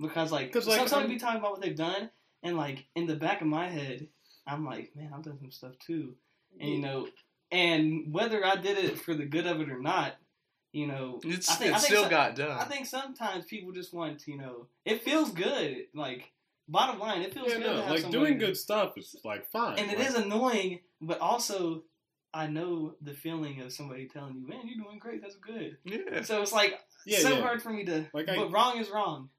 Because 0.00 0.30
like, 0.30 0.54
like, 0.54 0.64
sometimes 0.64 0.92
I'm- 0.92 1.08
be 1.08 1.14
um, 1.14 1.18
talking 1.20 1.38
about 1.40 1.52
what 1.52 1.60
they've 1.60 1.76
done, 1.76 2.10
and 2.42 2.56
like 2.56 2.86
in 2.94 3.06
the 3.06 3.16
back 3.16 3.40
of 3.40 3.48
my 3.48 3.68
head, 3.68 4.06
I'm 4.46 4.64
like, 4.64 4.94
man, 4.94 5.10
I've 5.14 5.24
done 5.24 5.38
some 5.38 5.50
stuff 5.50 5.72
too, 5.84 6.14
and 6.60 6.70
you 6.70 6.78
know, 6.78 7.08
and 7.50 8.12
whether 8.12 8.44
I 8.44 8.56
did 8.56 8.78
it 8.78 8.98
for 8.98 9.14
the 9.14 9.24
good 9.24 9.46
of 9.46 9.60
it 9.60 9.70
or 9.70 9.80
not, 9.80 10.14
you 10.72 10.86
know, 10.86 11.20
it's 11.24 11.50
I 11.50 11.54
think, 11.54 11.70
it 11.70 11.74
I 11.74 11.78
think 11.78 11.92
still 11.92 12.04
so- 12.04 12.10
got 12.10 12.36
done. 12.36 12.50
I 12.58 12.64
think 12.64 12.86
sometimes 12.86 13.44
people 13.46 13.72
just 13.72 13.92
want 13.92 14.20
to, 14.20 14.30
you 14.30 14.38
know, 14.38 14.66
it 14.84 15.02
feels 15.02 15.30
good. 15.32 15.86
Like, 15.94 16.30
bottom 16.68 17.00
line, 17.00 17.22
it 17.22 17.34
feels 17.34 17.48
Yeah, 17.48 17.58
good 17.58 17.66
no, 17.66 17.82
have 17.82 17.90
like 17.90 18.10
doing 18.10 18.38
good 18.38 18.56
stuff 18.56 18.96
is 18.96 19.16
like 19.24 19.50
fine, 19.50 19.78
and 19.78 19.90
it 19.90 19.98
is 19.98 20.14
annoying, 20.14 20.80
but 21.00 21.18
also 21.20 21.82
I 22.38 22.46
know 22.46 22.94
the 23.02 23.14
feeling 23.14 23.60
of 23.62 23.72
somebody 23.72 24.06
telling 24.06 24.36
you, 24.36 24.46
"Man, 24.46 24.60
you're 24.66 24.84
doing 24.84 24.98
great. 24.98 25.20
That's 25.22 25.36
good." 25.36 25.76
yeah, 25.84 26.22
So 26.22 26.42
it's 26.42 26.52
like 26.52 26.78
Yeah, 27.06 27.18
so 27.18 27.30
yeah. 27.34 27.40
hard 27.40 27.62
for 27.62 27.70
me 27.70 27.84
to. 27.86 28.06
Like, 28.12 28.28
I- 28.28 28.36
but 28.36 28.50
wrong 28.52 28.78
is 28.78 28.88
wrong, 28.90 29.30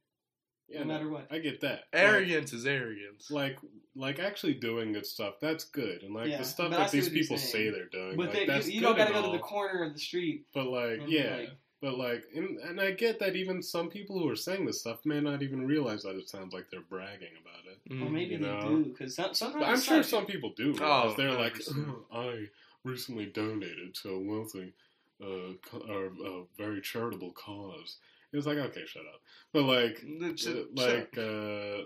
yeah, 0.68 0.80
no 0.80 0.86
no, 0.86 0.94
matter 0.94 1.10
what. 1.10 1.28
I 1.32 1.40
get 1.40 1.62
that. 1.62 1.84
Like, 1.94 2.04
arrogance 2.04 2.54
is 2.54 2.66
arrogance. 2.66 3.30
like 3.32 3.58
like 3.96 4.20
actually 4.20 4.54
doing 4.54 4.94
good 4.94 5.06
stuff 5.06 5.36
that's 5.42 5.64
good 5.66 6.04
and 6.04 6.14
like 6.14 6.28
Yeah, 6.30 6.38
the 6.38 6.46
stuff 6.46 6.72
that 6.72 6.92
these 6.92 7.10
people 7.10 7.38
say 7.38 7.70
they're 7.70 7.86
doing 7.88 8.16
But 8.18 8.28
like 8.28 8.34
they, 8.34 8.46
that's 8.46 8.68
you, 8.68 8.74
you 8.76 8.80
good 8.82 8.86
don't 8.88 8.98
got 8.98 9.08
to 9.10 9.16
and 9.16 9.26
go 9.26 9.32
to 9.32 9.38
the 9.38 9.44
corner 9.44 9.84
of 9.84 9.94
the 9.94 10.00
street. 10.00 10.46
but 10.54 10.68
like 10.68 11.02
yeah 11.08 11.36
like- 11.38 11.50
but 11.82 11.98
like 11.98 12.24
and, 12.36 12.58
and 12.60 12.80
i 12.80 12.92
get 12.92 13.20
that 13.20 13.36
even 13.38 13.62
some 13.64 13.90
people 13.90 14.20
who 14.20 14.30
are 14.30 14.36
saying 14.36 14.66
this 14.66 14.80
stuff 14.82 15.00
may 15.06 15.20
not 15.22 15.42
even 15.42 15.66
realize 15.66 16.04
that 16.04 16.16
it 16.18 16.30
sounds 16.30 16.54
like 16.54 16.70
they're 16.70 16.82
bragging 16.82 17.36
about 17.42 17.64
it 17.66 17.78
Mm. 17.92 18.06
Or 18.06 18.10
maybe 18.10 18.34
you 18.34 18.40
they 18.40 18.46
know. 18.46 18.62
do 18.70 18.84
because 18.86 19.16
sometimes 19.16 19.54
but 19.54 19.64
i'm 19.64 19.80
sure 19.82 19.98
not- 19.98 20.06
some 20.06 20.26
people 20.26 20.54
do 20.56 20.76
Oh, 20.82 21.14
they're 21.18 21.32
like 21.34 21.56
100%. 21.56 22.04
i 22.14 22.48
recently 22.84 23.26
donated 23.28 23.94
to 23.96 24.10
a 24.10 24.20
wealthy 24.20 24.74
uh, 25.22 25.54
or 25.90 26.06
a 26.06 26.44
very 26.58 26.82
charitable 26.82 27.32
cause. 27.34 27.98
It's 28.32 28.46
like 28.46 28.58
okay 28.58 28.86
shut 28.86 29.04
up. 29.14 29.22
But 29.54 29.64
like 29.64 30.04
uh, 30.48 30.54
like 30.76 31.18
uh 31.18 31.86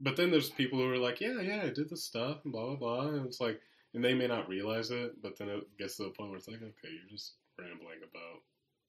but 0.00 0.16
then 0.16 0.30
there's 0.30 0.50
people 0.50 0.78
who 0.78 0.90
are 0.92 0.98
like 0.98 1.20
yeah 1.20 1.40
yeah 1.40 1.62
i 1.64 1.70
did 1.70 1.88
this 1.88 2.04
stuff 2.04 2.38
and 2.44 2.52
blah 2.52 2.66
blah 2.66 2.76
blah 2.76 3.08
and 3.08 3.26
it's 3.26 3.40
like 3.40 3.60
and 3.94 4.04
they 4.04 4.12
may 4.12 4.26
not 4.26 4.46
realize 4.46 4.90
it 4.90 5.12
but 5.22 5.38
then 5.38 5.48
it 5.48 5.64
gets 5.78 5.96
to 5.96 6.02
the 6.02 6.10
point 6.10 6.28
where 6.28 6.38
it's 6.38 6.48
like 6.48 6.56
okay 6.62 6.92
you're 6.92 7.08
just 7.10 7.36
rambling 7.58 8.00
about 8.02 8.42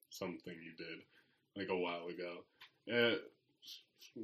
something 0.10 0.54
you 0.62 0.74
did 0.78 1.00
like 1.56 1.70
a 1.70 1.78
while 1.78 2.08
ago. 2.08 2.44
Uh, 2.92 3.18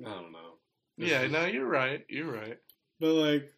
i 0.07 0.13
don't 0.13 0.31
know. 0.31 0.53
Yeah, 0.97 1.27
no, 1.27 1.45
you're 1.45 1.67
right. 1.67 2.05
You're 2.07 2.31
right. 2.31 2.57
but 2.99 3.13
like 3.13 3.51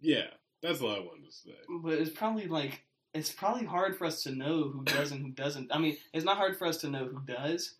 yeah 0.00 0.28
that's 0.64 0.80
all 0.80 0.90
i 0.90 0.98
wanted 0.98 1.26
to 1.26 1.32
say 1.32 1.50
But 1.82 1.94
it's 1.94 2.10
probably 2.10 2.46
like 2.48 2.82
it's 3.12 3.30
probably 3.30 3.64
hard 3.64 3.96
for 3.96 4.06
us 4.06 4.24
to 4.24 4.32
know 4.32 4.64
who 4.72 4.82
does 4.82 5.12
and 5.12 5.22
who 5.22 5.30
doesn't. 5.30 5.70
I 5.72 5.78
mean, 5.78 5.96
it's 6.12 6.24
not 6.24 6.36
hard 6.36 6.56
for 6.58 6.66
us 6.66 6.78
to 6.78 6.88
know 6.90 7.04
who 7.06 7.20
does, 7.24 7.76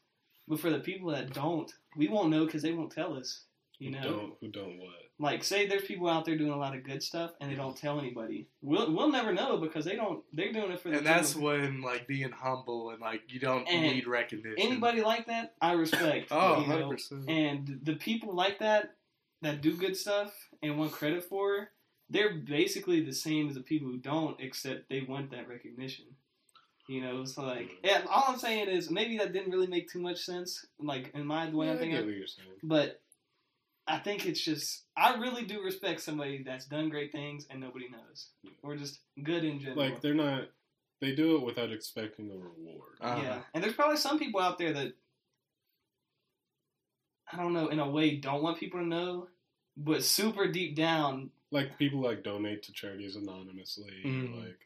but 0.46 0.60
for 0.60 0.70
the 0.70 0.78
people 0.78 1.10
that 1.10 1.32
don't, 1.34 1.68
we 1.96 2.06
won't 2.06 2.30
know 2.30 2.46
because 2.46 2.62
they 2.62 2.70
won't 2.70 2.92
tell 2.92 3.14
us. 3.14 3.42
You 3.80 3.90
who 3.90 3.96
know, 3.96 4.02
don't 4.10 4.32
who 4.40 4.48
don't 4.52 4.78
what 4.78 4.90
like 5.18 5.42
say 5.42 5.66
there's 5.66 5.82
people 5.84 6.08
out 6.08 6.24
there 6.24 6.38
doing 6.38 6.52
a 6.52 6.56
lot 6.56 6.76
of 6.76 6.84
good 6.84 7.02
stuff 7.02 7.32
and 7.40 7.50
they 7.50 7.56
don't 7.56 7.76
tell 7.76 7.98
anybody. 7.98 8.46
We'll 8.62 8.92
we'll 8.94 9.10
never 9.10 9.32
know 9.32 9.56
because 9.56 9.84
they 9.84 9.96
don't. 9.96 10.22
They're 10.32 10.52
doing 10.52 10.70
it 10.70 10.78
for 10.78 10.90
the. 10.90 10.98
And 10.98 11.06
that's 11.06 11.34
people. 11.34 11.48
when 11.48 11.82
like 11.82 12.06
being 12.06 12.30
humble 12.30 12.90
and 12.90 13.00
like 13.00 13.22
you 13.26 13.40
don't 13.40 13.66
And 13.68 13.82
need 13.82 14.06
recognition. 14.06 14.54
anybody 14.58 15.02
like 15.02 15.26
that. 15.26 15.54
I 15.60 15.72
respect. 15.72 16.28
Oh, 16.30 16.54
100 16.60 16.90
percent. 16.90 17.28
And 17.28 17.80
the 17.82 17.94
people 17.96 18.34
like 18.36 18.60
that 18.60 18.94
that 19.42 19.60
do 19.60 19.76
good 19.76 19.96
stuff 19.96 20.32
and 20.62 20.78
want 20.78 20.92
credit 20.92 21.24
for, 21.24 21.70
they're 22.10 22.34
basically 22.34 23.04
the 23.04 23.12
same 23.12 23.48
as 23.48 23.54
the 23.54 23.60
people 23.62 23.88
who 23.88 23.98
don't, 23.98 24.38
except 24.40 24.88
they 24.88 25.00
want 25.02 25.30
that 25.30 25.48
recognition. 25.48 26.04
You 26.88 27.00
know, 27.00 27.24
so 27.24 27.42
like, 27.42 27.70
yeah. 27.82 28.02
All 28.10 28.24
I'm 28.28 28.38
saying 28.38 28.68
is 28.68 28.90
maybe 28.90 29.16
that 29.18 29.32
didn't 29.32 29.50
really 29.50 29.66
make 29.66 29.90
too 29.90 30.00
much 30.00 30.20
sense, 30.20 30.66
like 30.78 31.10
in 31.14 31.24
my 31.24 31.48
the 31.48 31.56
way 31.56 31.66
yeah, 31.66 31.72
I'm 31.72 31.78
I 31.78 31.80
thinking. 31.80 31.96
get 31.98 32.06
what 32.06 32.14
you're 32.14 32.26
saying 32.26 32.48
But 32.62 33.00
I 33.86 33.98
think 33.98 34.26
it's 34.26 34.40
just 34.40 34.84
I 34.96 35.16
really 35.16 35.44
do 35.44 35.62
respect 35.62 36.02
somebody 36.02 36.42
that's 36.42 36.66
done 36.66 36.90
great 36.90 37.10
things 37.10 37.46
and 37.48 37.58
nobody 37.60 37.88
knows, 37.88 38.28
or 38.62 38.76
just 38.76 39.00
good 39.22 39.44
in 39.44 39.60
general. 39.60 39.78
like 39.78 40.02
they're 40.02 40.12
not 40.14 40.48
they 41.00 41.14
do 41.14 41.36
it 41.36 41.42
without 41.44 41.72
expecting 41.72 42.30
a 42.30 42.34
reward 42.34 42.98
Uh-huh. 43.00 43.20
Yeah, 43.22 43.38
and 43.54 43.64
there's 43.64 43.74
probably 43.74 43.96
some 43.96 44.18
people 44.18 44.40
out 44.40 44.58
there 44.58 44.72
that 44.74 44.92
I 47.32 47.38
don't 47.38 47.52
know, 47.54 47.68
in 47.68 47.78
a 47.80 47.88
way, 47.88 48.16
don't 48.16 48.42
want 48.42 48.58
people 48.58 48.80
to 48.80 48.86
know, 48.86 49.28
but 49.76 50.04
super 50.04 50.46
deep 50.46 50.76
down, 50.76 51.30
like 51.54 51.78
people 51.78 52.00
like 52.00 52.22
donate 52.24 52.62
to 52.64 52.72
charities 52.72 53.16
anonymously, 53.16 53.94
Mhm. 54.04 54.44
like 54.44 54.58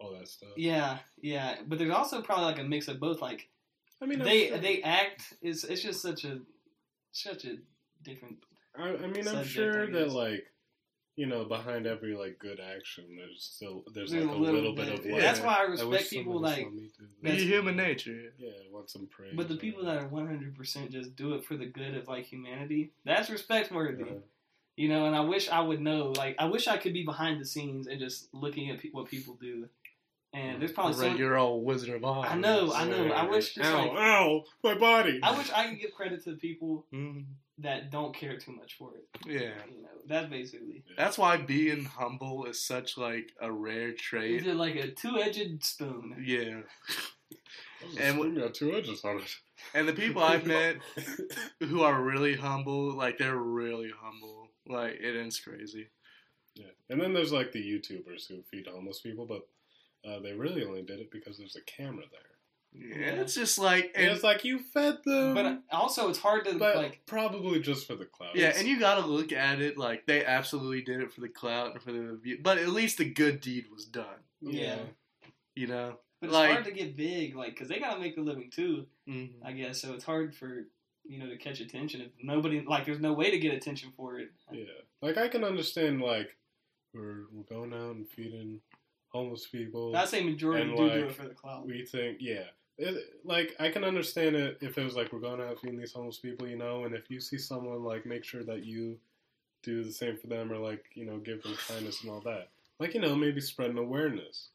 all 0.00 0.12
that 0.14 0.26
stuff. 0.26 0.48
yeah, 0.56 0.98
yeah. 1.20 1.58
But 1.66 1.78
there's 1.78 1.90
also 1.92 2.22
probably 2.22 2.46
like 2.46 2.58
a 2.58 2.64
mix 2.64 2.88
of 2.88 2.98
both. 2.98 3.20
Like 3.20 3.48
I 4.00 4.06
mean, 4.06 4.18
they 4.18 4.48
sure, 4.48 4.58
they 4.58 4.82
act 4.82 5.34
is 5.42 5.62
it's 5.64 5.82
just 5.82 6.00
such 6.02 6.24
a 6.24 6.40
such 7.12 7.44
a 7.44 7.58
different. 8.02 8.38
I, 8.76 8.88
I 8.88 9.06
mean, 9.06 9.28
I'm 9.28 9.44
sure 9.44 9.86
that 9.92 10.10
like 10.12 10.46
you 11.14 11.26
know, 11.26 11.44
behind 11.44 11.86
every 11.86 12.14
like 12.16 12.38
good 12.38 12.58
action, 12.58 13.04
there's 13.18 13.44
still 13.44 13.84
there's, 13.92 14.10
There's 14.10 14.24
like 14.24 14.34
a 14.34 14.38
little, 14.38 14.74
bit, 14.74 14.88
of 14.88 15.02
bit. 15.02 15.12
like. 15.12 15.20
That's 15.20 15.40
why 15.40 15.56
I 15.66 15.68
wish 15.68 15.82
respect 15.82 16.08
people 16.10 16.40
like. 16.40 16.64
saw 16.64 16.70
me 16.70 16.88
Be 17.22 17.44
human 17.44 17.76
nature. 17.76 18.32
Yeah, 18.38 18.48
I 18.48 18.72
want 18.72 18.88
some 18.88 19.06
praise. 19.08 19.34
But 19.36 19.48
the 19.48 19.56
people 19.56 19.84
that 19.84 19.98
are 19.98 20.08
100% 20.08 20.90
just 20.90 21.14
do 21.14 21.34
it 21.34 21.44
for 21.44 21.58
the 21.58 21.66
good 21.66 21.94
of 21.96 22.08
like 22.08 22.24
humanity, 22.24 22.92
that's 23.04 23.28
respect 23.28 23.70
worthy. 23.70 24.04
whatever. 24.04 24.22
You 24.76 24.88
know, 24.88 25.04
and 25.06 25.14
I 25.14 25.20
wish 25.20 25.48
I 25.50 25.60
would 25.60 25.80
know. 25.80 26.12
Like, 26.16 26.36
I 26.38 26.46
wish 26.46 26.66
I 26.66 26.76
could 26.78 26.92
be 26.94 27.04
behind 27.04 27.40
the 27.40 27.44
scenes 27.44 27.86
and 27.86 28.00
just 28.00 28.32
looking 28.32 28.70
at 28.70 28.80
pe- 28.80 28.88
what 28.90 29.06
people 29.06 29.36
do. 29.40 29.68
And 30.34 30.62
there's 30.62 30.72
probably 30.72 30.94
Right, 30.98 31.10
some. 31.10 31.18
your 31.18 31.36
old 31.36 31.62
Wizard 31.66 31.90
of 31.94 32.04
Oz. 32.04 32.26
I 32.26 32.36
know, 32.38 32.72
I 32.72 32.86
know. 32.88 33.08
I 33.12 33.26
wish 33.28 33.54
just 33.54 33.68
ow, 33.70 33.76
like 33.82 33.90
ow, 33.98 34.44
my 34.64 34.74
body. 34.74 35.20
I 35.22 35.36
wish 35.36 35.50
I 35.52 35.68
could 35.68 35.78
give 35.78 35.92
credit 35.92 36.24
to 36.24 36.30
the 36.30 36.36
people 36.38 36.86
Mhm. 36.90 37.26
that 37.58 37.90
don't 37.90 38.14
care 38.14 38.38
too 38.38 38.52
much 38.52 38.78
for 38.78 38.94
it. 38.96 39.06
Yeah. 39.26 39.52
You 39.70 39.82
know, 39.82 39.88
that's 40.06 40.30
basically. 40.30 40.84
That's 40.96 41.18
why 41.18 41.36
being 41.36 41.84
humble 41.84 42.46
is 42.46 42.64
such 42.64 42.96
like 42.96 43.30
a 43.42 43.52
rare 43.52 43.90
Is 43.90 44.00
trait. 44.00 44.46
it 44.46 44.54
like 44.54 44.76
a 44.76 44.90
two-edged 44.90 45.62
spoon? 45.62 46.24
Yeah. 46.24 46.62
and 47.82 47.98
and 47.98 48.18
we 48.18 48.30
got 48.40 48.54
two 48.54 48.72
edges 48.74 49.04
on 49.04 49.18
it. 49.18 49.36
And 49.74 49.86
the 49.86 49.92
people 49.92 50.22
I've 50.22 50.46
met 50.46 50.76
who 51.60 51.82
are 51.82 52.00
really 52.02 52.36
humble, 52.36 52.92
like 52.96 53.18
they're 53.18 53.36
really 53.36 53.90
humble. 54.00 54.48
Like 54.66 54.94
it 55.00 55.16
is 55.16 55.38
crazy. 55.40 55.88
Yeah, 56.54 56.66
and 56.90 57.00
then 57.00 57.12
there's 57.14 57.32
like 57.32 57.52
the 57.52 57.62
YouTubers 57.62 58.28
who 58.28 58.42
feed 58.50 58.66
homeless 58.66 59.00
people, 59.00 59.26
but 59.26 59.42
uh, 60.08 60.20
they 60.20 60.32
really 60.32 60.64
only 60.64 60.82
did 60.82 61.00
it 61.00 61.10
because 61.10 61.38
there's 61.38 61.56
a 61.56 61.62
camera 61.62 62.04
there. 62.10 62.20
Yeah, 62.74 63.20
it's 63.20 63.34
just 63.34 63.58
like 63.58 63.92
And 63.94 64.06
and 64.06 64.14
it's 64.14 64.24
like 64.24 64.44
you 64.44 64.58
fed 64.58 64.98
them, 65.04 65.34
But 65.34 65.60
also, 65.70 66.08
it's 66.08 66.18
hard 66.18 66.44
to 66.46 66.54
but 66.58 66.76
like. 66.76 67.02
probably 67.06 67.60
just 67.60 67.86
for 67.86 67.94
the 67.96 68.06
clout. 68.06 68.34
yeah, 68.34 68.52
and 68.56 68.66
you 68.66 68.78
gotta 68.80 69.06
look 69.06 69.30
at 69.32 69.60
it 69.60 69.76
like 69.76 70.06
they 70.06 70.24
absolutely 70.24 70.80
did 70.82 71.00
it 71.02 71.12
for 71.12 71.20
the 71.20 71.28
clout 71.28 71.72
and 71.72 71.82
for 71.82 71.92
the 71.92 72.16
view, 72.22 72.38
but 72.42 72.56
at 72.58 72.68
least 72.68 72.98
the 72.98 73.04
good 73.04 73.40
deed 73.40 73.66
was 73.70 73.84
done. 73.84 74.06
Yeah. 74.40 74.78
You 75.54 75.66
know, 75.66 75.98
But 76.20 76.28
it's 76.28 76.34
like 76.34 76.50
hard 76.52 76.64
to 76.64 76.70
get 76.72 76.96
big, 76.96 77.36
like, 77.36 77.50
because 77.50 77.68
they 77.68 77.78
gotta 77.78 78.00
make 78.00 78.16
a 78.16 78.22
living 78.22 78.50
too. 78.50 78.86
mhm. 79.08 79.32
I 79.44 79.52
guess 79.52 79.80
so. 79.82 79.92
It's 79.92 80.04
hard 80.04 80.34
for 80.34 80.64
you 81.04 81.18
know 81.18 81.28
to 81.28 81.36
catch 81.36 81.60
attention 81.60 82.00
if 82.00 82.10
nobody 82.22 82.64
like. 82.66 82.86
There's 82.86 83.00
no 83.00 83.12
way 83.12 83.30
to 83.30 83.38
get 83.38 83.54
attention 83.54 83.92
for 83.96 84.18
it. 84.18 84.30
Yeah, 84.50 84.64
like 85.00 85.18
I 85.18 85.28
can 85.28 85.44
understand 85.44 86.00
like 86.00 86.36
we're 86.94 87.24
we're 87.32 87.44
going 87.48 87.72
out 87.72 87.96
and 87.96 88.08
feeding 88.08 88.60
homeless 89.08 89.46
people. 89.46 89.94
I 89.96 90.04
say 90.04 90.22
majority 90.22 90.70
do 90.70 90.76
do 90.76 90.84
it 90.84 91.14
for 91.14 91.28
the 91.28 91.34
clout. 91.34 91.66
we 91.66 91.84
think, 91.84 92.18
yeah, 92.20 92.44
it, 92.78 93.04
like 93.24 93.54
I 93.60 93.70
can 93.70 93.84
understand 93.84 94.36
it 94.36 94.58
if 94.60 94.78
it 94.78 94.84
was 94.84 94.96
like 94.96 95.12
we're 95.12 95.20
going 95.20 95.40
out 95.40 95.50
and 95.50 95.60
feeding 95.60 95.78
these 95.78 95.92
homeless 95.92 96.18
people, 96.18 96.48
you 96.48 96.56
know, 96.56 96.84
and 96.84 96.94
if 96.94 97.10
you 97.10 97.20
see 97.20 97.38
someone 97.38 97.84
like 97.84 98.06
make 98.06 98.24
sure 98.24 98.44
that 98.44 98.64
you 98.64 98.98
do 99.62 99.84
the 99.84 99.92
same 99.92 100.16
for 100.16 100.26
them 100.26 100.52
or 100.52 100.58
like 100.58 100.84
you 100.94 101.04
know 101.04 101.18
give 101.18 101.42
them 101.42 101.56
kindness 101.68 102.02
and 102.02 102.10
all 102.10 102.20
that, 102.20 102.48
like 102.78 102.94
you 102.94 103.00
know 103.00 103.14
maybe 103.14 103.40
spreading 103.40 103.78
awareness. 103.78 104.48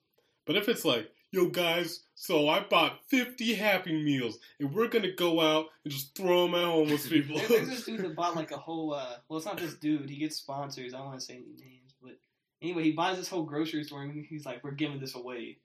But 0.46 0.56
if 0.56 0.70
it's 0.70 0.86
like, 0.86 1.12
yo 1.32 1.48
guys, 1.50 2.04
so 2.16 2.48
I 2.50 2.62
bought 2.62 3.00
fifty 3.10 3.54
Happy 3.54 3.94
Meals 4.04 4.38
and 4.60 4.74
we're 4.74 4.88
gonna 4.88 5.12
go 5.14 5.40
out 5.42 5.68
and 5.84 5.94
just 5.94 6.16
throw 6.16 6.46
them 6.46 6.56
at 6.56 6.64
homeless 6.66 7.08
people. 7.10 7.38
There- 7.38 7.48
There's 7.48 7.68
this 7.70 7.86
dude 7.86 8.02
that 8.02 8.16
bought 8.16 8.36
like 8.36 8.52
a 8.52 8.58
whole. 8.58 8.94
uh 8.94 9.16
Well, 9.30 9.38
it's 9.38 9.46
not 9.46 9.58
this 9.58 9.76
dude. 9.76 10.10
He 10.10 10.18
gets 10.18 10.38
sponsors. 10.38 10.94
I 10.94 10.98
don't 10.98 11.08
want 11.08 11.20
to 11.20 11.26
say 11.26 11.36
any 11.36 11.46
names, 11.60 11.94
but 12.02 12.18
anyway, 12.62 12.84
he 12.84 12.92
buys 12.92 13.18
this 13.18 13.30
whole 13.30 13.44
grocery 13.44 13.84
store 13.84 14.04
and 14.04 14.26
he's 14.28 14.46
like, 14.46 14.64
"We're 14.64 14.72
giving 14.72 15.00
this 15.00 15.16
away." 15.16 15.58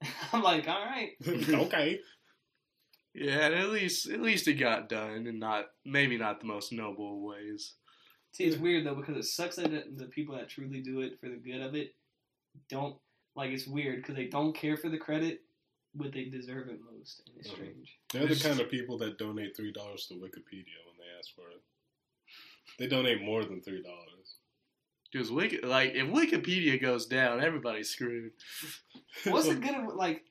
I'm 0.32 0.42
like, 0.42 0.68
"All 0.68 0.84
right." 0.84 1.10
okay. 1.26 2.00
yeah, 3.14 3.50
at 3.52 3.70
least 3.70 4.08
at 4.08 4.20
least 4.20 4.46
it 4.48 4.54
got 4.54 4.88
done, 4.88 5.26
and 5.26 5.40
not 5.40 5.66
maybe 5.84 6.16
not 6.16 6.40
the 6.40 6.46
most 6.46 6.72
noble 6.72 7.26
ways. 7.26 7.74
See, 8.32 8.44
it's 8.44 8.58
weird 8.58 8.86
though 8.86 8.94
because 8.94 9.16
it 9.16 9.24
sucks 9.28 9.56
that 9.56 9.70
the- 9.70 9.86
the 9.96 10.06
people 10.06 10.36
that 10.36 10.48
truly 10.48 10.80
do 10.80 11.00
it 11.00 11.18
for 11.20 11.28
the 11.28 11.36
good 11.36 11.60
of 11.60 11.74
it 11.74 11.94
don't 12.68 12.96
like. 13.38 13.50
It's 13.52 13.66
weird 13.66 13.96
because 14.02 14.14
they 14.16 14.26
don't 14.26 14.52
care 14.54 14.76
for 14.76 14.88
the 14.88 14.98
credit, 14.98 15.42
but 15.94 16.12
they 16.12 16.24
deserve 16.26 16.68
it 16.68 16.80
most, 16.82 17.22
and 17.26 17.36
it's 17.38 17.48
Mhm. 17.48 17.54
strange. 17.54 17.98
They're 18.12 18.26
the 18.26 18.36
kind 18.36 18.60
of 18.60 18.70
people 18.70 18.98
that 18.98 19.16
donate 19.18 19.56
three 19.56 19.72
dollars 19.72 20.06
to 20.08 20.14
Wikipedia 20.14 20.78
when 20.86 20.96
they 20.98 21.08
ask 21.18 21.34
for 21.34 21.48
it. 21.50 21.62
They 22.78 22.86
donate 22.86 23.22
more 23.22 23.44
than 23.44 23.60
three 23.62 23.82
dollars. 23.82 24.36
Because 25.10 25.30
Wiki, 25.30 25.58
like 25.62 25.94
if 25.94 26.06
Wikipedia 26.08 26.78
goes 26.80 27.06
down, 27.06 27.40
everybody's 27.42 27.88
screwed. 27.88 28.32
What's 29.24 29.48
the 29.48 29.54
good 29.66 29.74
of 29.74 29.94
like? 29.94 30.24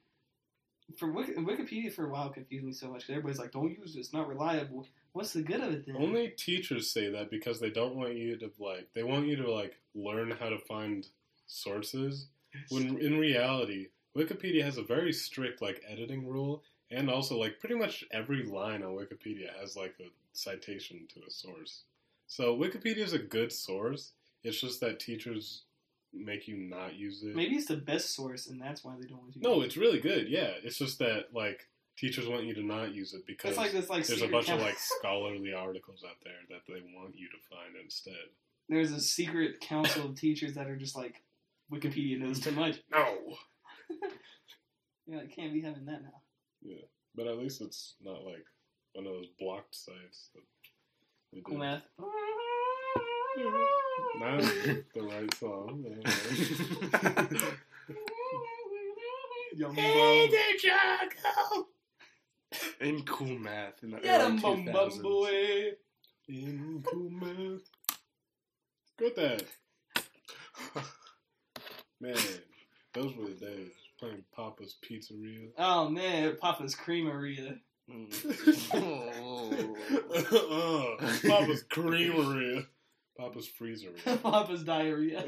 For 0.98 1.12
Wiki, 1.12 1.34
Wikipedia 1.34 1.92
for 1.92 2.06
a 2.06 2.10
while 2.10 2.30
confused 2.30 2.64
me 2.66 2.72
so 2.72 2.90
much. 2.90 3.02
'cause 3.02 3.10
everybody's 3.10 3.40
like, 3.40 3.52
"Don't 3.52 3.78
use 3.78 3.96
it; 3.96 4.00
it's 4.00 4.14
not 4.14 4.28
reliable." 4.28 4.88
What's 5.12 5.34
the 5.34 5.42
good 5.42 5.60
of 5.62 5.74
it 5.74 5.86
then? 5.86 5.98
Only 5.98 6.30
teachers 6.30 6.90
say 6.92 7.10
that 7.10 7.30
because 7.30 7.60
they 7.60 7.72
don't 7.72 7.96
want 7.96 8.16
you 8.16 8.38
to 8.38 8.52
like. 8.60 8.94
They 8.94 9.04
want 9.04 9.28
you 9.28 9.36
to 9.38 9.52
like 9.52 9.78
learn 9.96 10.32
how 10.32 10.50
to 10.50 10.60
find 10.60 11.06
sources. 11.48 12.28
When 12.70 12.98
in 13.00 13.20
reality, 13.20 13.88
Wikipedia 14.16 14.64
has 14.64 14.78
a 14.78 14.84
very 14.84 15.14
strict 15.14 15.62
like 15.62 15.84
editing 15.88 16.28
rule, 16.28 16.64
and 16.92 17.10
also 17.10 17.38
like 17.38 17.60
pretty 17.60 17.76
much 17.76 18.04
every 18.12 18.44
line 18.44 18.84
on 18.84 18.92
Wikipedia 18.92 19.50
has 19.60 19.76
like 19.76 19.96
a 20.00 20.10
citation 20.34 21.08
to 21.14 21.22
a 21.28 21.32
source. 21.32 21.84
So 22.28 22.58
Wikipedia 22.58 23.00
is 23.00 23.14
a 23.14 23.20
good 23.20 23.52
source. 23.52 24.12
It's 24.44 24.60
just 24.60 24.80
that 24.82 25.00
teachers 25.00 25.64
make 26.14 26.48
you 26.48 26.58
not 26.58 26.96
use 26.96 27.24
it. 27.24 27.36
Maybe 27.36 27.56
it's 27.56 27.68
the 27.68 27.78
best 27.78 28.16
source, 28.16 28.48
and 28.48 28.62
that's 28.62 28.84
why 28.84 28.96
they 29.00 29.08
don't 29.08 29.22
want 29.22 29.36
you. 29.36 29.42
No, 29.42 29.62
it's 29.62 29.78
really 29.78 30.00
good. 30.00 30.30
Yeah, 30.30 30.52
it's 30.64 30.78
just 30.78 31.00
that 31.00 31.34
like 31.34 31.68
teachers 31.98 32.28
want 32.28 32.46
you 32.46 32.54
to 32.54 32.64
not 32.64 32.94
use 32.94 33.14
it 33.14 33.26
because 33.26 33.58
like 33.58 33.72
this 33.72 33.90
like 33.90 34.06
there's 34.06 34.22
a 34.22 34.28
bunch 34.28 34.50
of 34.50 34.62
like 34.62 34.78
scholarly 34.78 35.54
articles 35.54 36.04
out 36.08 36.18
there 36.24 36.34
that 36.50 36.62
they 36.68 36.82
want 36.96 37.16
you 37.16 37.28
to 37.28 37.38
find 37.50 37.76
instead. 37.84 38.14
there's 38.70 38.92
a 38.92 39.02
secret 39.02 39.60
council 39.60 40.06
of 40.06 40.16
teachers 40.16 40.54
that 40.54 40.68
are 40.68 40.76
just 40.76 40.96
like 40.96 41.24
Wikipedia 41.72 42.20
knows 42.20 42.40
too 42.40 42.52
much. 42.52 42.78
No, 42.92 43.18
Yeah, 45.08 45.20
I 45.20 45.28
can't 45.28 45.54
be 45.54 45.62
having 45.62 45.86
that 45.86 46.02
now. 46.04 46.22
Yeah, 46.62 46.82
but 47.16 47.28
at 47.28 47.38
least 47.38 47.62
it's 47.62 47.96
not 48.02 48.24
like 48.26 48.46
one 48.94 49.06
of 49.08 49.14
those 49.14 49.28
blocked 49.40 49.74
sites. 49.76 50.30
That 50.36 50.44
they 51.34 51.42
Cool 51.42 51.56
do. 51.56 51.60
math. 51.62 51.84
Not 54.20 54.42
the 54.94 55.02
right 55.02 55.34
song. 55.36 55.86
Young 59.56 59.74
Hey, 59.74 60.30
bum. 60.30 61.66
in 62.82 63.04
cool 63.04 63.40
math 63.40 63.84
in 63.84 63.92
the 63.92 63.98
Get 64.00 64.22
early 64.22 64.32
him, 64.36 64.42
bum 64.42 64.66
bum 64.66 64.90
2000s. 64.92 65.02
boy. 65.02 65.72
In 66.30 66.84
cool 66.86 67.10
math. 67.10 67.62
Good 68.98 69.16
that. 69.16 69.44
Man, 72.00 72.16
those 72.94 73.16
were 73.16 73.26
the 73.26 73.32
days. 73.34 73.72
Playing 74.00 74.24
Papa's 74.36 74.76
Pizzeria. 74.88 75.50
Oh 75.58 75.90
man, 75.90 76.38
Papa's 76.40 76.76
Creameria. 76.76 77.58
Oh. 78.74 79.76
uh, 81.00 81.08
Papa's 81.28 81.64
Creameria. 81.64 82.66
Papa's 83.18 83.50
Freezeria. 83.60 84.22
Papa's 84.22 84.64
Diarrhea. 84.64 85.24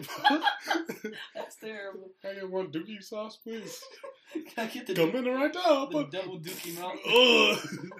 That's 1.36 1.56
terrible. 1.60 2.12
I 2.24 2.34
get 2.36 2.50
one 2.50 2.72
dookie 2.72 3.02
sauce, 3.02 3.38
please. 3.38 3.82
Can 4.34 4.44
I 4.58 4.66
get 4.68 4.86
the, 4.86 4.94
Come 4.94 5.16
in 5.16 5.26
right 5.26 5.52
now. 5.54 5.86
the 5.86 5.92
But, 5.92 6.12
double 6.12 6.40
dookie? 6.40 6.78
Ugh. 6.80 7.92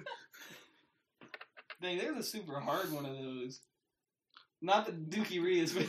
Dang, 1.82 1.98
there's 1.98 2.18
a 2.18 2.22
super 2.22 2.60
hard 2.60 2.92
one 2.92 3.06
of 3.06 3.16
those. 3.16 3.60
Not 4.62 4.86
the 4.86 4.92
Dookie 4.92 5.42
Rias, 5.42 5.72
but 5.72 5.86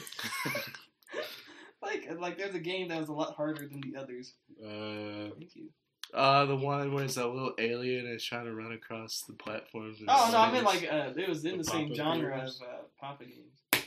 like 1.93 2.19
like 2.19 2.37
there's 2.37 2.55
a 2.55 2.59
game 2.59 2.87
that 2.89 2.99
was 2.99 3.09
a 3.09 3.13
lot 3.13 3.35
harder 3.35 3.67
than 3.67 3.81
the 3.81 3.99
others. 3.99 4.33
Uh, 4.63 5.29
Thank 5.37 5.55
you. 5.55 5.69
Uh, 6.13 6.45
the 6.45 6.55
one 6.57 6.93
where 6.93 7.05
it's 7.05 7.15
a 7.17 7.25
little 7.25 7.53
alien 7.57 8.05
and 8.05 8.13
it's 8.15 8.23
trying 8.25 8.43
to 8.45 8.53
run 8.53 8.73
across 8.73 9.21
the 9.27 9.33
platforms. 9.33 9.99
and 10.01 10.09
Oh 10.11 10.29
no, 10.31 10.37
I 10.39 10.51
meant 10.51 10.67
space. 10.67 10.81
like 10.83 10.91
uh, 10.91 11.13
it 11.15 11.29
was 11.29 11.45
in 11.45 11.51
The 11.53 11.57
the, 11.59 11.63
same 11.63 11.87
Papa 11.89 11.95
genre 11.95 12.37
games? 12.39 12.59
of 12.61 12.67
uh, 12.67 12.81
Papa 12.99 13.23
games. 13.25 13.85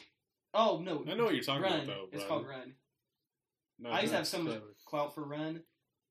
Oh 0.54 0.80
no, 0.82 1.04
I 1.08 1.14
know 1.14 1.24
what 1.24 1.34
you're 1.34 1.42
talking 1.44 1.62
Run. 1.62 1.72
about, 1.80 1.86
though. 1.86 2.06
It's 2.12 2.20
Run. 2.22 2.28
called 2.28 2.46
Run. 2.48 2.72
no, 3.78 3.90
I 3.90 4.00
used 4.00 4.12
to 4.12 4.16
have 4.16 4.20
that's 4.20 4.30
so 4.30 4.38
much 4.42 4.62
clout 4.86 5.14
for 5.14 5.24
Run 5.24 5.60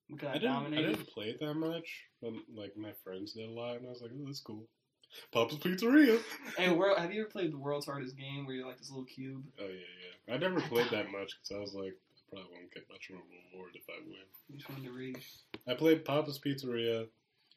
because 0.10 0.28
I, 0.28 0.32
I 0.32 0.38
didn't, 0.38 0.74
I 0.74 0.82
didn't 0.82 1.08
play 1.08 1.26
it 1.28 1.40
that 1.40 1.54
much, 1.56 1.88
but 2.22 2.34
like 2.56 2.74
my 2.78 2.92
friends 3.04 3.34
did 3.34 3.50
a 3.50 3.52
lot, 3.52 3.78
and 3.78 3.88
I 3.88 3.90
was 3.90 4.02
like, 4.02 4.12
"Oh, 4.14 4.24
that's 4.26 4.42
cool." 4.42 4.68
Papa's 5.32 5.58
Pizzeria. 5.58 6.20
And 6.58 6.78
world, 6.78 6.98
have 6.98 7.14
you 7.14 7.22
ever 7.22 7.30
played 7.30 7.52
the 7.52 7.58
world's 7.58 7.86
hardest 7.86 8.18
game 8.18 8.46
where 8.46 8.56
you're 8.56 8.68
like 8.68 8.78
this 8.78 8.90
little 8.90 9.06
cube? 9.06 9.44
Oh 9.60 9.66
yeah, 9.66 9.74
yeah. 10.28 10.36
I 10.36 10.38
never 10.38 10.62
played 10.62 10.90
that 10.92 11.12
much 11.12 11.34
because 11.36 11.56
I 11.56 11.60
was 11.60 11.74
like, 11.74 11.94
I 11.94 12.22
probably 12.30 12.52
won't 12.54 12.74
get 12.74 12.90
much 12.90 13.10
of 13.10 13.16
a 13.16 13.20
reward 13.20 13.72
if 13.76 13.84
I 13.90 14.00
win. 14.06 14.18
You 14.50 14.58
just 14.58 14.70
wanted 14.70 14.86
to 14.86 14.92
reach. 14.92 15.32
I 15.68 15.74
played 15.74 16.06
Papa's 16.06 16.40
Pizzeria. 16.40 17.08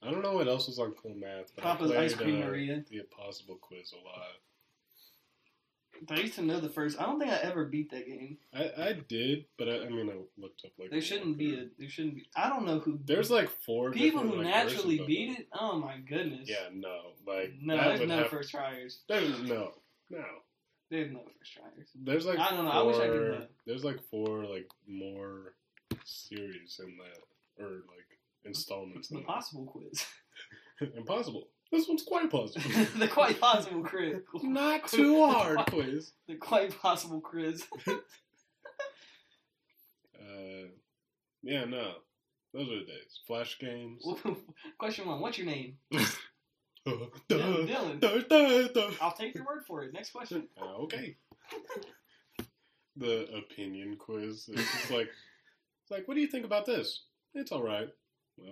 I 0.03 0.11
don't 0.11 0.23
know 0.23 0.35
what 0.35 0.49
else 0.49 0.67
was 0.67 0.79
on 0.79 0.93
Cool 0.93 1.15
Math. 1.15 1.53
But 1.55 1.65
Papa's 1.65 1.91
I 1.91 1.95
played, 1.95 2.05
Ice 2.05 2.15
Cream 2.15 2.43
uh, 2.43 2.47
Maria. 2.47 2.85
The 2.91 2.99
Impossible 2.99 3.57
Quiz 3.61 3.93
a 3.93 4.05
lot. 4.05 4.37
I 6.11 6.21
used 6.21 6.35
to 6.35 6.43
know 6.43 6.61
the 6.61 6.69
first. 6.69 7.01
I 7.01 7.05
don't 7.05 7.19
think 7.19 7.33
I 7.33 7.37
ever 7.37 7.65
beat 7.65 7.91
that 7.91 8.07
game. 8.07 8.39
I, 8.55 8.71
I 8.79 8.93
did, 9.09 9.47
but 9.59 9.69
I, 9.69 9.87
I 9.87 9.89
mean, 9.89 10.11
I 10.11 10.41
looked 10.41 10.63
up 10.65 10.73
like 10.79 10.91
There 10.91 11.01
shouldn't 11.01 11.39
be 11.39 11.55
a. 11.55 11.67
There 11.79 11.89
shouldn't 11.89 12.17
be. 12.17 12.27
I 12.37 12.49
don't 12.49 12.67
know 12.67 12.81
who. 12.81 12.99
There's 13.05 13.31
like 13.31 13.49
four 13.49 13.93
people 13.93 14.21
who 14.21 14.37
like, 14.37 14.47
naturally 14.47 15.03
beat 15.07 15.39
it. 15.39 15.49
Oh 15.59 15.79
my 15.79 15.97
goodness. 15.99 16.49
Yeah, 16.49 16.69
no, 16.73 17.13
like 17.27 17.53
No, 17.61 17.77
there's 17.77 18.09
no 18.09 18.19
have, 18.19 18.29
first 18.29 18.51
tryers. 18.51 19.01
that 19.09 19.23
is- 19.23 19.41
no, 19.43 19.73
no. 20.11 20.25
There's 20.91 21.11
no 21.13 21.21
first 21.39 21.53
tryers. 21.53 21.89
There's 21.97 22.27
like 22.27 22.39
I 22.39 22.51
don't 22.51 22.65
know, 22.65 22.71
Four, 22.71 22.81
I 22.81 22.83
wish 22.85 22.97
I 22.97 23.07
could 23.09 23.31
know. 23.41 23.47
There's 23.67 23.85
like 23.85 24.01
four 24.11 24.45
like 24.45 24.69
more 24.87 25.55
series 26.05 26.81
in 26.83 26.97
that, 26.99 27.65
or 27.65 27.71
like 27.71 28.07
installments. 28.45 29.09
The 29.09 29.21
possible 29.23 29.65
quiz. 29.67 30.07
Impossible. 30.97 31.49
This 31.73 31.89
one's 31.89 32.05
quite 32.05 32.31
possible. 32.31 32.71
the 32.99 33.09
quite 33.09 33.41
possible 33.41 33.83
quiz. 33.83 34.21
Not 34.43 34.87
too 34.89 35.27
hard 35.27 35.59
quiz. 35.67 36.13
The 36.29 36.37
quite 36.37 36.79
possible 36.81 37.21
quiz. 37.21 37.65
Uh, 40.15 40.69
yeah, 41.43 41.65
no. 41.65 41.95
Those 42.55 42.69
are 42.69 42.79
the 42.79 42.85
days. 42.85 43.21
Flash 43.27 43.59
games. 43.59 44.05
Question 44.79 45.07
one. 45.09 45.21
What's 45.21 45.39
your 45.39 45.47
name? 45.47 45.79
Duh, 46.87 46.93
Dylan. 47.29 48.01
duh, 48.01 48.21
duh, 48.29 48.69
duh. 48.69 48.91
I'll 49.01 49.13
take 49.13 49.35
your 49.35 49.45
word 49.45 49.65
for 49.67 49.83
it. 49.83 49.93
Next 49.93 50.11
question. 50.11 50.47
Uh, 50.61 50.83
okay. 50.85 51.17
the 52.97 53.27
opinion 53.37 53.97
quiz. 53.99 54.49
It's 54.53 54.63
just 54.73 54.91
like, 54.91 55.09
it's 55.83 55.91
like, 55.91 56.07
what 56.07 56.15
do 56.15 56.21
you 56.21 56.29
think 56.29 56.45
about 56.45 56.65
this? 56.65 57.03
It's 57.35 57.51
all 57.53 57.63
right. 57.63 57.89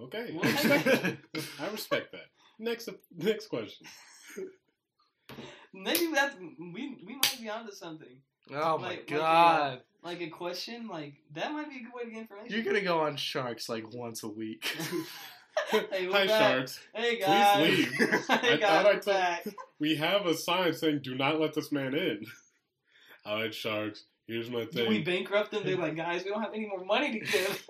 Okay, 0.05 0.33
Well, 0.35 0.45
I 0.45 0.51
respect 0.51 0.85
that. 0.85 1.17
I 1.61 1.69
respect 1.71 2.13
that. 2.13 2.27
Next, 2.59 2.89
next 3.17 3.49
question. 3.49 3.87
Maybe 5.73 6.07
that's 6.15 6.37
we 6.39 6.97
we 7.07 7.15
might 7.15 7.39
be 7.41 7.49
onto 7.49 7.73
something. 7.73 8.17
Oh 8.53 8.79
my 8.79 8.89
Like- 8.89 8.97
like, 8.99 9.07
god. 9.09 9.81
Like 10.03 10.21
a 10.21 10.29
question, 10.29 10.87
like 10.89 11.15
that 11.35 11.53
might 11.53 11.69
be 11.71 11.77
a 11.79 11.83
good 11.83 11.93
way 11.95 12.05
to 12.05 12.11
get 12.11 12.21
information. 12.21 12.53
You're 12.55 12.63
gonna 12.65 12.83
go 12.83 13.01
on 13.01 13.17
Sharks 13.17 13.69
like 13.69 13.91
once 13.95 14.23
a 14.23 14.29
week. 14.29 14.77
Hey, 15.71 16.07
Hi, 16.11 16.27
back. 16.27 16.29
sharks. 16.29 16.81
Hey 16.95 17.19
guys. 17.19 17.69
leave. 17.69 17.93
hey 17.93 18.05
I 18.29 18.57
guys, 18.57 18.61
thought 18.61 18.87
I 18.87 18.93
we're 18.95 19.01
told- 19.45 19.55
We 19.81 19.97
have 19.97 20.27
a 20.27 20.35
sign 20.35 20.73
saying, 20.73 21.01
"Do 21.03 21.15
not 21.15 21.41
let 21.41 21.55
this 21.55 21.73
man 21.73 21.95
in." 21.95 22.25
All 23.25 23.37
right, 23.37 23.55
sharks. 23.55 24.05
Here's 24.27 24.51
my 24.51 24.65
Do 24.65 24.89
we 24.89 24.97
thing. 24.97 25.05
bankrupt 25.05 25.51
them? 25.51 25.65
They're 25.65 25.77
like, 25.77 25.97
guys, 25.97 26.25
we 26.25 26.31
don't 26.31 26.41
have 26.43 26.55
any 26.55 26.67
more 26.67 26.83
money 26.85 27.21
to 27.21 27.27
give. 27.27 27.65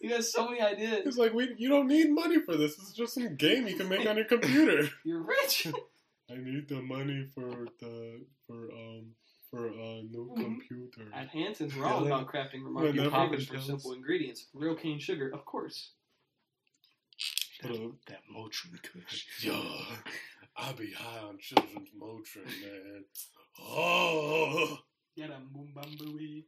you 0.00 0.10
got 0.10 0.24
so 0.24 0.48
many 0.48 0.60
ideas. 0.60 1.02
It's 1.06 1.16
like 1.16 1.32
we, 1.32 1.54
you 1.58 1.68
don't 1.68 1.86
need 1.86 2.10
money 2.10 2.40
for 2.44 2.56
this. 2.56 2.72
It's 2.72 2.92
just 2.92 3.14
some 3.14 3.36
game 3.36 3.68
you 3.68 3.76
can 3.76 3.88
make 3.88 4.08
on 4.08 4.16
your 4.16 4.24
computer. 4.24 4.88
You're 5.04 5.22
rich. 5.22 5.68
I 6.30 6.34
need 6.36 6.68
the 6.68 6.82
money 6.82 7.26
for 7.34 7.66
the 7.80 8.24
for 8.48 8.70
um 8.72 9.12
for 9.50 9.66
a 9.68 10.02
new 10.02 10.34
Mhm. 10.36 10.42
computer. 10.44 11.08
At 11.14 11.28
Hansen's, 11.28 11.76
we're 11.76 11.84
all 11.86 12.00
Dylan. 12.02 12.06
about 12.06 12.26
crafting 12.32 12.64
remarkable 12.64 13.10
products 13.10 13.44
for 13.44 13.58
simple 13.60 13.92
ingredients. 13.92 14.46
Real 14.54 14.74
cane 14.74 14.98
sugar, 14.98 15.28
of 15.32 15.44
course. 15.44 15.92
Put 17.62 17.70
a- 17.70 17.92
that 18.08 18.22
Motrin 18.34 18.82
Kush. 18.82 19.24
Yo, 19.44 19.54
I 20.56 20.72
be 20.72 20.92
high 20.92 21.20
on 21.20 21.38
children's 21.38 21.90
Motrin, 21.90 22.44
man. 22.60 23.04
Oh, 23.60 24.78
Get 25.16 25.30
a 25.30 25.38
boom 25.52 25.72
bam 25.74 25.84
booey. 25.96 26.44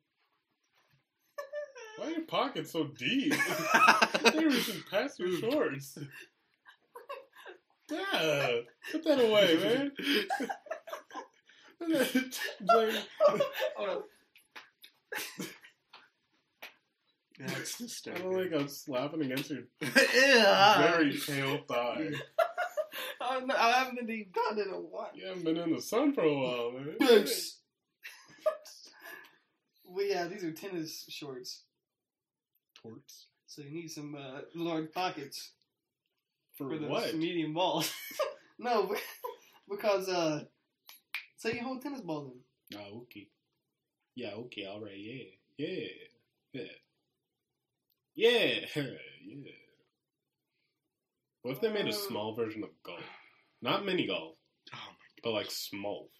why 1.98 2.06
are 2.06 2.10
your 2.10 2.22
pockets 2.22 2.72
so 2.72 2.84
deep? 2.84 3.34
They're 4.32 4.48
reaching 4.48 4.82
past 4.90 5.18
your 5.18 5.36
shorts. 5.38 5.98
Yeah, 7.90 8.60
put 8.92 9.04
that 9.04 9.20
away, 9.20 9.56
man. 9.62 9.92
Like, 12.66 13.04
Hold 13.76 14.04
That's 17.38 17.80
I 18.08 18.14
don't 18.18 18.32
like 18.36 18.52
I'm 18.52 18.68
slapping 18.68 19.22
against 19.22 19.50
your 19.50 19.62
very 19.80 21.18
pale 21.26 21.58
thigh. 21.68 22.10
I 23.20 23.34
haven't- 23.34 23.50
I 23.50 23.70
haven't 23.72 23.96
been 23.96 24.06
deep 24.06 24.32
done 24.34 24.58
in 24.58 24.68
a 24.72 24.78
while. 24.80 25.10
You 25.14 25.26
haven't 25.26 25.44
been 25.44 25.56
in 25.56 25.72
the 25.74 25.80
sun 25.80 26.12
for 26.14 26.22
a 26.22 26.32
while, 26.34 26.72
man. 26.72 26.96
Well, 29.86 30.06
yeah, 30.06 30.26
these 30.26 30.44
are 30.44 30.52
tennis 30.52 31.04
shorts, 31.08 31.62
Torts. 32.80 33.26
so 33.46 33.62
you 33.62 33.70
need 33.70 33.88
some 33.90 34.14
uh, 34.14 34.40
large 34.54 34.90
pockets 34.92 35.52
For, 36.56 36.70
for 36.70 36.78
the 36.78 36.86
what? 36.88 37.14
medium 37.14 37.52
balls. 37.54 37.92
no, 38.58 38.86
be- 38.86 38.96
because 39.68 40.08
uh, 40.08 40.44
say 41.36 41.54
you 41.54 41.62
hold 41.62 41.82
tennis 41.82 42.00
balls 42.00 42.32
in. 42.72 42.78
Ah, 42.78 42.88
okay. 43.02 43.28
Yeah, 44.16 44.30
okay, 44.46 44.66
all 44.66 44.80
right, 44.80 44.96
yeah, 44.96 45.24
yeah, 45.58 45.86
yeah, 46.52 46.62
yeah, 48.14 48.60
yeah. 48.76 48.84
What 51.42 51.52
if 51.56 51.60
they 51.60 51.72
made 51.72 51.86
a 51.88 51.92
small 51.92 52.34
version 52.34 52.62
of 52.62 52.70
golf? 52.84 53.00
Not 53.62 53.84
mini 53.84 54.06
golf, 54.06 54.36
Oh 54.74 54.78
but 55.22 55.32
like 55.32 55.50
small. 55.50 56.10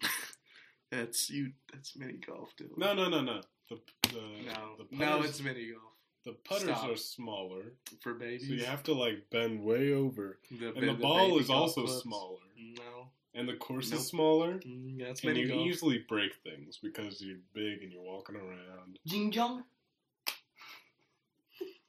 That's 0.90 1.30
you. 1.30 1.52
That's 1.72 1.96
mini 1.96 2.14
golf, 2.26 2.50
dude. 2.56 2.76
No, 2.76 2.94
no, 2.94 3.08
no, 3.08 3.20
no. 3.22 3.40
The 3.68 3.78
the 4.08 4.20
no, 4.46 4.76
the 4.78 4.96
no. 4.96 5.06
putters- 5.16 5.30
It's 5.30 5.42
mini 5.42 5.70
golf 5.72 5.82
the 6.24 6.32
putters 6.44 6.64
Stop. 6.76 6.90
are 6.90 6.96
smaller, 6.96 7.72
for 8.02 8.12
babies. 8.12 8.46
so 8.48 8.52
you 8.52 8.64
have 8.64 8.82
to 8.82 8.92
like 8.92 9.30
bend 9.30 9.62
way 9.62 9.92
over, 9.92 10.38
The, 10.50 10.74
and 10.74 10.88
the, 10.88 10.92
ba- 10.94 11.00
ball 11.00 11.38
is 11.38 11.48
also 11.48 11.84
clubs. 11.84 12.02
smaller, 12.02 12.40
No, 12.58 13.08
and 13.34 13.48
the 13.48 13.54
course 13.54 13.90
Nope. 13.92 14.00
is 14.00 14.06
smaller. 14.08 14.54
Mm, 14.58 14.98
that's 14.98 15.24
And 15.24 15.36
you 15.38 15.48
golf. 15.48 15.66
easily 15.66 16.04
break 16.06 16.32
things 16.42 16.78
because 16.82 17.22
you're 17.22 17.38
big 17.54 17.82
and 17.82 17.90
you're 17.92 18.02
walking 18.02 18.36
around. 18.36 18.98
Jing 19.06 19.30
Jong. 19.30 19.64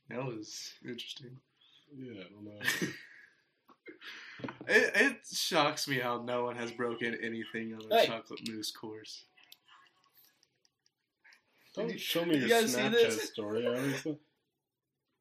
That 0.09 0.25
was 0.25 0.73
interesting. 0.83 1.37
Yeah, 1.95 2.21
I 2.21 2.29
don't 2.33 2.45
know. 2.45 2.59
It, 4.69 4.91
it 4.95 5.17
shocks 5.33 5.87
me 5.87 5.97
how 5.99 6.21
no 6.21 6.43
one 6.45 6.55
has 6.55 6.71
broken 6.71 7.17
anything 7.21 7.73
on 7.73 7.81
a 7.91 7.95
Hey. 8.01 8.07
chocolate 8.07 8.39
mousse 8.47 8.71
course. 8.71 9.25
Don't 11.75 11.91
you- 11.91 11.97
show 11.97 12.23
me 12.23 12.39
did 12.39 12.47
your 12.49 12.61
you 12.61 12.67
Snapchat 12.67 13.11
story. 13.19 13.65
I 13.65 13.69
already 13.69 13.93
saw. 13.93 14.15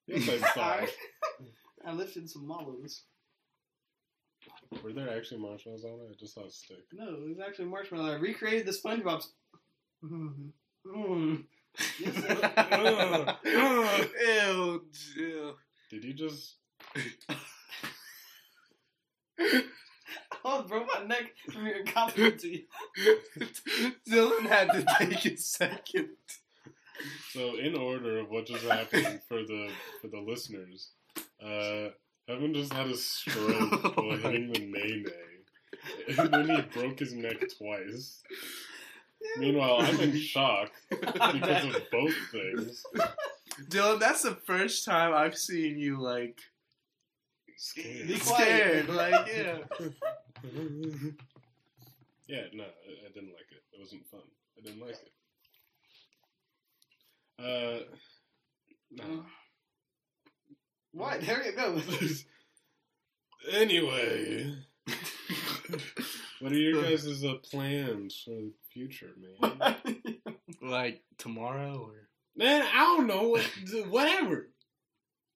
Yes, 0.06 0.42
I. 0.56 0.60
I, 1.84 1.90
I 1.90 1.92
lifted 1.92 2.30
some 2.30 2.46
mallows. 2.46 3.02
Were 4.84 4.92
there 4.92 5.16
actually 5.16 5.40
marshmallows 5.40 5.84
on 5.84 5.98
it? 6.00 6.10
I 6.12 6.14
just 6.18 6.34
saw 6.34 6.44
a 6.44 6.50
stick. 6.50 6.84
No, 6.92 7.08
it 7.08 7.28
was 7.28 7.38
actually 7.44 7.66
marshmallow. 7.66 8.12
I 8.12 8.16
recreated 8.16 8.66
the 8.66 8.72
SpongeBob. 8.72 9.16
s- 9.18 9.32
Mm. 10.04 11.44
Ew, 12.00 12.06
ew. 15.16 15.54
Did 15.90 16.04
you 16.04 16.14
just? 16.14 16.56
Oh, 20.44 20.62
bro, 20.62 20.84
my 20.84 21.04
neck 21.06 21.32
from 21.50 21.66
your 21.66 21.80
incompetency. 21.80 22.66
Dylan 24.08 24.46
had 24.46 24.70
to 24.72 24.86
take 24.98 25.24
a 25.26 25.36
second. 25.36 26.08
So, 27.30 27.56
in 27.56 27.76
order 27.76 28.18
of 28.18 28.30
what 28.30 28.46
just 28.46 28.64
happened 28.64 29.20
for 29.28 29.42
the 29.42 29.70
for 30.00 30.08
the 30.08 30.20
listeners, 30.20 30.90
uh, 31.42 31.90
Evan 32.28 32.54
just 32.54 32.72
had 32.72 32.88
a 32.88 32.96
stroke 32.96 33.48
Oh 33.96 34.02
while 34.02 34.16
my 34.16 34.16
hitting 34.16 34.52
the 34.52 34.60
nay 34.60 35.04
nay, 35.04 36.16
and 36.18 36.32
then 36.32 36.48
he 36.48 36.62
broke 36.62 36.98
his 36.98 37.12
neck 37.14 37.44
twice. 37.56 38.22
Meanwhile, 39.36 39.78
I'm 39.80 40.00
in 40.00 40.16
shock 40.18 40.70
because 40.90 41.64
of 41.64 41.82
both 41.92 42.14
things. 42.32 42.84
Dylan, 43.68 44.00
that's 44.00 44.22
the 44.22 44.36
first 44.46 44.84
time 44.84 45.12
I've 45.14 45.36
seen 45.36 45.78
you 45.78 46.00
like 46.00 46.40
Scared. 47.58 48.06
Be 48.06 48.16
scared. 48.18 48.88
Like, 48.88 49.26
yeah. 49.26 49.58
yeah, 52.28 52.44
no, 52.54 52.62
I, 52.62 52.66
I 53.04 53.08
didn't 53.12 53.30
like 53.30 53.50
it. 53.50 53.64
It 53.72 53.80
wasn't 53.80 54.06
fun. 54.06 54.20
I 54.56 54.60
didn't 54.62 54.80
like 54.80 54.94
it. 54.94 55.12
Uh, 57.40 57.80
no. 58.92 59.24
What? 60.92 61.20
There 61.22 61.44
you 61.44 61.52
go. 61.52 61.82
anyway, 63.52 64.54
what 66.40 66.52
are 66.52 66.56
your 66.58 66.82
guys' 66.82 67.24
uh, 67.24 67.34
plans 67.42 68.22
for 68.24 68.30
the 68.30 68.52
future, 68.72 69.10
man? 69.40 69.76
like 70.62 71.02
tomorrow 71.18 71.78
or 71.90 72.08
Man, 72.36 72.62
I 72.72 72.84
don't 72.84 73.06
know. 73.08 73.36
Whatever. 73.90 74.50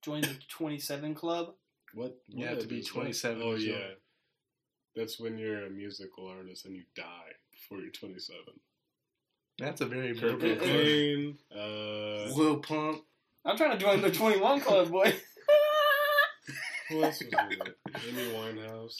Join 0.03 0.20
the 0.20 0.36
27 0.48 1.14
club. 1.14 1.55
What? 1.94 2.16
You 2.28 2.46
have 2.46 2.61
to 2.61 2.66
be 2.66 2.78
is 2.78 2.86
that? 2.86 2.94
27 2.94 3.42
Oh 3.42 3.55
yeah, 3.55 3.72
old. 3.74 3.82
that's 4.96 5.18
when 5.20 5.36
you're 5.36 5.66
a 5.66 5.70
musical 5.70 6.28
artist 6.28 6.64
and 6.64 6.74
you 6.76 6.84
die 6.96 7.32
before 7.50 7.78
you're 7.80 7.90
27. 7.90 8.36
that's 9.59 9.80
a 9.80 9.86
very 9.86 10.14
Kurt 10.14 10.40
morbid. 10.40 10.61
Cobain, 10.61 11.36
uh, 11.55 12.34
Lil 12.34 12.59
Pump. 12.59 13.03
I'm 13.44 13.57
trying 13.57 13.72
to 13.72 13.78
join 13.78 14.00
the 14.00 14.11
21 14.11 14.61
club, 14.61 14.90
boy. 14.90 15.12
who 16.88 17.03
else 17.03 17.20
was 17.20 17.32
in 17.32 17.66
it? 17.66 17.78
Amy 18.09 18.32
Winehouse. 18.32 18.96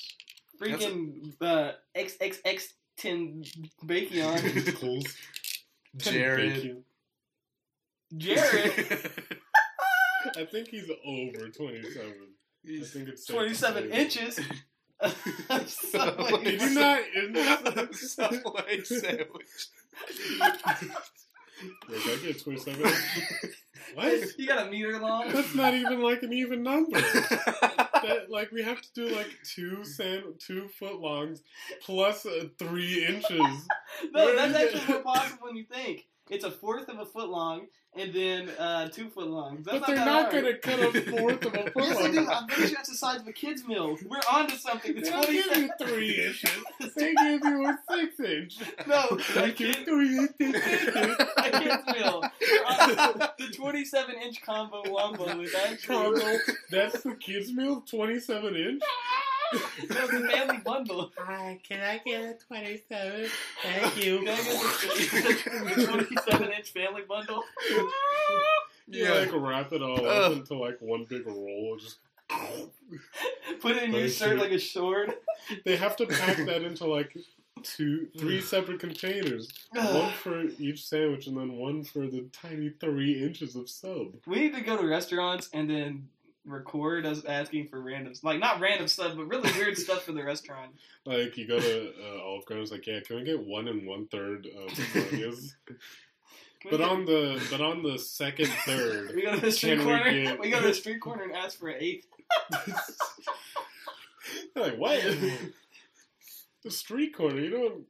Freaking 0.63 1.33
uh, 1.41 1.73
XXX 1.97 2.63
10 2.97 3.45
Bakion. 3.85 4.75
Cool. 4.81 5.03
Jared. 5.97 6.83
Jared. 8.17 8.73
I 10.37 10.45
think 10.45 10.69
he's 10.69 10.89
over 11.05 11.49
27. 11.49 12.13
I 12.65 12.85
think 12.85 13.09
it's 13.09 13.27
safe 13.27 13.27
to 13.27 13.35
27 13.35 13.91
say. 13.91 14.03
inches. 14.03 14.41
Subway 15.67 16.45
Did 16.45 16.61
you 16.63 16.71
not? 16.75 17.95
Subway 17.95 18.83
sandwich. 18.85 19.67
Like, 20.39 20.61
I 22.07 22.19
get 22.23 22.41
27. 22.43 22.93
What? 23.95 24.39
You 24.39 24.47
got 24.47 24.67
a 24.67 24.71
meter 24.71 24.99
long? 24.99 25.33
That's 25.33 25.55
not 25.55 25.75
even 25.75 26.01
like 26.03 26.23
an 26.23 26.33
even 26.33 26.63
number. 26.63 27.01
That, 28.03 28.33
like 28.33 28.51
we 28.51 28.65
have 28.65 28.83
to 28.83 28.89
do 28.97 29.15
like 29.15 29.29
two 29.45 29.85
sand, 29.85 30.25
two 30.41 30.67
foot 30.67 31.01
longs 31.01 31.41
plus 31.83 32.27
uh, 32.27 32.47
three 32.59 33.07
inches. 33.07 33.39
No, 34.13 34.25
Where 34.25 34.35
that's 34.35 34.75
actually 34.75 34.93
more 34.93 35.03
possible 35.05 35.47
than 35.47 35.57
you 35.57 35.65
think. 35.65 36.07
It's 36.33 36.45
a 36.45 36.51
fourth 36.51 36.89
of 36.89 36.99
a 36.99 37.05
foot 37.05 37.29
long 37.29 37.67
and 37.95 38.11
then 38.15 38.49
uh, 38.59 38.89
two 38.89 39.11
foot 39.11 39.27
long. 39.27 39.63
That's 39.63 39.81
But 39.81 39.87
they're 39.87 39.97
not 40.05 40.33
going 40.33 40.45
to 40.45 40.57
cut 40.57 40.81
a 40.81 41.01
fourth 41.11 41.45
of 41.45 41.55
a 41.55 41.71
foot 41.71 41.85
Yes, 41.85 41.99
they 41.99 42.11
do. 42.13 42.27
I'm 42.27 42.47
pretty 42.47 42.69
sure 42.69 42.77
that's 42.77 42.89
the 42.89 42.97
size 42.97 43.21
of 43.21 43.29
a 43.29 43.33
kid's 43.35 43.67
meal. 43.69 43.99
We're 44.07 44.19
on 44.33 44.47
to 44.49 44.57
something. 44.57 44.95
The 44.95 45.03
They 45.03 45.11
give 45.11 45.57
you 45.59 45.71
three 45.79 46.25
inches. 46.27 46.51
They 46.97 47.15
give 47.15 47.45
you 47.45 47.67
a 47.67 47.79
six 47.91 48.21
inch. 48.21 48.59
No, 48.87 49.09
a 49.11 49.17
They 49.41 49.53
give 49.53 49.77
kid, 49.77 49.85
three 49.85 50.19
inches. 50.19 50.63
a 50.63 51.51
kid's 51.51 51.87
meal. 51.99 52.23
Uh, 52.67 53.29
the 53.39 53.49
27 53.55 54.15
inch 54.23 54.41
combo 54.41 54.83
wombo 54.87 55.27
is 55.41 55.55
actually 55.55 55.97
Combo. 55.97 56.39
That's 56.71 57.03
the 57.03 57.15
kids' 57.17 57.53
meal, 57.53 57.83
27 57.83 58.57
inch. 58.57 58.83
no, 59.91 60.05
a 60.05 60.29
family 60.31 60.59
bundle. 60.65 61.13
Hi, 61.19 61.59
can 61.67 61.81
I 61.81 61.99
get 62.05 62.23
a 62.23 62.35
27? 62.47 63.27
Thank 63.63 63.95
Can 63.95 64.29
I 64.29 64.37
get 64.37 64.45
the, 64.45 65.75
the 65.77 65.87
27 65.87 66.53
inch 66.53 66.71
family 66.71 67.03
bundle? 67.09 67.43
You 67.69 69.05
Yeah. 69.05 69.13
like 69.15 69.31
wrap 69.33 69.73
it 69.73 69.83
all 69.83 70.05
Ugh. 70.05 70.33
up 70.33 70.39
into 70.39 70.55
like 70.55 70.79
one 70.81 71.05
big 71.05 71.27
roll. 71.27 71.77
Just 71.81 71.99
Put 73.61 73.77
it 73.77 73.83
in 73.85 73.93
your 73.93 74.09
shirt 74.09 74.39
like 74.39 74.53
a 74.53 74.59
sword. 74.59 75.15
they 75.65 75.77
have 75.77 75.97
to 75.97 76.07
pack 76.07 76.39
that 76.39 76.63
into 76.67 76.87
like 76.87 77.17
two, 77.63 78.09
three 78.19 78.41
separate 78.41 78.81
containers. 78.81 79.53
One 79.73 80.11
for 80.23 80.43
each 80.59 80.85
sandwich, 80.87 81.27
and 81.27 81.37
then 81.37 81.53
one 81.59 81.85
for 81.85 82.07
the 82.07 82.27
tiny 82.33 82.71
three 82.81 83.23
inches 83.23 83.55
of 83.55 83.69
sub. 83.69 84.15
We 84.27 84.41
need 84.41 84.55
to 84.55 84.63
go 84.63 84.77
to 84.79 84.87
restaurants 84.87 85.49
and 85.53 85.69
then 85.69 86.09
record 86.45 87.07
us 87.07 87.25
asking 87.25 87.69
for 87.69 87.81
random, 87.81 88.13
like 88.23 88.39
not 88.41 88.61
random 88.61 88.89
stuff, 88.89 89.15
but 89.17 89.27
really 89.27 89.51
weird 89.53 89.77
stuff 89.79 90.03
for 90.05 90.13
the 90.13 90.25
restaurant. 90.25 90.73
Like 91.05 91.37
you 91.37 91.49
go 91.49 91.59
to 91.59 91.93
uh, 92.01 92.23
Olive 92.23 92.47
Garden, 92.47 92.63
it's 92.63 92.71
like, 92.71 92.87
yeah, 92.87 93.01
can 93.01 93.17
we 93.17 93.25
get 93.25 93.45
one 93.45 93.67
and 93.67 93.85
one 93.87 94.07
third 94.07 94.47
of? 94.47 94.79
But 96.71 96.81
on 96.81 97.05
the 97.05 97.43
but 97.51 97.61
on 97.61 97.83
the 97.83 97.99
second 97.99 98.47
third, 98.65 99.13
we 99.17 99.23
go 99.23 99.35
to 99.35 99.41
the 99.41 99.51
street 99.51 99.79
can 99.79 99.79
we 99.81 99.85
corner. 99.85 100.13
get- 100.13 100.39
We 100.39 100.49
go 100.51 100.61
to 100.61 100.69
the 100.69 100.75
street 100.75 101.01
corner 101.01 101.25
and 101.25 101.33
ask 101.33 101.59
for 101.59 101.71
an 101.71 101.77
eighth. 101.81 102.07
like 104.55 104.77
what? 104.77 105.03
the 106.63 106.71
street 106.71 107.17
corner, 107.17 107.41
you 107.41 107.51
don't. 107.51 107.83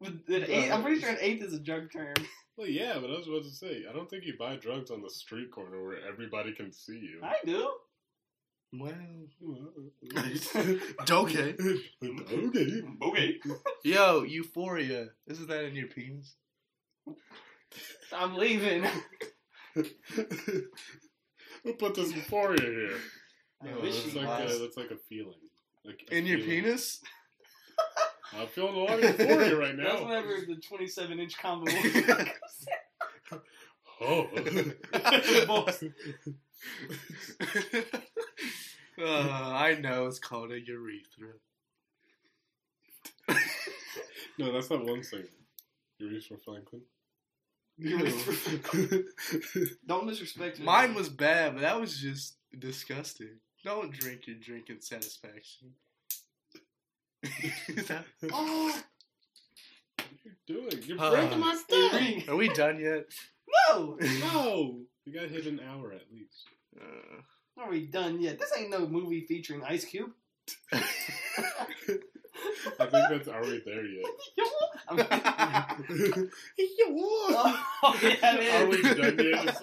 With 0.00 0.20
an 0.28 0.44
eighth, 0.50 0.72
I'm 0.72 0.82
pretty 0.82 1.00
sure 1.00 1.08
an 1.08 1.16
eighth 1.20 1.42
is 1.42 1.54
a 1.54 1.58
drug 1.58 1.90
term. 1.90 2.12
Well, 2.56 2.68
yeah, 2.68 2.98
but 3.00 3.10
I 3.10 3.18
was 3.18 3.26
about 3.26 3.42
to 3.44 3.50
say, 3.50 3.82
I 3.88 3.92
don't 3.92 4.08
think 4.08 4.24
you 4.24 4.34
buy 4.38 4.56
drugs 4.56 4.90
on 4.90 5.02
the 5.02 5.10
street 5.10 5.50
corner 5.50 5.82
where 5.84 5.98
everybody 6.08 6.52
can 6.52 6.72
see 6.72 6.98
you. 6.98 7.20
I 7.22 7.34
do. 7.44 7.68
Well, 8.72 8.92
okay. 10.16 10.40
okay. 11.00 11.54
okay. 12.32 12.82
Okay. 13.02 13.40
Yo, 13.84 14.22
Euphoria. 14.24 15.08
Isn't 15.28 15.48
that 15.48 15.64
in 15.64 15.74
your 15.76 15.86
penis? 15.88 16.34
I'm 18.12 18.36
leaving. 18.36 18.84
Who 19.74 19.84
put 21.78 21.94
this 21.94 22.12
euphoria 22.14 22.60
here? 22.60 22.96
I 23.62 23.68
Uh, 23.70 23.80
wish 23.80 24.02
that's 24.02 24.16
like 24.16 24.48
a, 24.50 24.58
that's 24.58 24.76
like 24.76 24.90
a 24.90 24.96
feeling. 25.08 25.38
Like 25.84 26.00
a 26.10 26.16
In 26.16 26.26
your 26.26 26.38
penis? 26.40 27.00
I'm 28.38 28.46
feeling 28.48 28.74
a 28.74 28.78
lot 28.78 29.02
of 29.02 29.04
euphoria 29.04 29.56
right 29.56 29.76
now. 29.76 29.84
That's 29.84 30.00
now. 30.00 30.08
whenever 30.08 30.40
the 30.46 30.56
27 30.56 31.20
inch 31.20 31.38
combo. 31.38 31.70
Oh. 34.00 34.28
uh, 39.00 39.04
I 39.04 39.76
know 39.80 40.06
it's 40.06 40.18
called 40.18 40.50
a 40.50 40.60
urethra. 40.60 41.34
no, 44.38 44.52
that's 44.52 44.70
not 44.70 44.84
one 44.84 45.02
singer. 45.02 45.24
Urethra 45.98 46.36
Franklin. 46.38 46.82
Don't 49.86 50.06
disrespect 50.06 50.58
her. 50.58 50.64
Mine 50.64 50.94
was 50.94 51.08
bad, 51.08 51.54
but 51.54 51.62
that 51.62 51.80
was 51.80 51.98
just 51.98 52.36
disgusting. 52.58 53.40
Don't 53.64 53.92
drink 53.92 54.26
your 54.26 54.36
drinking 54.36 54.80
satisfaction. 54.80 55.72
Oh 58.32 58.80
You're 60.24 60.34
doing. 60.46 60.82
You're 60.84 61.00
Uh, 61.00 61.10
breaking 61.10 61.40
my 61.40 61.54
stuff. 61.54 62.28
Are 62.28 62.36
we 62.36 62.48
done 62.48 62.78
yet? 62.80 63.04
no. 63.68 63.96
No, 64.00 64.80
you 65.04 65.12
got 65.12 65.28
hit 65.28 65.46
an 65.46 65.60
hour 65.60 65.92
at 65.92 66.10
least. 66.12 66.48
Uh, 66.80 67.20
Are 67.62 67.70
we 67.70 67.86
done 67.86 68.20
yet? 68.20 68.38
This 68.38 68.52
ain't 68.56 68.70
no 68.70 68.86
movie 68.86 69.24
featuring 69.26 69.62
Ice 69.64 69.84
Cube. 69.84 70.10
I 70.72 70.78
think 72.86 73.08
that's 73.10 73.28
are 73.34 73.42
we 73.42 73.60
there 73.64 73.84
yet? 73.86 74.04
I'm- 74.88 75.06
oh, 77.82 77.98
yeah, 78.02 78.62
Are 78.62 78.66
we 78.68 78.82
done 78.82 79.18
yet? 79.18 79.56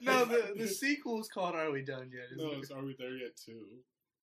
No, 0.00 0.24
the 0.24 0.52
the 0.56 0.66
sequel 0.68 1.20
is 1.20 1.28
called 1.28 1.54
"Are 1.54 1.70
We 1.70 1.82
Done 1.82 2.10
Yet?" 2.12 2.26
Isn't 2.32 2.44
No, 2.46 2.52
it? 2.52 2.58
it's 2.58 2.70
are 2.70 2.84
we 2.84 2.94
there 2.98 3.16
yet 3.16 3.36
too? 3.36 3.60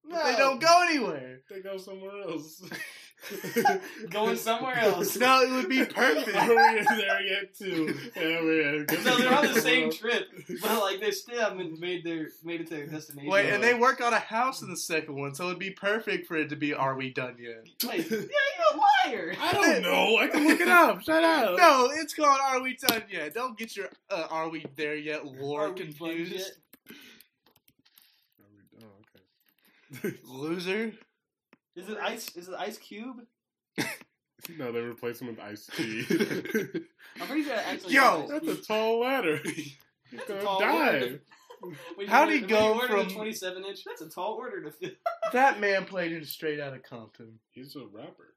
But 0.09 0.23
They 0.23 0.35
don't 0.37 0.61
go 0.61 0.83
anywhere. 0.87 1.41
They 1.49 1.61
go 1.61 1.77
somewhere 1.77 2.21
else. 2.23 2.61
Going 4.11 4.35
somewhere 4.35 4.77
else. 4.77 5.15
No, 5.19 5.41
it 5.41 5.49
would 5.51 5.69
be 5.69 5.83
perfect. 5.83 6.35
Are 6.35 6.47
we 6.49 6.55
there 6.83 7.21
yet 7.23 7.55
too? 7.57 7.97
Yeah, 8.15 8.41
we're 8.41 8.85
No, 9.03 9.17
they're 9.17 9.33
on 9.33 9.47
the 9.51 9.61
same 9.61 9.91
trip, 9.91 10.27
but 10.61 10.81
like 10.81 10.99
they 10.99 11.09
still 11.11 11.39
haven't 11.39 11.79
made 11.79 12.03
their 12.03 12.27
made 12.43 12.61
it 12.61 12.67
to 12.67 12.75
their 12.75 12.85
destination. 12.87 13.31
Wait, 13.31 13.49
and 13.49 13.63
they 13.63 13.73
work 13.73 13.99
on 14.01 14.13
a 14.13 14.19
house 14.19 14.61
in 14.61 14.69
the 14.69 14.77
second 14.77 15.15
one, 15.15 15.33
so 15.33 15.45
it'd 15.47 15.57
be 15.57 15.71
perfect 15.71 16.27
for 16.27 16.35
it 16.35 16.49
to 16.49 16.55
be 16.55 16.73
"Are 16.75 16.95
We 16.95 17.11
Done 17.11 17.37
Yet?" 17.39 17.65
Wait, 17.89 18.11
yeah, 18.11 18.17
you're 18.19 18.73
a 18.73 18.77
liar. 19.09 19.35
I 19.39 19.53
don't 19.53 19.81
know. 19.81 20.17
I 20.17 20.27
can 20.27 20.47
look 20.47 20.59
it 20.59 20.67
up. 20.67 21.01
Shut 21.01 21.23
up. 21.23 21.57
No, 21.57 21.89
it's 21.93 22.13
called 22.13 22.39
"Are 22.43 22.61
We 22.61 22.75
Done 22.75 23.03
Yet?" 23.09 23.33
Don't 23.33 23.57
get 23.57 23.75
your 23.75 23.87
uh, 24.11 24.27
"Are 24.29 24.49
We 24.49 24.65
There 24.75 24.95
Yet" 24.95 25.25
lore 25.25 25.61
Are 25.67 25.71
we 25.71 25.79
done 25.79 25.93
confused, 25.93 26.33
yet? 26.33 26.51
Are 28.39 28.45
we- 28.51 28.83
oh, 28.83 28.87
okay. 28.99 29.23
loser. 30.23 30.93
Is 31.75 31.89
it 31.89 31.97
Ice? 32.01 32.35
Is 32.35 32.47
it 32.49 32.55
Ice 32.57 32.77
Cube? 32.77 33.17
No, 34.59 34.71
they 34.71 34.79
replace 34.79 35.21
him 35.21 35.27
with 35.27 35.39
Ice 35.39 35.65
T. 35.75 36.01
I'm 37.19 37.25
pretty 37.27 37.43
sure 37.43 37.53
it 37.55 37.63
actually. 37.65 37.93
Yo! 37.95 38.27
That's 38.29 38.47
a 38.47 38.55
tall 38.57 38.99
ladder. 38.99 39.39
He's 39.43 39.75
That's 40.11 40.25
a 40.29 40.33
gonna 40.33 40.41
tall 40.43 40.59
die. 40.59 40.93
order. 40.93 41.21
When 41.61 42.05
you 42.05 42.07
How'd 42.07 42.29
he 42.31 42.41
go 42.41 42.75
you 42.79 42.87
from- 42.87 43.07
the 43.07 43.13
27 43.15 43.65
inch? 43.65 43.79
That's 43.85 44.01
a 44.01 44.09
tall 44.09 44.33
order 44.33 44.61
to 44.61 44.71
fill. 44.71 44.91
That 45.33 45.59
man 45.59 45.85
played 45.85 46.11
in 46.11 46.23
Straight 46.25 46.59
out 46.59 46.73
of 46.75 46.83
Compton. 46.83 47.39
He's 47.53 47.75
a 47.75 47.85
rapper. 47.91 48.35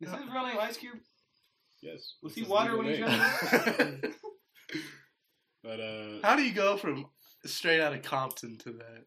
Is 0.00 0.10
his 0.10 0.20
real 0.32 0.46
name 0.46 0.58
Ice 0.60 0.76
Cube? 0.76 0.98
Yes. 1.82 2.14
Was 2.22 2.34
he 2.36 2.44
water 2.44 2.76
when 2.76 2.86
he 2.86 2.92
name. 2.92 3.00
drowned? 3.00 4.14
But 5.64 5.80
uh, 5.80 6.18
How 6.22 6.36
do 6.36 6.42
you 6.42 6.52
go 6.52 6.76
from 6.76 7.06
Straight 7.46 7.80
out 7.80 7.94
of 7.94 8.02
Compton 8.02 8.58
to 8.58 8.72
that? 8.74 9.04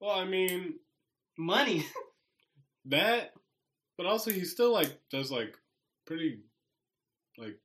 Well, 0.00 0.18
I 0.18 0.24
mean 0.24 0.74
Money. 1.38 1.86
that, 2.86 3.32
but 3.96 4.06
also 4.06 4.30
he 4.30 4.44
still 4.44 4.72
like 4.72 4.98
does 5.10 5.30
like 5.30 5.56
pretty 6.06 6.40
like 7.38 7.58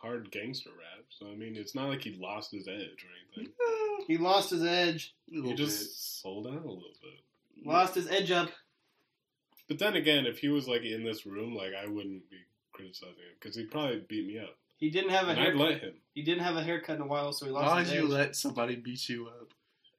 hard 0.00 0.30
gangster 0.30 0.70
rap. 0.70 1.04
So 1.10 1.26
I 1.30 1.34
mean, 1.34 1.56
it's 1.56 1.74
not 1.74 1.88
like 1.88 2.02
he 2.02 2.16
lost 2.20 2.50
his 2.52 2.68
edge 2.68 3.04
or 3.04 3.38
anything. 3.38 3.52
He 4.06 4.18
lost 4.18 4.50
his 4.50 4.62
edge. 4.62 5.14
Little 5.28 5.50
He 5.50 5.56
bit. 5.56 5.64
just 5.66 6.20
sold 6.22 6.46
out 6.46 6.52
a 6.52 6.56
little 6.58 6.76
bit. 7.02 7.66
Lost 7.66 7.94
his 7.96 8.06
edge 8.08 8.30
up. 8.30 8.50
But 9.68 9.78
then 9.80 9.96
again, 9.96 10.26
if 10.26 10.38
he 10.38 10.48
was 10.48 10.68
like 10.68 10.82
in 10.82 11.02
this 11.02 11.26
room, 11.26 11.56
like 11.56 11.72
I 11.74 11.88
wouldn't 11.88 12.30
be 12.30 12.36
criticizing 12.72 13.14
him 13.14 13.34
because 13.40 13.56
he'd 13.56 13.70
probably 13.70 14.04
beat 14.08 14.26
me 14.28 14.38
up. 14.38 14.56
He 14.76 14.90
didn't 14.90 15.10
have 15.10 15.26
a 15.26 15.30
And 15.30 15.40
I'd 15.40 15.44
haircut. 15.46 15.60
let 15.70 15.80
him. 15.80 15.94
He 16.12 16.22
didn't 16.22 16.44
have 16.44 16.56
a 16.56 16.62
haircut 16.62 16.96
in 16.96 17.02
a 17.02 17.06
while, 17.06 17.32
so 17.32 17.46
he 17.46 17.50
lost 17.52 17.66
Why 17.72 17.80
his 17.80 17.88
would 17.90 17.96
edge. 17.98 18.02
you 18.04 18.08
let 18.08 18.36
somebody 18.36 18.76
beat 18.76 19.08
you 19.08 19.26
up? 19.26 19.48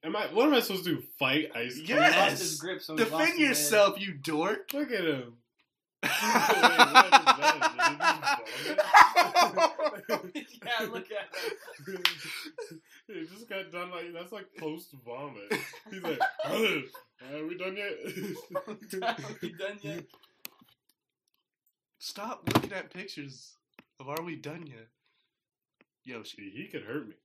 Am 0.03 0.15
I? 0.15 0.27
What 0.27 0.47
am 0.47 0.53
I 0.53 0.59
supposed 0.59 0.85
to 0.85 0.95
do? 0.95 1.01
Fight 1.19 1.51
Ice 1.55 1.75
Cube? 1.75 1.87
He 1.87 1.93
Yes! 1.93 2.15
lost 2.31 2.41
his 2.41 2.55
grip, 2.59 2.81
so 2.81 2.95
he 2.95 3.03
lost 3.03 3.11
Defend 3.11 3.39
his 3.39 3.47
yourself, 3.49 3.99
you 3.99 4.13
dork! 4.13 4.71
Look 4.73 4.91
at 4.91 5.03
him. 5.03 5.33
edge. 6.03 6.11
yeah, 10.65 10.87
look 10.91 11.07
at 11.11 11.27
him. 11.87 12.03
he 13.07 13.25
just 13.25 13.49
got 13.49 13.71
done 13.71 13.91
like 13.91 14.13
that's 14.13 14.31
like 14.31 14.45
post 14.57 14.93
vomit. 15.05 15.53
He's 15.91 16.01
like, 16.03 16.19
are 16.45 17.45
we 17.45 17.57
done 17.57 17.75
yet? 17.77 17.93
Are 18.67 18.75
we 19.41 19.53
done 19.53 19.77
yet? 19.81 20.05
Stop 21.99 22.43
looking 22.53 22.73
at 22.73 22.93
pictures 22.93 23.55
of 23.99 24.07
Are 24.07 24.21
We 24.23 24.35
Done 24.35 24.65
Yet? 24.67 24.87
Yoshi. 26.05 26.51
he 26.55 26.67
could 26.71 26.83
hurt 26.83 27.07
me. 27.09 27.15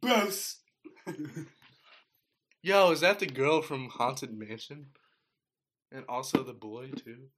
Boss. 0.00 0.56
Yo, 2.68 2.90
is 2.90 3.00
that 3.00 3.18
the 3.18 3.26
girl 3.26 3.62
from 3.62 3.88
Haunted 3.88 4.30
Mansion? 4.36 4.88
And 5.90 6.04
also 6.06 6.42
the 6.42 6.52
boy 6.52 6.90
too. 6.90 7.28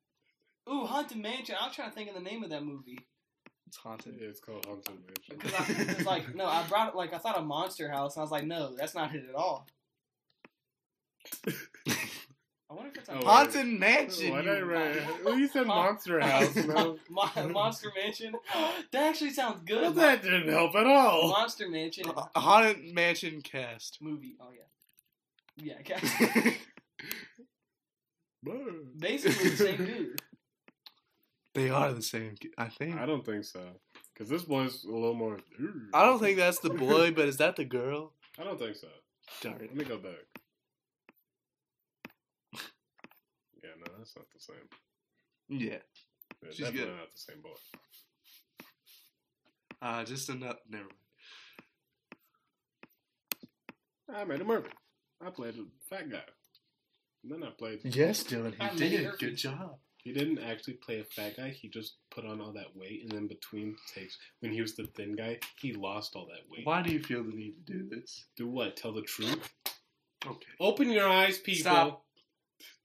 Ooh, 0.69 0.87
Haunted 0.87 1.19
Mansion. 1.19 1.55
I 1.61 1.67
was 1.69 1.77
trying 1.77 1.91
to 1.91 1.95
think 1.95 2.09
of 2.09 2.17
the 2.17 2.21
name 2.21 2.43
of 2.43 2.51
that 2.51 2.65
movie. 2.65 2.99
It's 3.69 3.77
haunted. 3.77 4.17
Yeah, 4.21 4.27
it's 4.27 4.41
called 4.41 4.67
Haunted 4.67 4.97
Mansion. 5.07 5.37
Because 5.39 5.55
I 5.55 5.95
was 5.99 6.05
like, 6.07 6.35
no, 6.35 6.47
I 6.47 6.65
brought 6.69 6.97
like 6.97 7.15
I 7.15 7.19
thought 7.19 7.39
a 7.39 7.43
Monster 7.43 7.89
House, 7.89 8.17
and 8.17 8.23
I 8.23 8.25
was 8.25 8.33
like, 8.33 8.45
no, 8.45 8.75
that's 8.77 8.97
not 8.97 9.15
it 9.15 9.23
at 9.29 9.37
all. 9.37 9.69
I 11.47 12.75
wonder 12.75 12.91
if 12.91 12.97
it's 12.97 13.09
Oh, 13.09 13.13
on 13.13 13.19
wait. 13.21 13.27
Haunted 13.27 13.67
Mansion. 13.69 14.31
Why 14.33 14.43
did 14.43 14.51
I 14.51 14.59
you- 14.59 14.65
write? 14.65 14.97
Well, 15.25 15.39
you 15.39 15.47
said 15.47 15.69
Monster 15.69 16.19
House. 16.19 16.57
No, 16.67 16.99
Mon- 17.09 17.53
Monster 17.53 17.93
Mansion. 17.97 18.35
that 18.91 19.03
actually 19.11 19.31
sounds 19.31 19.61
good. 19.65 19.81
well, 19.83 19.93
that 19.93 20.23
didn't 20.25 20.49
help 20.49 20.75
at 20.75 20.87
all. 20.87 21.29
Monster 21.29 21.69
Mansion 21.69 22.07
A 22.35 22.41
Haunted 22.41 22.93
Mansion 22.93 23.41
cast. 23.43 23.99
movie. 24.01 24.35
Oh 24.41 24.49
yeah, 24.53 24.63
yeah. 25.63 25.75
okay. 25.81 26.57
Basically 28.99 29.51
the 29.51 29.57
same 29.57 29.77
dude. 29.77 30.21
they 31.55 31.71
are 31.71 31.93
the 31.93 32.03
same. 32.03 32.35
I 32.57 32.69
think. 32.69 32.97
I 32.97 33.07
don't 33.07 33.25
think 33.25 33.45
so. 33.45 33.61
Because 34.13 34.29
this 34.31 34.43
boy's 34.43 34.85
a 34.85 34.91
little 34.91 35.15
more. 35.15 35.39
I 35.95 36.05
don't 36.05 36.19
think 36.19 36.39
that's 36.39 36.59
the 36.61 36.71
boy, 36.71 37.11
but 37.13 37.29
is 37.29 37.39
that 37.39 37.57
the 37.57 37.65
girl? 37.65 38.15
I 38.39 38.45
don't 38.45 38.59
think 38.59 38.77
so. 38.77 38.89
Darn 39.43 39.59
Let 39.61 39.75
me 39.75 39.85
go 39.85 39.99
back. 39.99 40.13
Yeah, 43.63 43.71
no, 43.79 43.93
that's 43.99 44.17
not 44.17 44.27
the 44.33 44.41
same. 44.41 44.69
Yeah. 45.49 45.79
Yeah, 46.43 46.51
She's 46.51 46.59
definitely 46.59 46.87
good. 46.87 46.97
not 46.97 47.11
the 47.13 47.19
same 47.19 47.41
boy. 47.43 47.51
Uh, 49.83 50.05
just 50.05 50.29
enough. 50.29 50.57
Never 50.69 50.85
mind. 50.85 50.95
I 54.13 54.25
made 54.25 54.41
a 54.41 54.45
Murphy. 54.45 54.71
I 55.25 55.31
played 55.31 55.55
a 55.57 55.65
fat 55.95 56.11
guy. 56.11 56.23
And 57.23 57.33
then 57.33 57.43
I 57.43 57.51
played. 57.51 57.81
Yes, 57.85 58.25
Dylan, 58.25 58.55
he 58.73 58.79
did. 58.79 59.05
her- 59.05 59.17
Good 59.19 59.37
job. 59.37 59.79
He 59.99 60.15
didn't 60.15 60.39
actually 60.39 60.75
play 60.75 61.01
a 61.01 61.05
fat 61.05 61.37
guy. 61.37 61.51
He 61.51 61.69
just 61.69 61.97
put 62.11 62.25
on 62.25 62.41
all 62.41 62.53
that 62.53 62.75
weight, 62.75 63.03
and 63.03 63.13
then 63.13 63.27
between 63.27 63.77
takes, 63.95 64.17
when 64.41 64.51
he 64.51 64.63
was 64.63 64.75
the 64.75 64.87
thin 64.97 65.15
guy, 65.15 65.39
he 65.61 65.75
lost 65.75 66.17
all 66.17 66.25
that 66.29 66.49
weight. 66.51 66.65
Why 66.65 66.81
do 66.81 66.91
you 66.91 67.03
feel 67.03 67.23
the 67.23 67.35
need 67.35 67.67
to 67.67 67.73
do 67.75 67.87
this? 67.87 68.25
Do 68.35 68.49
what? 68.49 68.79
Tell 68.79 68.95
the 68.95 69.03
truth. 69.03 69.53
Okay. 70.27 70.47
Open 70.59 70.89
your 70.89 71.07
eyes, 71.07 71.37
people. 71.39 71.61
Stop. 71.71 72.05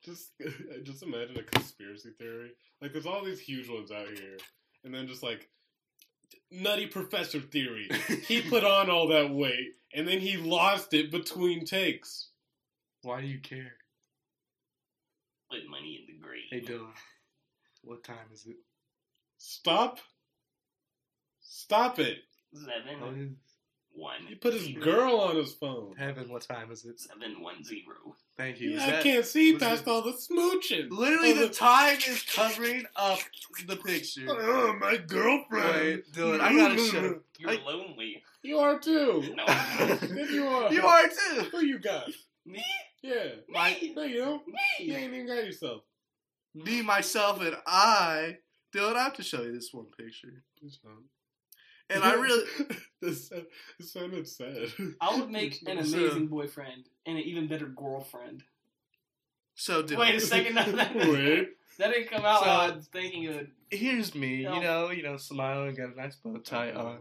Just, 0.04 0.32
just 0.84 1.04
imagine 1.04 1.38
a 1.38 1.44
conspiracy 1.44 2.10
theory. 2.20 2.52
Like, 2.82 2.92
there's 2.92 3.06
all 3.06 3.24
these 3.24 3.40
huge 3.40 3.70
ones 3.70 3.92
out 3.92 4.10
here, 4.10 4.38
and 4.84 4.94
then 4.94 5.08
just 5.08 5.24
like 5.24 5.50
nutty 6.52 6.88
professor 6.88 7.40
theory. 7.40 7.90
He 8.28 8.42
put 8.42 8.64
on 8.64 8.90
all 8.90 9.08
that 9.10 9.30
weight, 9.30 9.76
and 9.94 10.08
then 10.08 10.20
he 10.20 10.38
lost 10.38 10.94
it 10.94 11.12
between 11.12 11.66
takes. 11.66 12.30
Why 13.02 13.22
do 13.22 13.28
you 13.28 13.40
care? 13.40 13.74
Put 15.52 15.70
money 15.70 16.00
in 16.08 16.16
the 16.16 16.20
grave. 16.20 16.44
Hey, 16.50 16.62
Dylan. 16.62 16.92
What 17.84 18.04
time 18.04 18.32
is 18.34 18.46
it? 18.48 18.58
Stop. 19.38 20.00
Stop 21.42 22.00
it. 22.00 22.18
Seven 22.54 23.00
Oh, 23.02 23.12
it 23.12 23.18
is 23.20 23.32
one. 23.96 24.26
He 24.28 24.36
put 24.36 24.54
his 24.54 24.68
girl 24.70 25.20
on 25.22 25.36
his 25.36 25.54
phone. 25.54 25.96
Heaven, 25.98 26.30
what 26.30 26.42
time 26.44 26.72
is 26.72 26.86
it? 26.86 27.00
Seven 27.00 27.42
one 27.42 27.64
zero. 27.64 28.16
Thank 28.38 28.60
you. 28.60 28.72
Is 28.72 28.82
Yeah, 28.86 29.00
I 29.00 29.02
can't 29.04 29.26
see 29.26 29.58
past 29.58 29.84
it- 29.84 29.88
all 29.88 30.02
the 30.02 30.12
smooching. 30.12 30.90
Literally, 30.92 31.34
All 31.34 31.40
the 31.48 31.50
time 31.50 31.98
is 31.98 32.22
covering 32.36 32.86
up 32.96 33.20
the 33.68 33.76
picture. 33.78 34.26
Oh, 34.30 34.76
my 34.80 34.98
girlfriend. 34.98 35.76
Wait, 35.76 36.12
Dylan, 36.14 36.42
I 36.42 36.56
gotta 36.56 36.78
show. 36.78 37.20
You're 37.40 37.50
I- 37.52 37.60
lonely. 37.66 38.22
You 38.44 38.60
are 38.60 38.78
too. 38.80 39.24
No. 39.36 39.46
You 40.30 40.48
are. 40.48 40.74
You 40.74 40.82
are 40.86 41.08
too. 41.08 41.42
Who 41.52 41.66
you 41.66 41.80
got? 41.80 42.08
Me? 42.46 42.64
Yeah. 43.02 43.24
Me? 43.50 43.94
No, 43.96 44.04
you 44.04 44.18
don't. 44.20 44.48
Me. 44.48 44.54
You 44.86 44.94
ain't 44.94 45.14
even 45.14 45.28
got 45.28 45.44
yourself. 45.46 45.82
Me, 46.54 46.82
myself, 46.84 47.42
and 47.42 47.56
I. 47.66 48.38
Dylan, 48.74 48.96
I 48.98 49.04
have 49.06 49.14
to 49.16 49.24
show 49.24 49.42
you 49.42 49.54
this 49.54 49.74
one 49.74 49.86
picture. 49.98 50.44
Please 50.60 50.78
don't. 50.84 51.06
And 51.90 52.04
I 52.04 52.14
really. 52.16 52.44
this, 53.02 53.30
this 53.78 53.94
sounded 53.94 54.28
sad. 54.28 54.70
I 55.02 55.20
would 55.20 55.30
make 55.30 55.62
an 55.68 55.84
So- 55.86 55.98
uh, 55.98 56.02
amazing 56.02 56.28
boyfriend 56.28 56.90
and 57.06 57.18
an 57.18 57.24
even 57.24 57.48
better 57.48 57.68
girlfriend. 57.68 58.44
So, 59.56 59.84
Dylan. 59.84 60.00
Wait 60.00 60.16
a 60.16 60.20
second. 60.20 60.56
No, 60.56 60.64
that, 60.72 60.96
Wait. 60.96 61.50
that 61.78 61.92
didn't 61.94 62.10
come 62.10 62.26
out. 62.26 62.40
So- 62.40 62.46
how 62.46 62.58
I 62.62 62.72
was 62.76 62.88
thinking 62.88 63.28
of. 63.28 63.48
Here's 63.70 64.14
me, 64.16 64.44
No. 64.44 64.56
you 64.56 64.62
know, 64.62 64.90
you 64.92 65.04
know, 65.04 65.18
smiling, 65.18 65.70
and 65.70 65.78
got 65.78 65.94
a 65.94 65.98
nice 65.98 66.16
bow 66.18 66.38
tie 66.38 66.72
on. 66.72 67.00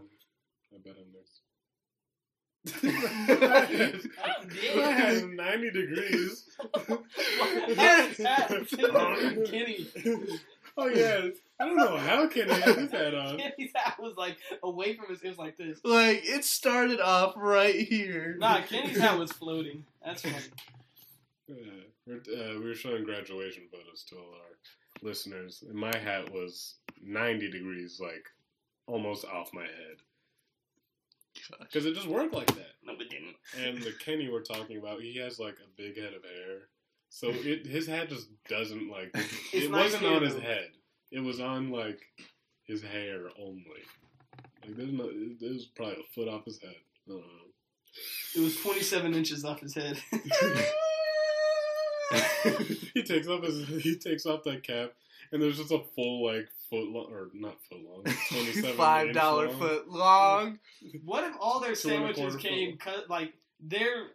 I 0.73 0.77
bet 0.83 0.95
I'm 0.99 1.11
next. 1.13 1.41
Oh, 2.67 2.81
I 4.23 4.89
had 4.91 5.19
damn. 5.21 5.35
90 5.35 5.71
degrees. 5.71 6.45
Yes, 7.69 8.17
Kenny. 9.49 9.87
Oh, 10.77 10.87
yeah. 10.87 11.29
I 11.57 11.65
don't 11.65 11.77
know 11.77 11.95
how 11.95 12.27
Kenny 12.29 12.51
had 12.51 12.75
his 12.75 12.91
hat 12.91 13.15
on. 13.15 13.37
Kenny's 13.37 13.71
hat 13.73 13.97
was 13.97 14.17
like 14.17 14.35
away 14.61 14.97
from 14.97 15.07
his. 15.07 15.21
It 15.21 15.29
was 15.29 15.37
like 15.37 15.55
this. 15.55 15.79
Like, 15.85 16.21
it 16.25 16.43
started 16.43 16.99
off 16.99 17.33
right 17.37 17.75
here. 17.75 18.35
Nah, 18.37 18.61
Kenny's 18.61 18.97
hat 18.97 19.17
was 19.17 19.31
floating. 19.31 19.85
That's 20.03 20.21
funny. 20.21 20.35
Uh, 21.47 21.53
we're, 22.07 22.15
uh, 22.15 22.59
we 22.59 22.65
were 22.65 22.73
showing 22.73 23.03
graduation 23.03 23.65
photos 23.71 24.03
to 24.09 24.15
all 24.15 24.33
our 24.33 24.57
listeners, 25.07 25.63
and 25.69 25.77
my 25.77 25.95
hat 25.95 26.33
was 26.33 26.73
90 27.03 27.51
degrees, 27.51 27.99
like 28.01 28.25
almost 28.87 29.25
off 29.25 29.53
my 29.53 29.61
head. 29.61 29.97
Because 31.59 31.85
it 31.85 31.93
just 31.93 32.07
worked 32.07 32.33
like 32.33 32.47
that. 32.47 32.71
No, 32.83 32.93
it 32.93 33.11
didn't. 33.11 33.35
And 33.63 33.77
the 33.83 33.93
Kenny 34.03 34.27
we're 34.27 34.41
talking 34.41 34.77
about, 34.77 35.01
he 35.01 35.17
has 35.19 35.37
like 35.37 35.57
a 35.63 35.69
big 35.77 35.97
head 35.97 36.13
of 36.15 36.23
hair. 36.23 36.69
So 37.15 37.29
it 37.29 37.65
his 37.65 37.87
hat 37.87 38.09
just 38.09 38.27
doesn't 38.49 38.89
like 38.91 39.09
it 39.53 39.71
nice 39.71 39.93
wasn't 39.93 40.05
on 40.05 40.21
his 40.21 40.37
head. 40.37 40.67
It 41.11 41.21
was 41.21 41.39
on 41.39 41.71
like 41.71 42.01
his 42.65 42.81
hair 42.83 43.29
only. 43.39 43.63
Like 44.61 44.75
there's 44.75 44.91
no 44.91 45.05
it 45.05 45.41
was 45.41 45.65
probably 45.77 45.93
a 45.93 46.13
foot 46.13 46.27
off 46.27 46.43
his 46.43 46.59
head. 46.59 46.75
I 47.07 47.11
don't 47.11 47.21
know. 47.21 47.23
It 48.35 48.41
was 48.41 48.57
27 48.57 49.13
inches 49.13 49.45
off 49.45 49.61
his 49.61 49.73
head. 49.73 49.97
he 52.93 53.01
takes 53.01 53.29
off 53.29 53.45
his 53.45 53.65
he 53.81 53.95
takes 53.95 54.25
off 54.25 54.43
that 54.43 54.63
cap 54.63 54.91
and 55.31 55.41
there's 55.41 55.55
just 55.55 55.71
a 55.71 55.83
full 55.95 56.25
like 56.25 56.49
foot 56.69 56.89
long 56.89 57.07
or 57.13 57.29
not 57.33 57.55
foot 57.69 57.79
long, 57.81 58.03
twenty 58.29 58.51
seven 58.51 58.75
Five 58.75 59.13
dollar 59.13 59.47
foot 59.47 59.87
long. 59.87 60.59
what 61.05 61.23
if 61.23 61.33
all 61.39 61.61
their 61.61 61.75
Two 61.75 61.89
sandwiches 61.89 62.35
came 62.35 62.75
cut 62.75 63.09
like 63.09 63.31
their 63.61 64.07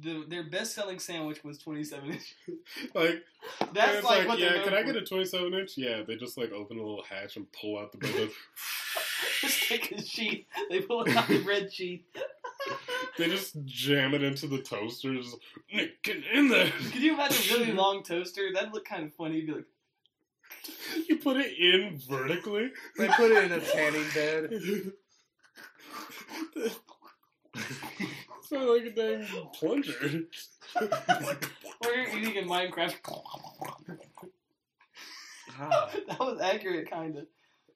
the, 0.00 0.24
their 0.28 0.44
best 0.44 0.74
selling 0.74 0.98
sandwich 0.98 1.42
was 1.44 1.58
27 1.58 2.10
inch. 2.10 2.34
Like 2.94 3.22
That's 3.72 3.98
it's 3.98 4.04
like, 4.04 4.28
what 4.28 4.38
yeah, 4.38 4.62
can 4.62 4.72
known 4.72 4.74
I 4.74 4.82
get 4.82 4.96
a 4.96 5.02
twenty 5.02 5.24
seven 5.24 5.54
inch? 5.54 5.76
Yeah, 5.76 6.02
they 6.06 6.16
just 6.16 6.36
like 6.36 6.52
open 6.52 6.78
a 6.78 6.82
little 6.82 7.02
hatch 7.02 7.36
and 7.36 7.46
pull 7.52 7.78
out 7.78 7.92
the 7.92 7.98
bread. 7.98 8.30
Just 9.40 9.68
take 9.68 9.92
a 9.92 10.02
sheet. 10.02 10.46
They 10.70 10.80
pull 10.80 11.00
out 11.00 11.28
the 11.28 11.40
red 11.40 11.72
sheet. 11.72 12.04
they 13.16 13.28
just 13.28 13.64
jam 13.64 14.14
it 14.14 14.22
into 14.22 14.46
the 14.46 14.58
toaster. 14.58 15.14
Just, 15.14 15.36
Nick, 15.72 16.02
get 16.02 16.18
in 16.32 16.48
there. 16.48 16.70
Could 16.92 17.02
you 17.02 17.14
imagine 17.14 17.54
a 17.54 17.58
really 17.58 17.72
long 17.72 18.02
toaster? 18.02 18.48
That'd 18.52 18.72
look 18.72 18.84
kind 18.84 19.04
of 19.04 19.14
funny. 19.14 19.36
You'd 19.36 19.46
be 19.46 19.52
like, 19.52 21.08
You 21.08 21.18
put 21.18 21.36
it 21.36 21.56
in 21.58 21.98
vertically. 21.98 22.70
They 22.96 23.08
put 23.08 23.30
it 23.30 23.44
in 23.44 23.52
a 23.52 23.60
tanning 23.60 24.06
bed. 24.14 24.92
It's 28.50 28.52
not 28.52 28.68
like 28.68 28.84
a 28.84 28.90
dang 28.90 29.26
plunger. 29.54 30.24
or 30.80 31.94
you're 31.94 32.18
eating 32.18 32.36
in 32.36 32.48
Minecraft. 32.48 32.94
Ah. 35.58 35.90
that 36.08 36.20
was 36.20 36.40
accurate, 36.40 36.90
kind 36.90 37.16
of. 37.16 37.26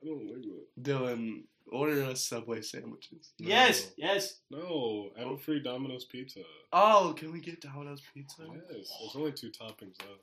I 0.03 0.07
don't 0.07 0.27
like 0.27 0.43
that. 0.43 0.83
Dylan, 0.83 1.43
order 1.71 2.05
us 2.05 2.25
Subway 2.25 2.63
sandwiches. 2.63 3.33
No. 3.39 3.49
Yes, 3.49 3.91
yes. 3.97 4.41
No, 4.51 5.11
I 5.17 5.21
have 5.21 5.31
a 5.31 5.37
free 5.37 5.63
Domino's 5.63 6.05
pizza. 6.05 6.41
Oh, 6.73 7.15
can 7.17 7.33
we 7.33 7.41
get 7.41 7.61
Domino's 7.61 8.03
pizza? 8.15 8.43
Yes, 8.51 8.65
there's 9.01 9.17
only 9.17 9.33
two 9.33 9.51
toppings 9.51 9.97
though. 9.99 10.21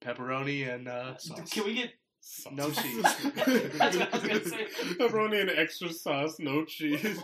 Pepperoni 0.00 0.72
and 0.72 0.88
uh, 0.88 1.16
sauce. 1.18 1.50
Can 1.50 1.64
we 1.64 1.74
get? 1.74 1.92
Sauce. 2.20 2.52
No 2.52 2.70
cheese. 2.70 3.02
That's 3.02 3.96
what 3.96 4.14
I 4.14 4.18
was 4.18 4.28
gonna 4.28 4.44
say. 4.44 4.66
Pepperoni 4.94 5.40
and 5.40 5.50
extra 5.50 5.92
sauce, 5.92 6.38
no 6.38 6.64
cheese. 6.64 7.18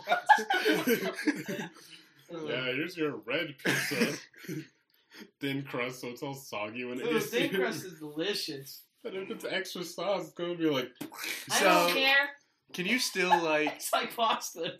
Uh, 2.33 2.45
yeah, 2.45 2.65
here's 2.65 2.97
your 2.97 3.17
red 3.25 3.55
pizza. 3.63 4.17
Thin 5.39 5.63
crust, 5.63 6.01
so 6.01 6.07
it's 6.09 6.21
all 6.23 6.33
soggy 6.33 6.83
when 6.83 6.99
it 6.99 7.07
Ooh, 7.07 7.13
gets 7.13 7.27
thin 7.27 7.49
here. 7.49 7.59
crust 7.61 7.85
is 7.85 7.99
delicious. 7.99 8.81
But 9.01 9.15
if 9.15 9.29
it's 9.29 9.45
extra 9.45 9.83
sauce, 9.83 10.23
it's 10.25 10.33
gonna 10.33 10.55
be 10.55 10.65
like. 10.69 10.89
I 11.51 11.59
So- 11.59 11.65
don't 11.65 11.93
care. 11.93 12.29
Can 12.73 12.85
you 12.85 12.99
still 12.99 13.29
like? 13.43 13.73
It's 13.75 13.93
like 13.93 14.13
pasta. 14.15 14.73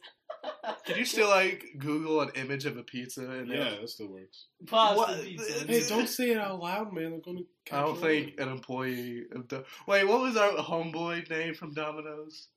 Can 0.86 0.98
you 0.98 1.06
still 1.06 1.30
like 1.30 1.64
Google 1.78 2.20
an 2.22 2.32
image 2.36 2.66
of 2.66 2.76
a 2.78 2.84
pizza 2.84 3.22
and 3.22 3.50
then- 3.50 3.58
Yeah, 3.58 3.76
that 3.80 3.89
still 3.89 4.08
works. 4.08 4.48
Pasta 4.68 4.98
What? 4.98 5.22
pizza. 5.24 5.66
Hey, 5.68 5.88
don't 5.88 6.10
say 6.10 6.32
it 6.32 6.38
out 6.38 6.60
loud, 6.60 6.91
man. 6.91 7.12
They're 7.12 7.20
gonna. 7.22 7.39
I 7.72 7.82
don't 7.82 7.93
catch 7.96 8.04
think 8.04 8.39
an 8.39 8.50
employee 8.50 9.24
of 9.34 9.48
the 9.48 9.64
wait. 9.88 10.04
What 10.06 10.20
was 10.22 10.36
our 10.36 10.52
homeboy 10.58 11.30
name 11.30 11.54
from 11.54 11.74
Domino's? 11.74 12.50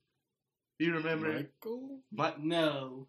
You 0.79 0.95
remember? 0.95 1.31
Michael. 1.33 1.99
My, 2.11 2.33
No. 2.39 3.07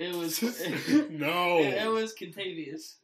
It 0.00 0.16
was. 0.16 0.42
It, 0.88 1.10
no. 1.10 1.58
it 1.58 1.90
was 1.90 2.14
Contavious. 2.14 2.94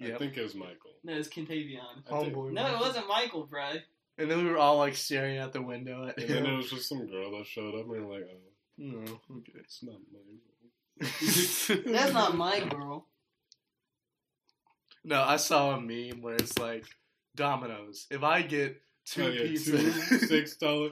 I 0.00 0.16
think 0.16 0.36
it 0.36 0.42
was 0.42 0.54
Michael. 0.54 0.92
No, 1.02 1.14
it 1.14 1.18
was 1.18 1.28
Contavion. 1.28 1.80
I 2.08 2.10
Homeboy. 2.10 2.52
No, 2.52 2.66
it 2.66 2.78
wasn't 2.78 3.08
Michael, 3.08 3.46
bro. 3.46 3.72
And 4.16 4.30
then 4.30 4.44
we 4.44 4.50
were 4.50 4.58
all 4.58 4.78
like 4.78 4.94
staring 4.94 5.38
out 5.38 5.52
the 5.52 5.62
window 5.62 6.06
at 6.06 6.18
And 6.18 6.28
then 6.28 6.46
it 6.46 6.56
was 6.56 6.70
just 6.70 6.88
some 6.88 7.06
girl 7.08 7.32
that 7.32 7.46
showed 7.46 7.74
up, 7.74 7.82
and 7.82 7.90
we 7.90 8.00
were 8.00 8.14
like, 8.14 8.28
oh, 8.30 8.38
No, 8.78 8.98
okay. 9.38 9.52
it's 9.56 9.82
not 9.82 9.96
mine. 10.12 11.82
That's 11.92 12.12
not 12.12 12.36
my 12.36 12.60
girl. 12.60 13.06
No, 15.04 15.22
I 15.22 15.36
saw 15.36 15.74
a 15.74 15.80
meme 15.80 16.22
where 16.22 16.34
it's 16.36 16.58
like 16.58 16.84
Domino's. 17.34 18.06
If 18.10 18.22
I 18.22 18.42
get 18.42 18.80
two 19.04 19.24
Oh, 19.24 19.28
yeah, 19.28 19.42
pizzas, 19.42 20.08
two 20.08 20.18
six 20.18 20.56
dollar 20.56 20.90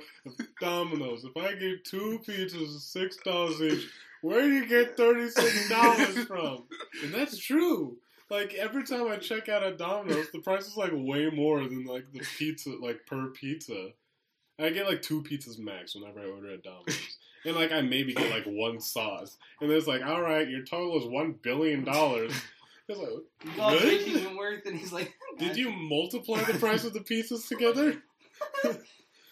Domino's. 0.61 1.25
If 1.25 1.37
I 1.37 1.55
get 1.55 1.85
two 1.85 2.21
pizzas, 2.27 2.81
six 2.81 3.17
dollars 3.19 3.61
each, 3.61 3.89
where 4.23 4.43
do 4.43 4.51
you 4.53 4.67
get 4.67 4.97
thirty 4.97 5.29
six 5.31 5.69
dollars 5.69 6.19
from? 6.27 6.65
And 7.05 7.13
that's 7.15 7.39
true. 7.39 7.97
Like 8.31 8.55
every 8.55 8.85
time 8.85 9.07
I 9.09 9.17
check 9.17 9.49
out 9.49 9.63
at 9.63 9.79
Domino's, 9.79 10.31
the 10.33 10.41
price 10.41 10.67
is 10.67 10.77
like 10.77 10.91
way 10.93 11.31
more 11.31 11.61
than 11.61 11.85
like 11.85 12.13
the 12.13 12.21
pizza, 12.39 12.71
like 12.81 13.07
per 13.07 13.29
pizza. 13.29 13.91
I 14.59 14.71
get 14.71 14.87
like 14.89 15.03
two 15.03 15.23
pizzas 15.23 15.59
max 15.59 15.95
whenever 15.95 16.21
I 16.21 16.25
order 16.27 16.55
at 16.55 16.63
Domino's, 16.63 17.19
and 17.45 17.55
like 17.55 17.73
I 17.73 17.83
maybe 17.83 18.15
get 18.15 18.31
like 18.31 18.45
one 18.47 18.81
sauce, 18.81 19.37
and 19.61 19.71
it's 19.71 19.87
like, 19.87 20.03
all 20.05 20.23
right, 20.23 20.49
your 20.49 20.65
total 20.65 20.99
is 20.99 21.07
one 21.07 21.37
billion 21.43 21.85
dollars. 21.85 22.33
It's 22.89 23.01
like, 23.01 23.09
You 23.57 23.61
all 23.63 23.73
Really? 23.73 23.97
think 23.99 24.17
even 24.17 24.37
worse, 24.37 24.63
and 24.65 24.77
he's 24.79 24.93
like, 24.93 25.13
did 25.41 25.57
you 25.57 25.73
multiply 25.73 26.41
the 26.45 26.57
price 26.57 26.85
of 26.85 26.93
the 26.93 27.01
pizzas 27.01 27.49
together? 27.49 28.01
Is 28.63 28.71
it 28.71 28.81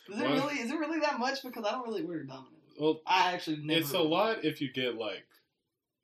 What? 0.08 0.20
really? 0.32 0.54
Is 0.58 0.72
it 0.72 0.74
really 0.76 0.98
that 0.98 1.20
much? 1.20 1.42
Because 1.44 1.64
I 1.64 1.70
don't 1.70 1.86
really 1.86 2.02
order 2.02 2.24
Domino's. 2.24 2.50
Well, 2.78 3.00
I 3.06 3.32
actually 3.32 3.58
never. 3.62 3.80
It's 3.80 3.92
a 3.92 4.00
lot 4.00 4.44
if 4.44 4.60
you 4.60 4.72
get 4.72 4.96
like 4.96 5.26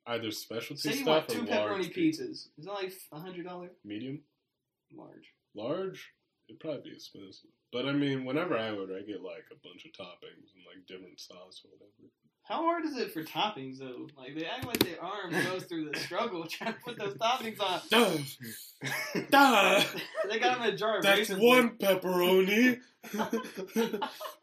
either 0.07 0.31
specialty 0.31 0.81
Say 0.81 0.89
you 0.97 1.03
stuff 1.03 1.07
want 1.07 1.29
two 1.29 1.41
or 1.41 1.45
large 1.45 1.87
pepperoni 1.87 1.95
pizzas. 1.95 2.47
Is 2.57 2.65
that 2.65 2.73
like 2.73 2.93
a 3.11 3.19
hundred 3.19 3.45
dollar 3.45 3.69
Medium, 3.83 4.21
large? 4.95 5.33
large, 5.55 6.11
it'd 6.49 6.59
probably 6.59 6.81
be 6.89 6.95
expensive. 6.95 7.49
But 7.71 7.85
I 7.85 7.93
mean, 7.93 8.25
whenever 8.25 8.57
I 8.57 8.71
order, 8.71 8.97
I 8.97 9.01
get 9.01 9.21
like 9.21 9.45
a 9.51 9.55
bunch 9.67 9.85
of 9.85 9.91
toppings 9.91 10.51
and 10.53 10.63
like 10.67 10.85
different 10.87 11.19
sauce 11.19 11.61
or 11.63 11.71
whatever. 11.71 12.11
How 12.43 12.63
hard 12.63 12.85
is 12.85 12.97
it 12.97 13.13
for 13.13 13.23
toppings 13.23 13.77
though? 13.77 14.07
Like 14.17 14.35
they 14.35 14.45
act 14.45 14.65
like 14.65 14.79
their 14.79 15.01
arm 15.01 15.31
goes 15.31 15.63
through 15.69 15.89
the 15.89 15.99
struggle 15.99 16.45
trying 16.45 16.73
to 16.73 16.79
put 16.79 16.97
those 16.97 17.13
toppings 17.13 17.61
on. 17.61 17.81
Duh, 17.89 18.17
duh, 19.29 19.83
They 20.29 20.39
got 20.39 20.57
them 20.57 20.67
in 20.67 20.73
a 20.73 20.77
jar. 20.77 20.97
Of 20.97 21.03
that's 21.03 21.29
one 21.29 21.77
pepperoni. 21.77 22.79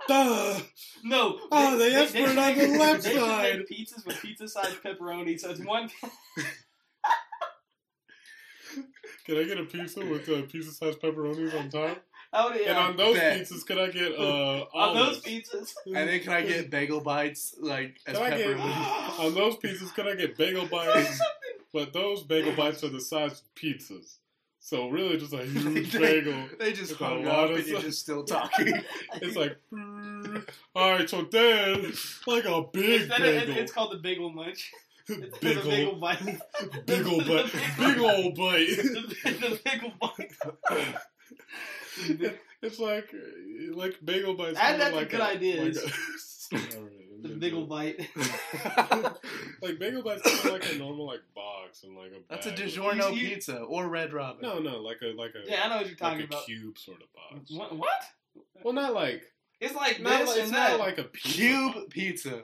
duh. 0.08 0.58
No. 1.04 1.38
Oh, 1.50 1.78
they 1.78 1.94
asked 1.94 2.12
for 2.12 2.18
it 2.18 2.36
on 2.36 2.58
the 2.58 2.66
left 2.78 3.04
they 3.04 3.14
side. 3.14 3.58
Make 3.58 3.68
pizzas 3.68 4.04
with 4.06 4.20
pizza 4.20 4.48
sized 4.48 4.82
pepperoni, 4.82 5.38
so 5.38 5.50
it's 5.50 5.60
one. 5.60 5.88
Can 9.24 9.36
I 9.36 9.44
get 9.44 9.58
a 9.58 9.64
pizza 9.64 10.00
with 10.04 10.28
uh, 10.28 10.42
pizza 10.50 10.72
sized 10.72 11.00
pepperonis 11.00 11.58
on 11.58 11.68
top? 11.70 12.02
Oh 12.32 12.52
yeah. 12.52 12.70
and 12.70 12.78
on 12.78 12.96
those 12.96 13.16
bet. 13.16 13.40
pizzas, 13.40 13.64
could 13.64 13.78
I 13.78 13.88
get 13.90 14.12
uh, 14.18 14.64
on 14.74 14.94
those 14.96 15.22
pizzas. 15.22 15.72
and 15.86 16.08
then 16.08 16.20
can 16.20 16.32
I 16.32 16.42
get 16.42 16.70
bagel 16.70 17.00
bites 17.00 17.54
like 17.58 17.98
as 18.06 18.16
Can 18.18 18.32
I 18.32 18.36
get 18.36 18.56
pepperoni? 18.56 19.20
on 19.20 19.34
those 19.34 19.56
pizzas? 19.56 19.94
Can 19.94 20.08
I 20.08 20.14
get 20.14 20.36
bagel 20.36 20.66
bites? 20.66 21.20
But 21.72 21.92
those 21.92 22.22
bagel 22.24 22.52
bites 22.54 22.82
are 22.84 22.88
the 22.88 23.00
size 23.00 23.32
of 23.32 23.54
pizzas, 23.54 24.16
so 24.60 24.88
really 24.88 25.16
just 25.18 25.32
a 25.32 25.44
huge 25.44 25.92
bagel. 25.92 26.48
They 26.58 26.72
just 26.72 26.92
With 26.92 27.00
a 27.00 27.04
hung 27.04 27.24
lot 27.24 27.44
up 27.44 27.50
of 27.50 27.56
and 27.58 27.66
you're 27.66 27.80
just 27.80 28.00
still 28.00 28.24
talking. 28.34 28.72
It's 29.22 29.36
like, 29.36 29.56
all 30.74 30.92
right, 30.92 31.08
so 31.08 31.22
then 31.22 31.92
like 32.26 32.44
a 32.44 32.62
big 32.72 33.02
Instead 33.02 33.20
of- 33.20 33.46
bagel, 33.46 33.56
it's 33.56 33.72
called 33.72 33.92
the 33.92 33.98
bagel 33.98 34.30
munch. 34.30 34.70
It's 35.10 35.38
big 35.38 35.56
the 35.56 35.62
ol' 35.62 35.70
bagel 35.70 35.94
bite. 35.98 36.84
big 36.84 37.06
ol' 37.06 37.20
bite, 37.24 37.50
big 37.78 37.98
ol' 37.98 38.30
bite. 38.32 38.76
the, 38.76 39.14
the 39.24 39.60
bagel 39.64 39.92
bite. 40.02 40.30
It's 42.60 42.78
like 42.78 43.10
like 43.72 43.96
bagel 44.04 44.34
bites. 44.34 44.58
Add 44.58 44.78
kinda 44.78 44.84
that 44.96 44.98
to 45.00 45.06
good 45.06 45.20
a- 45.20 45.24
ideas. 45.24 46.48
like 46.52 46.74
a- 46.74 46.76
All 46.76 46.82
right, 46.82 46.92
I'm 46.92 46.97
The 47.22 47.28
gonna 47.28 47.40
bagel 47.40 47.66
bite. 47.66 47.98
like 49.62 49.78
bagel 49.78 50.02
bites, 50.02 50.22
kind 50.22 50.38
of 50.46 50.52
like 50.52 50.72
a 50.72 50.76
normal 50.78 51.06
like 51.06 51.20
box 51.34 51.82
and 51.84 51.96
like 51.96 52.12
a. 52.12 52.20
That's 52.30 52.46
a 52.46 52.50
bag 52.50 52.60
with- 52.60 52.74
DiGiorno 52.74 53.14
You- 53.14 53.20
you- 53.20 53.28
pizza 53.34 53.58
or 53.58 53.88
Red 53.88 54.12
Robin. 54.12 54.40
No, 54.42 54.58
no, 54.60 54.78
like 54.80 54.98
a 55.02 55.06
like 55.16 55.32
a 55.34 55.50
Yeah, 55.50 55.62
I 55.64 55.68
know 55.68 55.76
what 55.76 55.80
you're 55.86 55.90
like 55.90 55.98
talking 55.98 56.20
a 56.22 56.24
about. 56.24 56.46
cube 56.46 56.78
sort 56.78 57.02
of 57.02 57.08
box. 57.12 57.50
What? 57.50 57.76
what? 57.76 58.02
Well, 58.62 58.74
not 58.74 58.94
like 58.94 59.24
It's 59.60 59.74
like 59.74 60.00
not 60.00 60.20
this 60.20 60.28
like, 60.28 60.36
it's 60.38 60.44
and 60.48 60.52
not 60.52 60.70
that. 60.70 60.78
like 60.78 60.98
a 60.98 61.04
pizza 61.04 61.28
Cube 61.38 61.74
box. 61.74 61.86
pizza. 61.90 62.42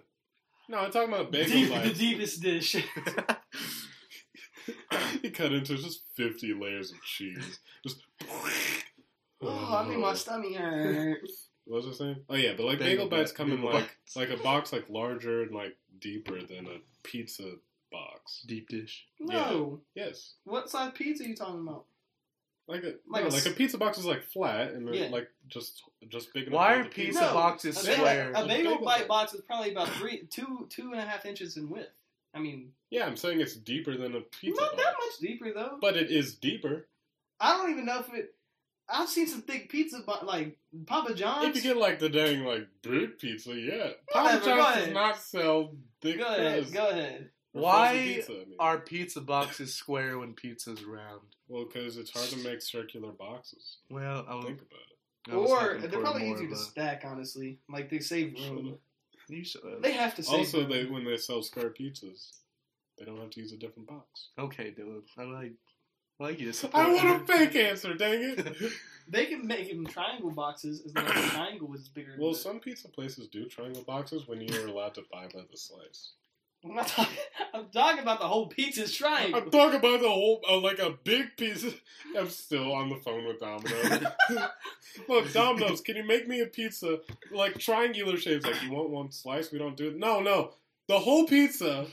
No, 0.68 0.78
I'm 0.78 0.90
talking 0.90 1.12
about 1.12 1.30
bagel 1.30 1.52
Deep, 1.52 1.82
the 1.82 1.90
deepest 1.98 2.42
dish. 2.42 2.74
you 5.22 5.30
cut 5.30 5.52
into 5.52 5.76
just 5.76 6.02
50 6.16 6.54
layers 6.54 6.92
of 6.92 7.02
cheese. 7.02 7.60
Just. 7.86 7.98
oh, 9.42 9.74
I 9.76 9.86
mean 9.88 10.00
my 10.00 10.14
stomach 10.14 10.54
hurt. 10.54 11.20
What 11.66 11.82
was 11.84 11.94
I 11.94 11.98
saying? 11.98 12.16
Oh 12.28 12.34
yeah, 12.36 12.52
but 12.56 12.66
like 12.66 12.78
Bagel 12.78 13.06
bagel 13.06 13.08
bites 13.08 13.32
bite- 13.32 13.36
come 13.36 13.50
in 13.52 13.56
bagel 13.58 13.72
like 13.72 13.84
bites. 13.84 14.16
like 14.16 14.30
a 14.30 14.36
box 14.36 14.72
like 14.72 14.88
larger 14.90 15.42
and 15.42 15.54
like 15.54 15.76
deeper 16.00 16.40
than 16.42 16.66
a 16.66 16.78
pizza 17.02 17.52
box. 17.90 18.44
Deep 18.46 18.68
dish. 18.68 19.06
No. 19.20 19.80
Yes, 19.94 20.34
What 20.44 20.68
size 20.68 20.92
pizza 20.94 21.24
are 21.24 21.26
you 21.26 21.36
talking 21.36 21.60
about? 21.60 21.84
like 22.66 22.82
a 22.82 22.94
Like 23.08 23.24
no, 23.24 23.28
a 23.28 23.30
like 23.30 23.44
a 23.46 23.50
s- 23.50 23.54
pizza 23.54 23.78
box 23.78 23.98
is 23.98 24.04
like 24.06 24.22
flat 24.24 24.72
and 24.72 24.94
Yeah. 24.94 25.08
like 25.08 25.28
just 25.48 25.82
just 26.08 26.32
big 26.34 26.46
enough. 26.48 26.56
Why 26.56 26.74
are 26.74 26.82
the 26.84 26.88
pizza 26.90 27.20
No, 27.20 27.32
boxes 27.34 27.76
a 27.76 27.86
bagel, 27.86 27.94
square? 27.96 28.30
a 28.30 28.32
bagel 28.32 28.46
bagel 28.48 28.78
bite 28.84 28.98
bite. 29.00 29.08
box 29.08 29.34
is 29.34 29.40
probably 29.42 29.70
about 29.72 29.88
three, 29.90 30.26
two, 30.30 30.66
two 30.70 30.90
and 30.92 31.00
a 31.00 31.04
half 31.04 31.24
inches 31.26 31.56
in 31.56 31.68
width. 31.70 31.90
I 32.34 32.40
mean, 32.40 32.72
Yeah, 32.90 33.06
I'm 33.06 33.16
saying 33.16 33.40
it's 33.40 33.54
deeper 33.54 33.96
than 33.96 34.16
a 34.16 34.20
pizza 34.22 34.60
not 34.60 34.72
box, 34.72 34.82
that 34.82 34.94
much 34.98 35.18
deeper 35.20 35.52
though. 35.52 35.78
but 35.80 35.96
it 35.96 36.10
is 36.10 36.34
deeper. 36.34 36.88
I 37.40 37.56
don't 37.56 37.70
even 37.70 37.84
know 37.86 38.00
if 38.00 38.12
it. 38.14 38.34
I've 38.88 39.08
seen 39.08 39.26
some 39.26 39.42
thick 39.42 39.70
pizza, 39.70 40.02
but 40.06 40.26
like 40.26 40.58
Papa 40.86 41.14
John's. 41.14 41.48
If 41.48 41.56
you 41.56 41.62
get 41.74 41.80
like 41.80 41.98
the 41.98 42.08
dang 42.08 42.44
like 42.44 42.66
big 42.82 43.18
pizza, 43.18 43.54
yeah. 43.54 43.90
Papa 44.12 44.36
Whatever, 44.36 44.44
John's 44.44 44.76
does 44.84 44.94
not 44.94 45.18
sell 45.18 45.74
big 46.02 46.18
go 46.18 46.26
ahead, 46.26 46.72
go 46.72 46.88
ahead. 46.88 47.30
Why 47.52 47.92
pizza, 48.16 48.32
I 48.32 48.36
mean. 48.36 48.56
Are 48.58 48.78
pizza 48.78 49.20
boxes 49.20 49.74
square 49.74 50.18
when 50.18 50.34
pizza's 50.34 50.84
round? 50.84 51.20
well 51.48 51.66
because 51.66 51.96
it's 51.98 52.10
hard 52.10 52.28
to 52.30 52.38
make 52.38 52.60
circular 52.62 53.12
boxes. 53.12 53.78
Well, 53.90 54.24
I 54.28 54.40
Think 54.42 54.60
about 54.60 54.80
it. 54.80 55.34
Or 55.34 55.78
they're 55.78 56.00
probably 56.00 56.30
easier 56.30 56.48
to 56.48 56.56
stack. 56.56 57.04
Honestly, 57.06 57.58
like 57.68 57.90
they 57.90 57.98
save 58.00 58.34
room. 58.34 58.78
You 59.28 59.44
should- 59.44 59.62
uh, 59.62 59.78
They 59.80 59.92
have 59.92 60.14
to 60.16 60.22
save. 60.22 60.40
Also, 60.40 60.60
room. 60.60 60.70
they 60.70 60.84
when 60.84 61.04
they 61.04 61.16
sell 61.16 61.42
square 61.42 61.70
pizzas, 61.70 62.32
they 62.98 63.04
don't 63.04 63.18
have 63.18 63.30
to 63.30 63.40
use 63.40 63.52
a 63.52 63.56
different 63.56 63.88
box. 63.88 64.28
Okay, 64.38 64.74
Dylan. 64.78 65.02
I 65.16 65.22
like, 65.22 65.52
I 65.52 65.73
like 66.18 66.40
you. 66.40 66.52
I 66.72 66.92
want 66.92 67.22
a 67.22 67.32
fake 67.32 67.56
answer, 67.56 67.94
dang 67.94 68.22
it! 68.22 68.56
They 69.06 69.26
can 69.26 69.46
make 69.46 69.68
them 69.68 69.86
triangle 69.86 70.30
boxes 70.30 70.80
as 70.86 70.94
long 70.94 71.04
as 71.04 71.24
the 71.24 71.30
triangle 71.30 71.74
is 71.74 71.88
bigger. 71.88 72.16
well, 72.18 72.32
some 72.32 72.58
pizza 72.58 72.88
places 72.88 73.28
do 73.28 73.44
triangle 73.46 73.82
boxes 73.82 74.26
when 74.26 74.40
you're 74.40 74.66
allowed 74.66 74.94
to 74.94 75.02
buy 75.12 75.26
by 75.26 75.42
the 75.50 75.58
slice. 75.58 76.12
I'm 76.64 76.74
not 76.74 76.88
talking. 76.88 77.18
I'm 77.52 77.66
talking 77.68 78.00
about 78.00 78.20
the 78.20 78.26
whole 78.26 78.46
pizza's 78.46 78.94
triangle. 78.94 79.42
I'm 79.42 79.50
talking 79.50 79.78
about 79.78 80.00
the 80.00 80.08
whole, 80.08 80.40
uh, 80.48 80.58
like 80.58 80.78
a 80.78 80.94
big 81.04 81.36
piece. 81.36 81.62
Of, 81.64 81.78
I'm 82.18 82.30
still 82.30 82.72
on 82.72 82.88
the 82.88 82.96
phone 82.96 83.26
with 83.26 83.40
Domino's. 83.40 84.06
Look, 85.08 85.30
Domino's, 85.34 85.82
can 85.82 85.96
you 85.96 86.04
make 86.04 86.26
me 86.26 86.40
a 86.40 86.46
pizza 86.46 87.00
like 87.30 87.58
triangular 87.58 88.16
shapes? 88.16 88.46
Like 88.46 88.62
you 88.62 88.70
want 88.70 88.88
one 88.88 89.12
slice? 89.12 89.52
We 89.52 89.58
don't 89.58 89.76
do 89.76 89.88
it. 89.88 89.98
No, 89.98 90.20
no, 90.20 90.54
the 90.88 90.98
whole 90.98 91.26
pizza, 91.26 91.86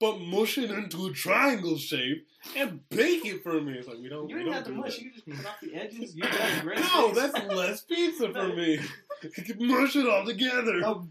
but 0.00 0.20
mush 0.20 0.58
it 0.58 0.70
into 0.70 1.06
a 1.06 1.12
triangle 1.12 1.76
shape 1.76 2.26
and 2.56 2.88
bake 2.88 3.24
it 3.26 3.42
for 3.42 3.60
me. 3.60 3.72
It's 3.74 3.88
like 3.88 3.98
we 3.98 4.08
don't. 4.08 4.28
You 4.28 4.36
we 4.36 4.42
don't 4.44 4.52
don't 4.52 4.54
have 4.54 4.64
to 4.66 4.70
do 4.72 4.76
mush. 4.76 4.96
that. 4.96 5.02
You 5.02 5.10
can 5.10 5.22
just 5.26 5.42
cut 5.44 5.50
off 5.52 5.60
the 5.60 5.74
edges. 5.74 6.14
You 6.16 6.22
got 6.22 6.62
great. 6.62 6.78
No, 6.78 7.12
that's 7.12 7.44
less 7.54 7.82
pizza 7.82 8.32
for 8.32 8.48
me. 8.54 8.78
You 9.22 9.42
can 9.54 9.66
mush 9.66 9.96
it 9.96 10.08
all 10.08 10.24
together. 10.24 10.78
a, 10.80 11.02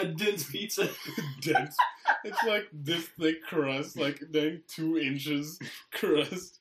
a 0.00 0.04
dense 0.06 0.44
pizza. 0.50 0.88
Dense. 1.40 1.76
It's 2.24 2.42
like 2.44 2.68
this 2.72 3.06
thick 3.18 3.42
crust, 3.44 3.98
like 3.98 4.20
then 4.30 4.62
two 4.68 4.98
inches 4.98 5.58
crust. 5.92 6.60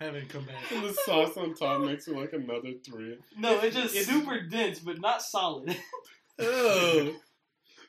Haven't 0.00 0.28
come 0.30 0.44
back. 0.46 0.56
And 0.72 0.84
the 0.84 0.94
sauce 1.04 1.36
on 1.36 1.54
top 1.54 1.82
makes 1.82 2.08
it 2.08 2.16
like 2.16 2.32
another 2.32 2.72
three. 2.84 3.18
No, 3.38 3.60
it's 3.60 3.76
just 3.76 3.94
It's- 3.94 4.06
super 4.06 4.40
dense, 4.40 4.80
but 4.80 5.00
not 5.00 5.22
solid. 5.22 5.68
Ugh. 5.68 5.76
Oh. 6.40 7.14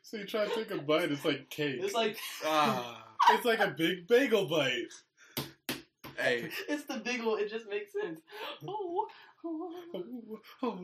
So 0.04 0.18
you 0.18 0.26
try 0.26 0.46
to 0.46 0.54
take 0.54 0.70
a 0.72 0.78
bite, 0.82 1.12
it's 1.12 1.26
like 1.26 1.50
cake. 1.50 1.80
It's 1.82 1.94
like 1.96 2.18
Ah, 2.46 3.06
It's 3.32 3.46
like 3.46 3.60
a 3.60 3.70
big 3.76 4.06
bagel 4.08 4.48
bite. 4.48 4.92
hey, 6.18 6.50
it's 6.70 6.84
the 6.84 6.98
big 6.98 7.24
one. 7.24 7.40
It 7.40 7.50
just 7.50 7.68
makes 7.70 7.94
sense. 7.94 8.20
Oh, 8.68 9.08
oh. 9.46 9.74
oh. 10.62 10.80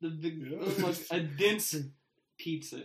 the 0.00 0.08
big, 0.08 0.38
Yeah. 0.50 0.58
it's 0.62 1.10
like 1.10 1.20
a 1.20 1.22
dense 1.24 1.76
pizza. 2.38 2.80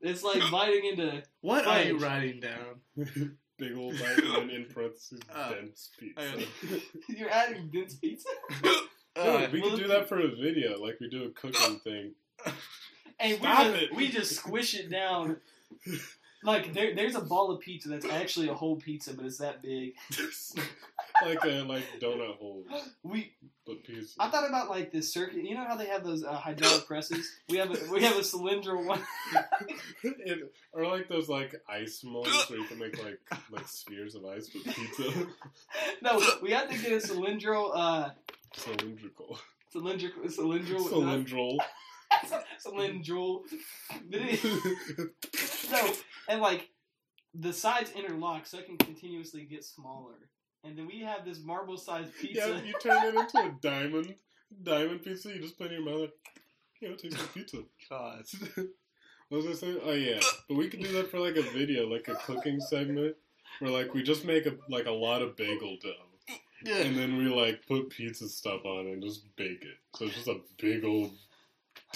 It's 0.00 0.22
like 0.24 0.42
biting 0.50 0.84
into. 0.86 1.22
what 1.42 1.66
are 1.66 1.82
you 1.82 1.98
writing 1.98 2.40
down? 2.40 2.80
big 3.58 3.76
old 3.76 3.92
bite 4.00 4.18
and 4.24 4.34
then 4.34 4.50
in 4.50 4.64
parentheses 4.72 5.20
Oh. 5.32 5.54
dense 5.60 5.90
pizza. 6.00 6.80
You're 7.08 7.30
adding 7.30 7.70
dense 7.72 7.94
pizza. 7.96 8.28
Uh, 9.14 9.40
Dude, 9.42 9.52
we 9.52 9.60
could 9.62 9.78
do 9.78 9.88
that 9.88 10.08
for 10.08 10.18
a 10.18 10.28
video, 10.28 10.80
like 10.80 10.98
we 10.98 11.08
do 11.10 11.24
a 11.24 11.30
cooking 11.30 11.78
thing. 11.80 12.14
And 13.22 13.32
we 13.32 13.38
Stop 13.38 13.64
just, 13.66 13.82
it. 13.82 13.94
we 13.96 14.08
just 14.10 14.36
squish 14.36 14.74
it 14.74 14.90
down. 14.90 15.36
Like 16.44 16.72
there, 16.74 16.92
there's 16.94 17.14
a 17.14 17.20
ball 17.20 17.52
of 17.52 17.60
pizza 17.60 17.88
that's 17.88 18.04
actually 18.04 18.48
a 18.48 18.54
whole 18.54 18.74
pizza, 18.76 19.14
but 19.14 19.24
it's 19.26 19.38
that 19.38 19.62
big. 19.62 19.94
like 21.24 21.38
a 21.44 21.62
like 21.62 21.84
donut 22.00 22.36
hole, 22.36 22.64
We, 23.04 23.32
but 23.64 23.84
pizza. 23.84 24.14
I 24.18 24.28
thought 24.28 24.48
about 24.48 24.68
like 24.68 24.90
this 24.90 25.12
circuit. 25.12 25.44
You 25.44 25.54
know 25.54 25.64
how 25.64 25.76
they 25.76 25.86
have 25.86 26.02
those 26.02 26.24
uh, 26.24 26.32
hydraulic 26.34 26.86
presses? 26.88 27.30
We 27.48 27.58
have 27.58 27.70
a 27.70 27.92
we 27.92 28.02
have 28.02 28.16
a 28.16 28.24
cylindrical 28.24 28.84
one. 28.84 29.00
Or 30.74 30.86
like 30.86 31.06
those 31.08 31.28
like 31.28 31.54
ice 31.68 32.02
molds 32.02 32.50
where 32.50 32.58
you 32.58 32.64
can 32.64 32.78
make 32.78 33.00
like 33.04 33.20
like 33.50 33.68
spheres 33.68 34.14
of 34.16 34.24
ice 34.24 34.50
with 34.52 34.64
pizza. 34.64 35.12
no, 36.02 36.20
we 36.42 36.50
have 36.50 36.68
to 36.70 36.78
get 36.78 36.92
a 36.92 37.00
cylindrical, 37.00 37.72
uh, 37.74 38.10
Cylindrical. 38.56 39.38
cylindrical, 39.70 40.28
cylindrical, 40.28 41.58
Cylindral. 42.24 43.40
cylindrical. 44.00 45.10
no, 45.70 45.92
and 46.28 46.40
like 46.40 46.68
the 47.34 47.52
sides 47.52 47.90
interlock 47.92 48.46
so 48.46 48.58
it 48.58 48.66
can 48.66 48.76
continuously 48.78 49.44
get 49.44 49.64
smaller. 49.64 50.14
And 50.64 50.78
then 50.78 50.86
we 50.86 51.00
have 51.00 51.24
this 51.24 51.40
marble-sized 51.42 52.10
pizza. 52.20 52.48
Yeah, 52.48 52.62
you 52.62 52.74
turn 52.80 53.06
it 53.06 53.14
into 53.16 53.38
a 53.38 53.54
diamond. 53.60 54.14
Diamond 54.62 55.02
pizza, 55.02 55.30
you 55.30 55.40
just 55.40 55.58
put 55.58 55.72
in 55.72 55.82
your 55.82 55.84
mouth 55.84 56.00
like, 56.02 56.12
yeah, 56.80 56.90
I'll 56.90 56.96
take 56.96 57.12
some 57.12 57.26
pizza. 57.28 57.58
God. 57.88 58.24
What 59.32 59.46
was 59.46 59.56
I 59.56 59.60
saying? 59.60 59.78
Oh 59.82 59.92
yeah, 59.92 60.20
but 60.46 60.58
we 60.58 60.68
could 60.68 60.80
do 60.80 60.92
that 60.92 61.10
for 61.10 61.18
like 61.18 61.36
a 61.36 61.42
video, 61.52 61.88
like 61.88 62.06
a 62.08 62.16
cooking 62.16 62.60
segment, 62.60 63.16
where 63.60 63.70
like 63.70 63.94
we 63.94 64.02
just 64.02 64.26
make 64.26 64.44
a 64.44 64.52
like 64.68 64.84
a 64.84 64.90
lot 64.90 65.22
of 65.22 65.38
bagel 65.38 65.78
dough, 65.80 66.70
and 66.70 66.94
then 66.98 67.16
we 67.16 67.24
like 67.28 67.66
put 67.66 67.88
pizza 67.88 68.28
stuff 68.28 68.62
on 68.66 68.88
it 68.88 68.92
and 68.92 69.02
just 69.02 69.34
bake 69.36 69.62
it. 69.62 69.78
So 69.96 70.04
it's 70.04 70.16
just 70.16 70.28
a 70.28 70.40
big 70.58 70.84
old 70.84 71.12
dense. 71.12 71.22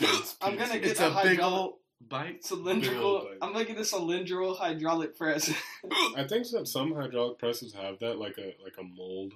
I'm 0.43 0.57
gonna 0.57 0.79
get 0.79 0.91
It's 0.93 1.01
a 1.01 1.07
a 1.07 1.23
big 1.23 1.39
hydraulic- 1.39 1.43
old 1.43 1.75
bite. 2.09 2.45
cylindrical. 2.45 3.19
Big 3.21 3.29
old 3.43 3.57
I'm 3.59 3.65
get 3.65 3.79
a 3.79 3.85
cylindrical 3.85 4.55
hydraulic 4.55 5.17
press. 5.17 5.51
I 6.17 6.25
think 6.25 6.49
that 6.51 6.67
some 6.69 6.95
hydraulic 6.95 7.39
presses 7.39 7.73
have 7.75 7.99
that, 8.01 8.19
like 8.19 8.39
a 8.39 8.55
like 8.63 8.77
a 8.79 8.83
mold, 8.83 9.33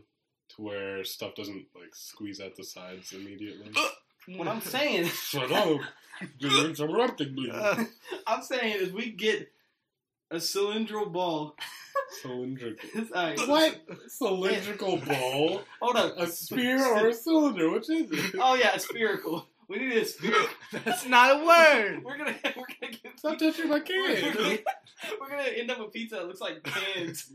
to 0.56 0.62
where 0.62 1.04
stuff 1.04 1.34
doesn't 1.34 1.66
like 1.74 1.94
squeeze 1.94 2.40
out 2.40 2.56
the 2.56 2.64
sides 2.64 3.12
immediately. 3.12 3.72
what 4.36 4.48
I'm 4.48 4.60
saying, 4.60 5.06
Shut 5.08 5.50
up! 5.50 5.80
You're 6.38 6.66
interrupting 6.68 7.34
me. 7.34 7.50
Uh, 7.52 7.84
I'm 8.26 8.42
saying 8.42 8.76
is 8.80 8.92
we 8.92 9.10
get 9.12 9.50
a 10.30 10.38
cylindrical 10.40 11.08
ball. 11.10 11.56
Cylindrical. 12.22 12.88
Alright, 13.14 13.38
What? 13.48 13.80
Cylindrical 14.08 14.96
ball? 14.98 15.62
Hold 15.80 15.96
on. 15.96 16.12
A 16.18 16.26
sphere 16.26 16.84
or 16.84 17.08
a 17.08 17.14
cylinder? 17.14 17.70
Which 17.70 17.88
is 17.88 18.10
it? 18.10 18.34
Oh 18.40 18.54
yeah, 18.54 18.76
spherical. 18.76 19.48
We 19.70 19.78
need 19.78 19.92
a 19.92 20.04
spherical. 20.04 20.48
That's 20.84 21.06
not 21.06 21.40
a 21.40 21.46
word. 21.46 22.02
We're 22.04 22.18
gonna 22.18 22.34
we're 22.44 22.66
gonna 22.80 22.92
get 22.92 23.16
Stop 23.16 23.38
touching 23.38 23.68
my 23.68 23.76
we're, 23.76 23.82
can. 23.84 24.34
gonna, 24.34 24.58
we're 25.20 25.30
gonna 25.30 25.42
end 25.44 25.70
up 25.70 25.78
with 25.78 25.92
pizza 25.92 26.16
that 26.16 26.26
looks 26.26 26.40
like 26.40 26.60
cans. 26.64 27.32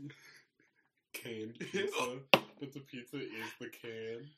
Canned 1.14 1.58
pizza, 1.58 2.18
but 2.60 2.74
the 2.74 2.80
pizza 2.80 3.16
is 3.16 3.30
the 3.58 3.68
can. 3.68 4.28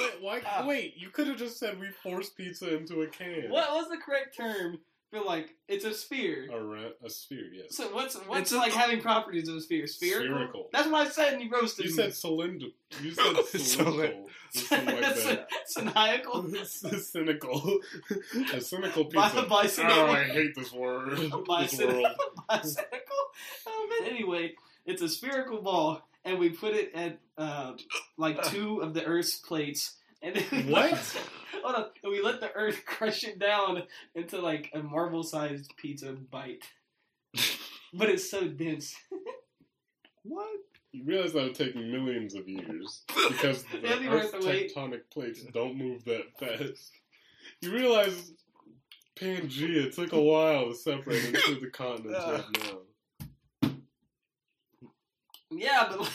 Wait, 0.00 0.12
why? 0.20 0.40
Ah. 0.44 0.64
Wait, 0.66 0.94
you 0.96 1.10
could 1.10 1.28
have 1.28 1.36
just 1.36 1.56
said 1.60 1.78
we 1.78 1.88
forced 2.02 2.36
pizza 2.36 2.76
into 2.76 3.02
a 3.02 3.06
can. 3.06 3.48
What 3.48 3.70
was 3.72 3.88
the 3.88 3.98
correct 3.98 4.36
term 4.36 4.80
for 5.10 5.20
like 5.20 5.54
it's 5.68 5.84
a 5.84 5.94
sphere? 5.94 6.48
A, 6.52 6.62
ra- 6.62 6.90
a 7.04 7.10
sphere, 7.10 7.46
yes. 7.52 7.76
So 7.76 7.84
what's 7.94 8.14
what's 8.26 8.40
It's 8.42 8.52
a- 8.52 8.58
like 8.58 8.72
having 8.72 9.00
properties 9.00 9.48
of 9.48 9.56
a 9.56 9.60
sphere? 9.60 9.86
Spherical. 9.86 10.36
Spherical. 10.36 10.68
That's 10.72 10.88
what 10.88 11.06
I 11.06 11.10
said, 11.10 11.34
and 11.34 11.42
you 11.42 11.50
roasted 11.50 11.86
You 11.86 11.90
me. 11.90 11.96
said 11.96 12.14
cylinder. 12.14 12.66
You 13.02 13.10
said 13.12 13.36
cylindrical. 13.58 14.24
or 14.24 14.28
something 14.52 14.86
like 14.86 15.00
that. 15.00 15.48
Cynical. 15.66 16.46
A 18.52 18.60
cynical 18.60 19.04
Bi- 19.04 19.28
pizza. 19.30 19.46
bicynical. 19.46 19.92
Oh, 19.92 20.06
I 20.06 20.24
hate 20.24 20.54
this 20.56 20.72
word. 20.72 21.16
this 21.18 21.30
Bicynical. 21.30 22.02
world. 22.02 22.16
Bicynical. 22.48 23.20
Oh, 23.66 23.88
but 23.98 24.08
anyway, 24.08 24.54
it's 24.86 25.02
a 25.02 25.08
spherical 25.08 25.60
ball, 25.62 26.02
and 26.24 26.38
we 26.38 26.50
put 26.50 26.74
it 26.74 26.92
at 26.94 27.18
uh, 27.38 27.72
like 28.16 28.42
two 28.44 28.80
of 28.82 28.94
the 28.94 29.04
Earth's 29.04 29.36
plates. 29.36 29.94
And 30.22 30.36
What? 30.68 30.92
Hold 31.64 31.76
on. 31.76 31.84
And 32.02 32.12
we 32.12 32.22
let 32.22 32.40
the 32.40 32.52
Earth 32.52 32.82
crush 32.86 33.24
it 33.24 33.38
down 33.38 33.82
into 34.14 34.40
like 34.40 34.70
a 34.74 34.82
marble-sized 34.82 35.72
pizza 35.76 36.12
bite. 36.12 36.64
but 37.94 38.08
it's 38.08 38.30
so 38.30 38.48
dense. 38.48 38.94
What? 40.22 40.48
You 40.92 41.04
realize 41.04 41.32
that 41.32 41.44
would 41.44 41.54
take 41.54 41.76
millions 41.76 42.34
of 42.34 42.48
years 42.48 43.04
because 43.28 43.64
the 43.64 44.08
Earth's 44.08 44.32
the 44.32 44.40
wait. 44.44 44.74
tectonic 44.74 45.02
plates 45.12 45.44
don't 45.52 45.76
move 45.76 46.04
that 46.04 46.24
fast. 46.38 46.90
You 47.60 47.72
realize 47.72 48.32
Pangea 49.18 49.94
took 49.94 50.12
a 50.12 50.20
while 50.20 50.68
to 50.68 50.74
separate 50.74 51.26
into 51.26 51.60
the 51.60 51.70
continents 51.70 52.18
we 52.26 52.32
have 52.32 52.44
now. 53.62 53.72
Yeah, 55.50 55.86
but 55.90 56.10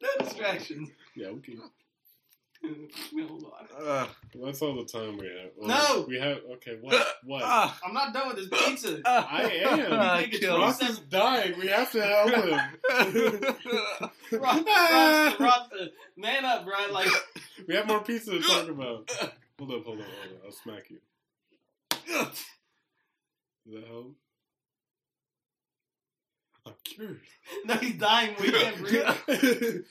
no 0.00 0.08
distractions. 0.20 0.90
Yeah, 1.16 1.28
okay. 1.28 1.56
Hold 1.56 1.70
on. 1.70 1.77
Uh, 3.80 4.06
That's 4.34 4.60
all 4.62 4.74
the 4.74 4.84
time 4.84 5.16
we 5.18 5.26
have. 5.26 5.50
Well, 5.56 5.68
No! 5.68 6.04
we 6.08 6.18
have. 6.18 6.38
Okay, 6.54 6.76
what? 6.80 7.06
What? 7.24 7.42
ah, 7.44 7.78
I'm 7.86 7.94
not 7.94 8.12
done 8.12 8.28
with 8.28 8.36
this 8.36 8.48
pizza. 8.66 9.00
I 9.06 9.42
am. 9.64 9.78
You 9.78 9.86
think 10.22 10.34
it's 10.34 10.44
kill. 10.44 10.58
Ross 10.58 10.82
is 10.82 10.98
dying. 10.98 11.54
We 11.58 11.68
have 11.68 11.90
to 11.92 12.02
help 12.02 12.30
him. 12.30 12.60
Rasta, 14.32 14.64
Rasta, 14.64 15.36
Rasta. 15.42 15.90
Man 16.16 16.44
up, 16.44 16.64
Brian. 16.66 16.92
Like, 16.92 17.08
We 17.68 17.74
have 17.76 17.86
more 17.86 18.00
pizza 18.02 18.32
to 18.32 18.40
talk 18.40 18.68
about. 18.68 19.08
Hold 19.58 19.72
up, 19.72 19.84
hold 19.84 20.00
up, 20.00 20.06
hold 20.06 20.36
up. 20.36 20.42
I'll 20.46 20.52
smack 20.52 20.90
you. 20.90 20.98
Does 22.06 22.46
that 23.66 23.86
help? 23.86 24.14
I'm 26.66 26.74
cured. 26.84 27.20
no, 27.64 27.74
he's 27.74 27.98
dying. 27.98 28.34
We 28.40 28.50
can't 28.52 28.76
breathe. 28.78 29.82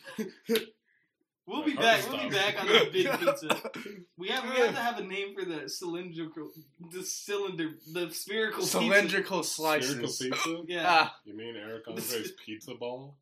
We'll 1.48 1.64
be 1.64 1.74
back. 1.76 2.08
We'll 2.10 2.22
be 2.24 2.30
back 2.30 2.60
on 2.60 2.68
the 2.68 2.90
big 2.92 3.10
pizza. 3.20 3.72
We 4.18 4.28
have, 4.28 4.44
we 4.44 4.56
have 4.58 4.76
to 4.76 4.82
have 4.82 4.98
a 5.00 5.04
name 5.04 5.34
for 5.34 5.46
the 5.46 5.70
cylindrical, 5.70 6.52
the 6.92 7.02
cylinder, 7.04 7.70
the 7.94 8.12
spherical 8.12 8.60
pizza. 8.60 8.80
Cylindrical 8.80 9.44
Spherical 9.44 10.10
slices. 10.10 10.18
pizza? 10.18 10.62
Yeah. 10.68 10.84
Ah, 10.86 11.16
You 11.24 11.38
mean 11.38 11.56
Eric 11.56 11.84
Andre's 11.88 12.34
pizza 12.46 12.76
ball? 12.76 13.16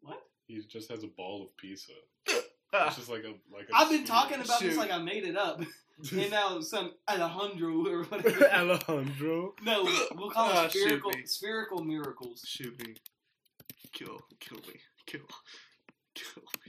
What? 0.00 0.22
He 0.46 0.62
just 0.68 0.88
has 0.90 1.02
a 1.02 1.08
ball 1.08 1.42
of 1.42 1.56
pizza. 1.56 1.92
It's 2.28 2.96
just 2.96 3.08
like 3.10 3.24
a 3.24 3.34
like. 3.52 3.68
A 3.72 3.74
I've 3.76 3.90
been 3.90 4.04
talking 4.04 4.40
about 4.40 4.60
this 4.60 4.76
like 4.76 4.92
I 4.92 4.98
made 4.98 5.24
it 5.24 5.36
up, 5.36 5.60
and 6.12 6.30
now 6.30 6.60
some 6.60 6.92
Alejandro 7.08 7.86
or 7.86 8.02
whatever. 8.04 8.46
Alejandro. 8.52 9.54
No, 9.64 9.84
we'll 10.14 10.30
call 10.30 10.50
Ah, 10.52 10.66
it 10.66 10.72
shoot 10.72 10.82
spherical, 10.88 11.12
spherical 11.24 11.84
miracles. 11.84 12.42
Shoot 12.46 12.78
me. 12.86 12.94
Kill. 13.92 14.20
Kill 14.40 14.58
me. 14.58 14.74
Kill. 15.06 15.20
Kill 16.14 16.42
me. 16.64 16.65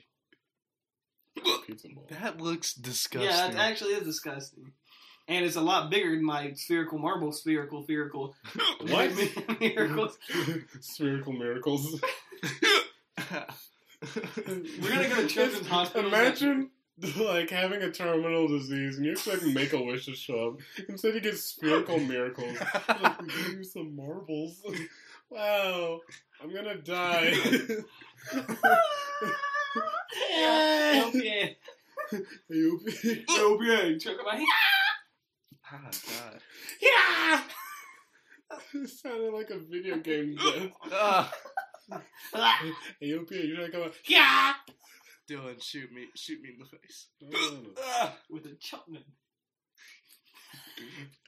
Pizza 1.65 1.87
ball. 1.89 2.05
That 2.21 2.39
looks 2.41 2.73
disgusting. 2.73 3.29
Yeah, 3.29 3.49
it 3.49 3.55
actually 3.55 3.93
is 3.93 4.03
disgusting. 4.03 4.71
And 5.29 5.45
it's 5.45 5.57
a 5.57 5.61
lot 5.61 5.89
bigger 5.89 6.11
than 6.15 6.23
my 6.23 6.53
spherical 6.53 6.97
marble 6.99 7.31
spherical 7.33 7.83
spherical 7.83 8.33
What? 8.87 9.59
miracles. 9.59 10.17
Spherical 10.79 11.33
miracles. 11.33 11.99
We're 13.31 14.89
gonna 14.89 15.09
go 15.09 15.15
to 15.21 15.27
children's 15.27 15.67
hospital. 15.67 16.07
Imagine 16.07 16.69
like 17.19 17.49
having 17.49 17.81
a 17.81 17.91
terminal 17.91 18.47
disease 18.47 18.97
and 18.97 19.05
you 19.05 19.11
expect 19.11 19.41
to 19.41 19.53
Make 19.53 19.73
a 19.73 19.81
Wish 19.81 20.05
to 20.05 20.15
show 20.15 20.49
up. 20.49 20.59
Instead, 20.87 21.15
you 21.15 21.21
get 21.21 21.37
spherical 21.37 21.99
miracles. 21.99 22.57
Like, 22.87 23.21
we 23.21 23.27
gave 23.27 23.57
you 23.57 23.63
some 23.63 23.95
marbles. 23.95 24.61
wow, 25.29 25.99
I'm 26.41 26.53
gonna 26.53 26.77
die. 26.77 27.33
Help 30.93 31.13
yeah. 31.15 31.49
Ayopi. 32.51 33.23
Help 33.27 33.61
yeah. 33.63 33.97
Choke 33.97 34.21
my 34.25 34.45
Ah, 35.69 35.89
God. 35.91 36.41
Yeah. 36.81 37.41
it 38.81 38.89
sounded 38.89 39.33
like 39.33 39.49
a 39.49 39.59
video 39.59 39.97
game. 39.97 40.37
Ah, 42.33 42.61
Ayopi, 43.01 43.47
you're 43.47 43.61
not 43.61 43.71
going. 43.71 43.91
Yeah. 44.05 44.53
Dylan, 45.29 45.61
shoot 45.63 45.89
me. 45.91 46.07
Shoot 46.15 46.41
me 46.41 46.49
in 46.49 46.59
the 46.59 46.65
face. 46.65 47.07
No, 47.21 47.29
no, 47.29 47.61
no. 47.61 47.69
Ah. 47.81 48.17
with 48.29 48.45
a 48.45 48.49
chutman. 48.49 49.03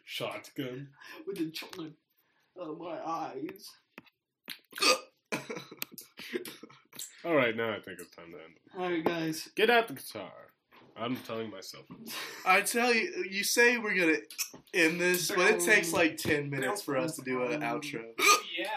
Shotgun. 0.04 0.90
With 1.26 1.40
a 1.40 1.44
chutman. 1.52 1.94
Oh 2.58 2.76
my 2.76 3.00
eyes. 3.06 3.70
All 7.26 7.36
right, 7.36 7.56
now 7.56 7.72
I 7.72 7.80
think 7.80 8.00
it's 8.00 8.16
time 8.16 8.32
to 8.32 8.38
end. 8.38 8.56
Alright 8.78 9.04
guys. 9.04 9.50
Get 9.56 9.70
out 9.70 9.88
the 9.88 9.94
guitar. 9.96 10.32
I'm 10.98 11.16
telling 11.18 11.50
myself. 11.50 11.86
I 12.46 12.62
tell 12.62 12.94
you, 12.94 13.26
you 13.30 13.44
say 13.44 13.78
we're 13.78 13.98
gonna 13.98 14.18
end 14.74 15.00
this, 15.00 15.30
but 15.30 15.52
it 15.52 15.60
takes 15.62 15.94
like 15.94 16.18
ten 16.18 16.50
minutes 16.50 16.82
for 16.82 16.98
us 16.98 17.16
to 17.16 17.22
do 17.22 17.44
an 17.44 17.62
outro. 17.62 18.04
Yeah. 18.58 18.68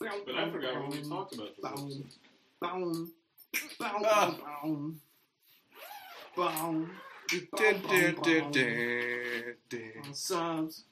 But 0.00 0.34
I 0.36 0.50
forgot 0.50 0.80
what 0.82 0.90
we 0.90 1.02
talked 1.02 1.34
about. 1.34 1.50
this. 1.88 2.18
Ah. 2.62 4.34
Subs. 10.12 10.84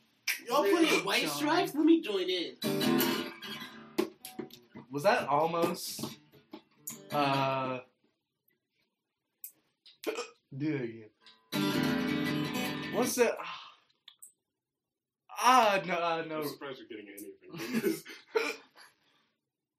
Y'all 0.48 0.62
playing 0.62 1.04
White 1.04 1.22
John. 1.22 1.30
Stripes? 1.30 1.74
Let 1.74 1.84
me 1.84 2.00
join 2.00 2.28
in. 2.28 3.19
Was 4.90 5.04
that 5.04 5.28
almost? 5.28 6.04
Uh. 7.12 7.78
Do 10.56 10.74
it 10.74 10.82
again. 10.82 11.10
What's 12.92 13.14
that? 13.16 13.36
Ah, 15.42 15.80
no, 15.86 15.94
uh, 15.94 16.24
no. 16.28 16.38
I'm 16.38 16.48
surprised 16.48 16.80
you're 16.80 16.88
getting 16.88 17.06
anything 17.08 17.32
from 17.80 17.80
this. 17.80 18.02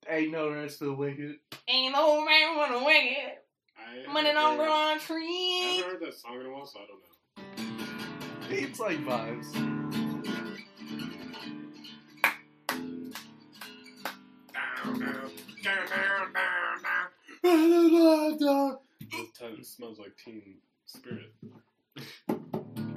Ain't 0.10 0.32
no 0.32 0.50
rest 0.52 0.80
for 0.80 0.86
the 0.86 0.94
wicked. 0.94 1.36
Ain't 1.68 1.94
no 1.94 2.26
man 2.26 2.58
wanna 2.58 2.84
wing 2.84 3.16
it. 3.18 3.46
I 3.78 4.12
Money 4.12 4.32
don't 4.34 4.58
grow 4.58 4.72
on 4.72 5.00
trees. 5.00 5.28
I 5.30 5.84
haven't 5.84 5.92
heard 5.92 6.02
that 6.02 6.14
song 6.16 6.40
in 6.40 6.48
a 6.48 6.52
while, 6.52 6.66
so 6.66 6.80
I 6.80 6.86
don't 6.88 7.00
know. 7.00 8.56
It's 8.58 8.80
like 8.80 8.98
vibes. 9.06 9.81
Down, 17.44 18.38
down. 18.38 18.78
This 19.12 19.32
time 19.38 19.64
smells 19.64 20.00
like 20.00 20.16
Teen 20.24 20.58
Spirit. 20.86 21.34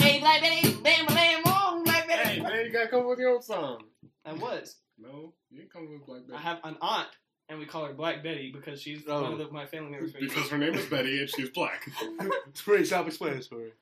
Hey, 0.00 0.20
Black 0.20 0.40
Betty, 0.42 0.74
bam, 0.82 1.06
bam, 1.06 1.42
boom, 1.42 1.84
Black 1.84 2.08
Hey, 2.10 2.40
man, 2.40 2.66
you 2.66 2.72
gotta 2.72 2.88
come 2.88 3.00
up 3.00 3.06
with 3.06 3.18
your 3.18 3.30
own 3.30 3.42
song. 3.42 3.82
I 4.24 4.32
was. 4.34 4.76
No, 4.98 5.32
you 5.50 5.58
didn't 5.58 5.72
come 5.72 5.84
up 5.84 5.90
with 5.90 6.06
Black 6.06 6.26
Betty. 6.26 6.38
I 6.38 6.40
have 6.40 6.58
an 6.64 6.76
aunt, 6.80 7.08
and 7.48 7.58
we 7.58 7.66
call 7.66 7.84
her 7.86 7.92
Black 7.94 8.22
Betty 8.22 8.52
because 8.52 8.80
she's 8.80 9.02
Oh. 9.08 9.22
one 9.22 9.32
of 9.32 9.38
the, 9.38 9.50
my 9.50 9.66
family 9.66 9.90
members. 9.92 10.12
Because 10.12 10.48
her 10.50 10.58
name 10.58 10.74
is 10.74 10.86
Betty 10.86 11.20
and 11.20 11.28
she's 11.30 11.50
black. 11.50 11.88
It's 12.48 12.62
pretty 12.62 12.84
self-explanatory. 12.84 13.72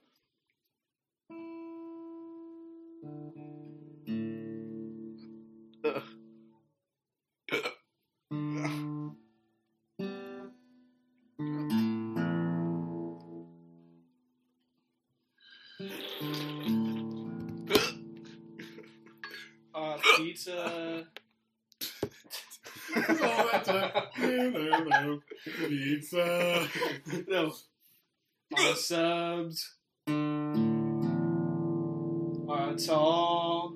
On 32.73 32.79
tall. 32.79 33.75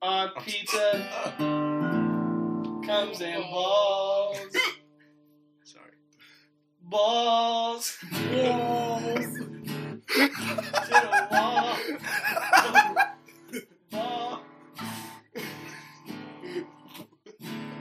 On 0.00 0.30
pizza. 0.44 1.34
Comes 2.86 3.20
in 3.20 3.40
balls. 3.40 4.56
Sorry. 5.64 5.90
Balls. 6.80 7.98
Walls. 8.32 9.36
To 10.06 10.30
the 10.92 11.28
wall. 11.32 11.76
Ball. 13.90 14.42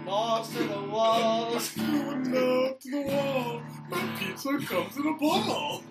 Balls 0.03 0.49
to 0.49 0.63
the 0.63 0.81
walls. 0.89 1.75
Going 1.75 2.37
up 2.37 2.79
to 2.79 2.89
the 2.89 3.01
wall. 3.01 3.61
My 3.87 4.01
pizza 4.17 4.57
comes 4.65 4.97
in 4.97 5.05
a 5.05 5.13
ball. 5.13 5.83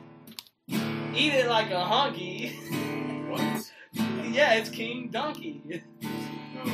Eat 1.16 1.32
it 1.34 1.46
like 1.48 1.70
a 1.70 1.74
honky. 1.74 2.52
What? 3.30 3.70
Yeah, 4.34 4.54
it's 4.54 4.68
King 4.68 5.10
Donkey. 5.12 5.62
No. 6.02 6.64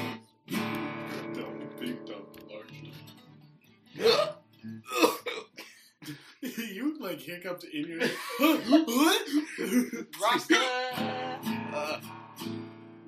Dumb, 1.34 1.60
big, 1.78 2.06
dumb, 2.06 2.24
large. 2.48 2.72
you 6.40 6.96
like 6.98 7.20
hiccuped 7.20 7.64
in 7.64 7.86
your 7.86 8.00
what? 8.38 9.22
Rasta. 10.22 10.56
Uh, 11.74 12.00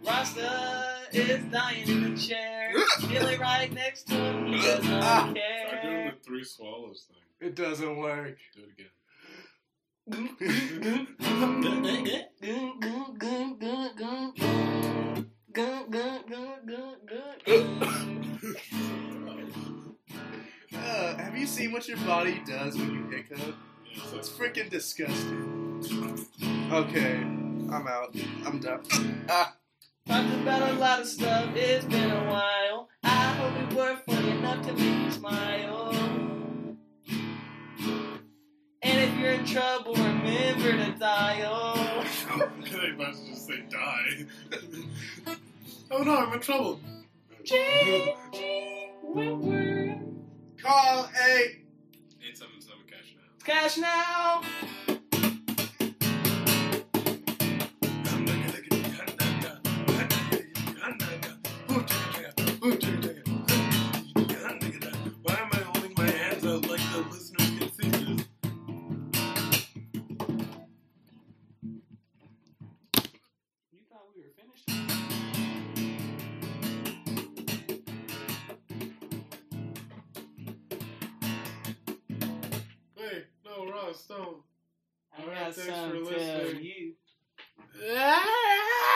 Rasta 0.06 0.98
is 1.12 1.42
dying 1.44 1.88
in 1.88 2.14
the 2.14 2.20
chair. 2.20 2.74
Billy 3.08 3.38
right 3.38 3.72
next 3.72 4.08
to 4.08 4.14
him, 4.14 4.46
he 4.48 4.60
does 4.60 4.84
Ah. 4.84 5.32
not 5.32 5.36
Start 5.68 5.82
doing 5.82 6.04
the 6.10 6.16
three 6.22 6.44
swallows 6.44 7.06
thing. 7.08 7.48
it 7.48 7.54
doesn't 7.54 7.96
work. 7.96 8.36
Do 8.54 8.64
it 8.64 8.72
again. 8.78 8.90
Uh, 20.74 21.16
have 21.16 21.36
you 21.36 21.46
seen 21.46 21.70
what 21.70 21.86
your 21.86 21.98
body 21.98 22.42
does 22.46 22.76
when 22.76 22.92
you 22.92 23.16
hiccup? 23.16 23.54
It's 24.14 24.28
freaking 24.28 24.70
disgusting. 24.70 25.78
Okay, 26.72 27.18
I'm 27.20 27.86
out. 27.86 28.16
I'm 28.44 28.58
done. 28.58 28.80
Ah, 29.28 29.54
Talked 30.06 30.34
about 30.42 30.70
a 30.70 30.74
lot 30.74 31.00
of 31.00 31.06
stuff, 31.06 31.54
it's 31.54 31.84
been 31.84 32.10
a 32.10 32.24
while. 32.28 32.88
I 33.04 33.08
hope 33.34 33.70
we 33.70 33.76
were 33.76 33.96
funny 34.04 34.30
enough 34.30 34.66
to 34.66 34.72
make 34.72 35.04
you 35.04 35.10
smile. 35.12 36.11
You're 39.22 39.32
in 39.32 39.44
trouble, 39.44 39.94
remember 39.94 40.72
to 40.72 40.98
dial. 40.98 42.04
they 42.72 42.90
might 42.92 43.10
as 43.10 43.18
well 43.18 43.26
just 43.28 43.46
say 43.46 43.62
die. 43.70 44.26
oh 45.90 46.02
no, 46.02 46.16
I'm 46.16 46.32
in 46.32 46.40
trouble. 46.40 46.80
G, 47.44 47.54
G, 48.32 48.82
call 50.60 51.08
eight. 51.28 51.60
877 52.20 52.78
cash 52.90 53.14
now. 53.16 53.44
Cash 53.44 53.78
now. 53.78 54.91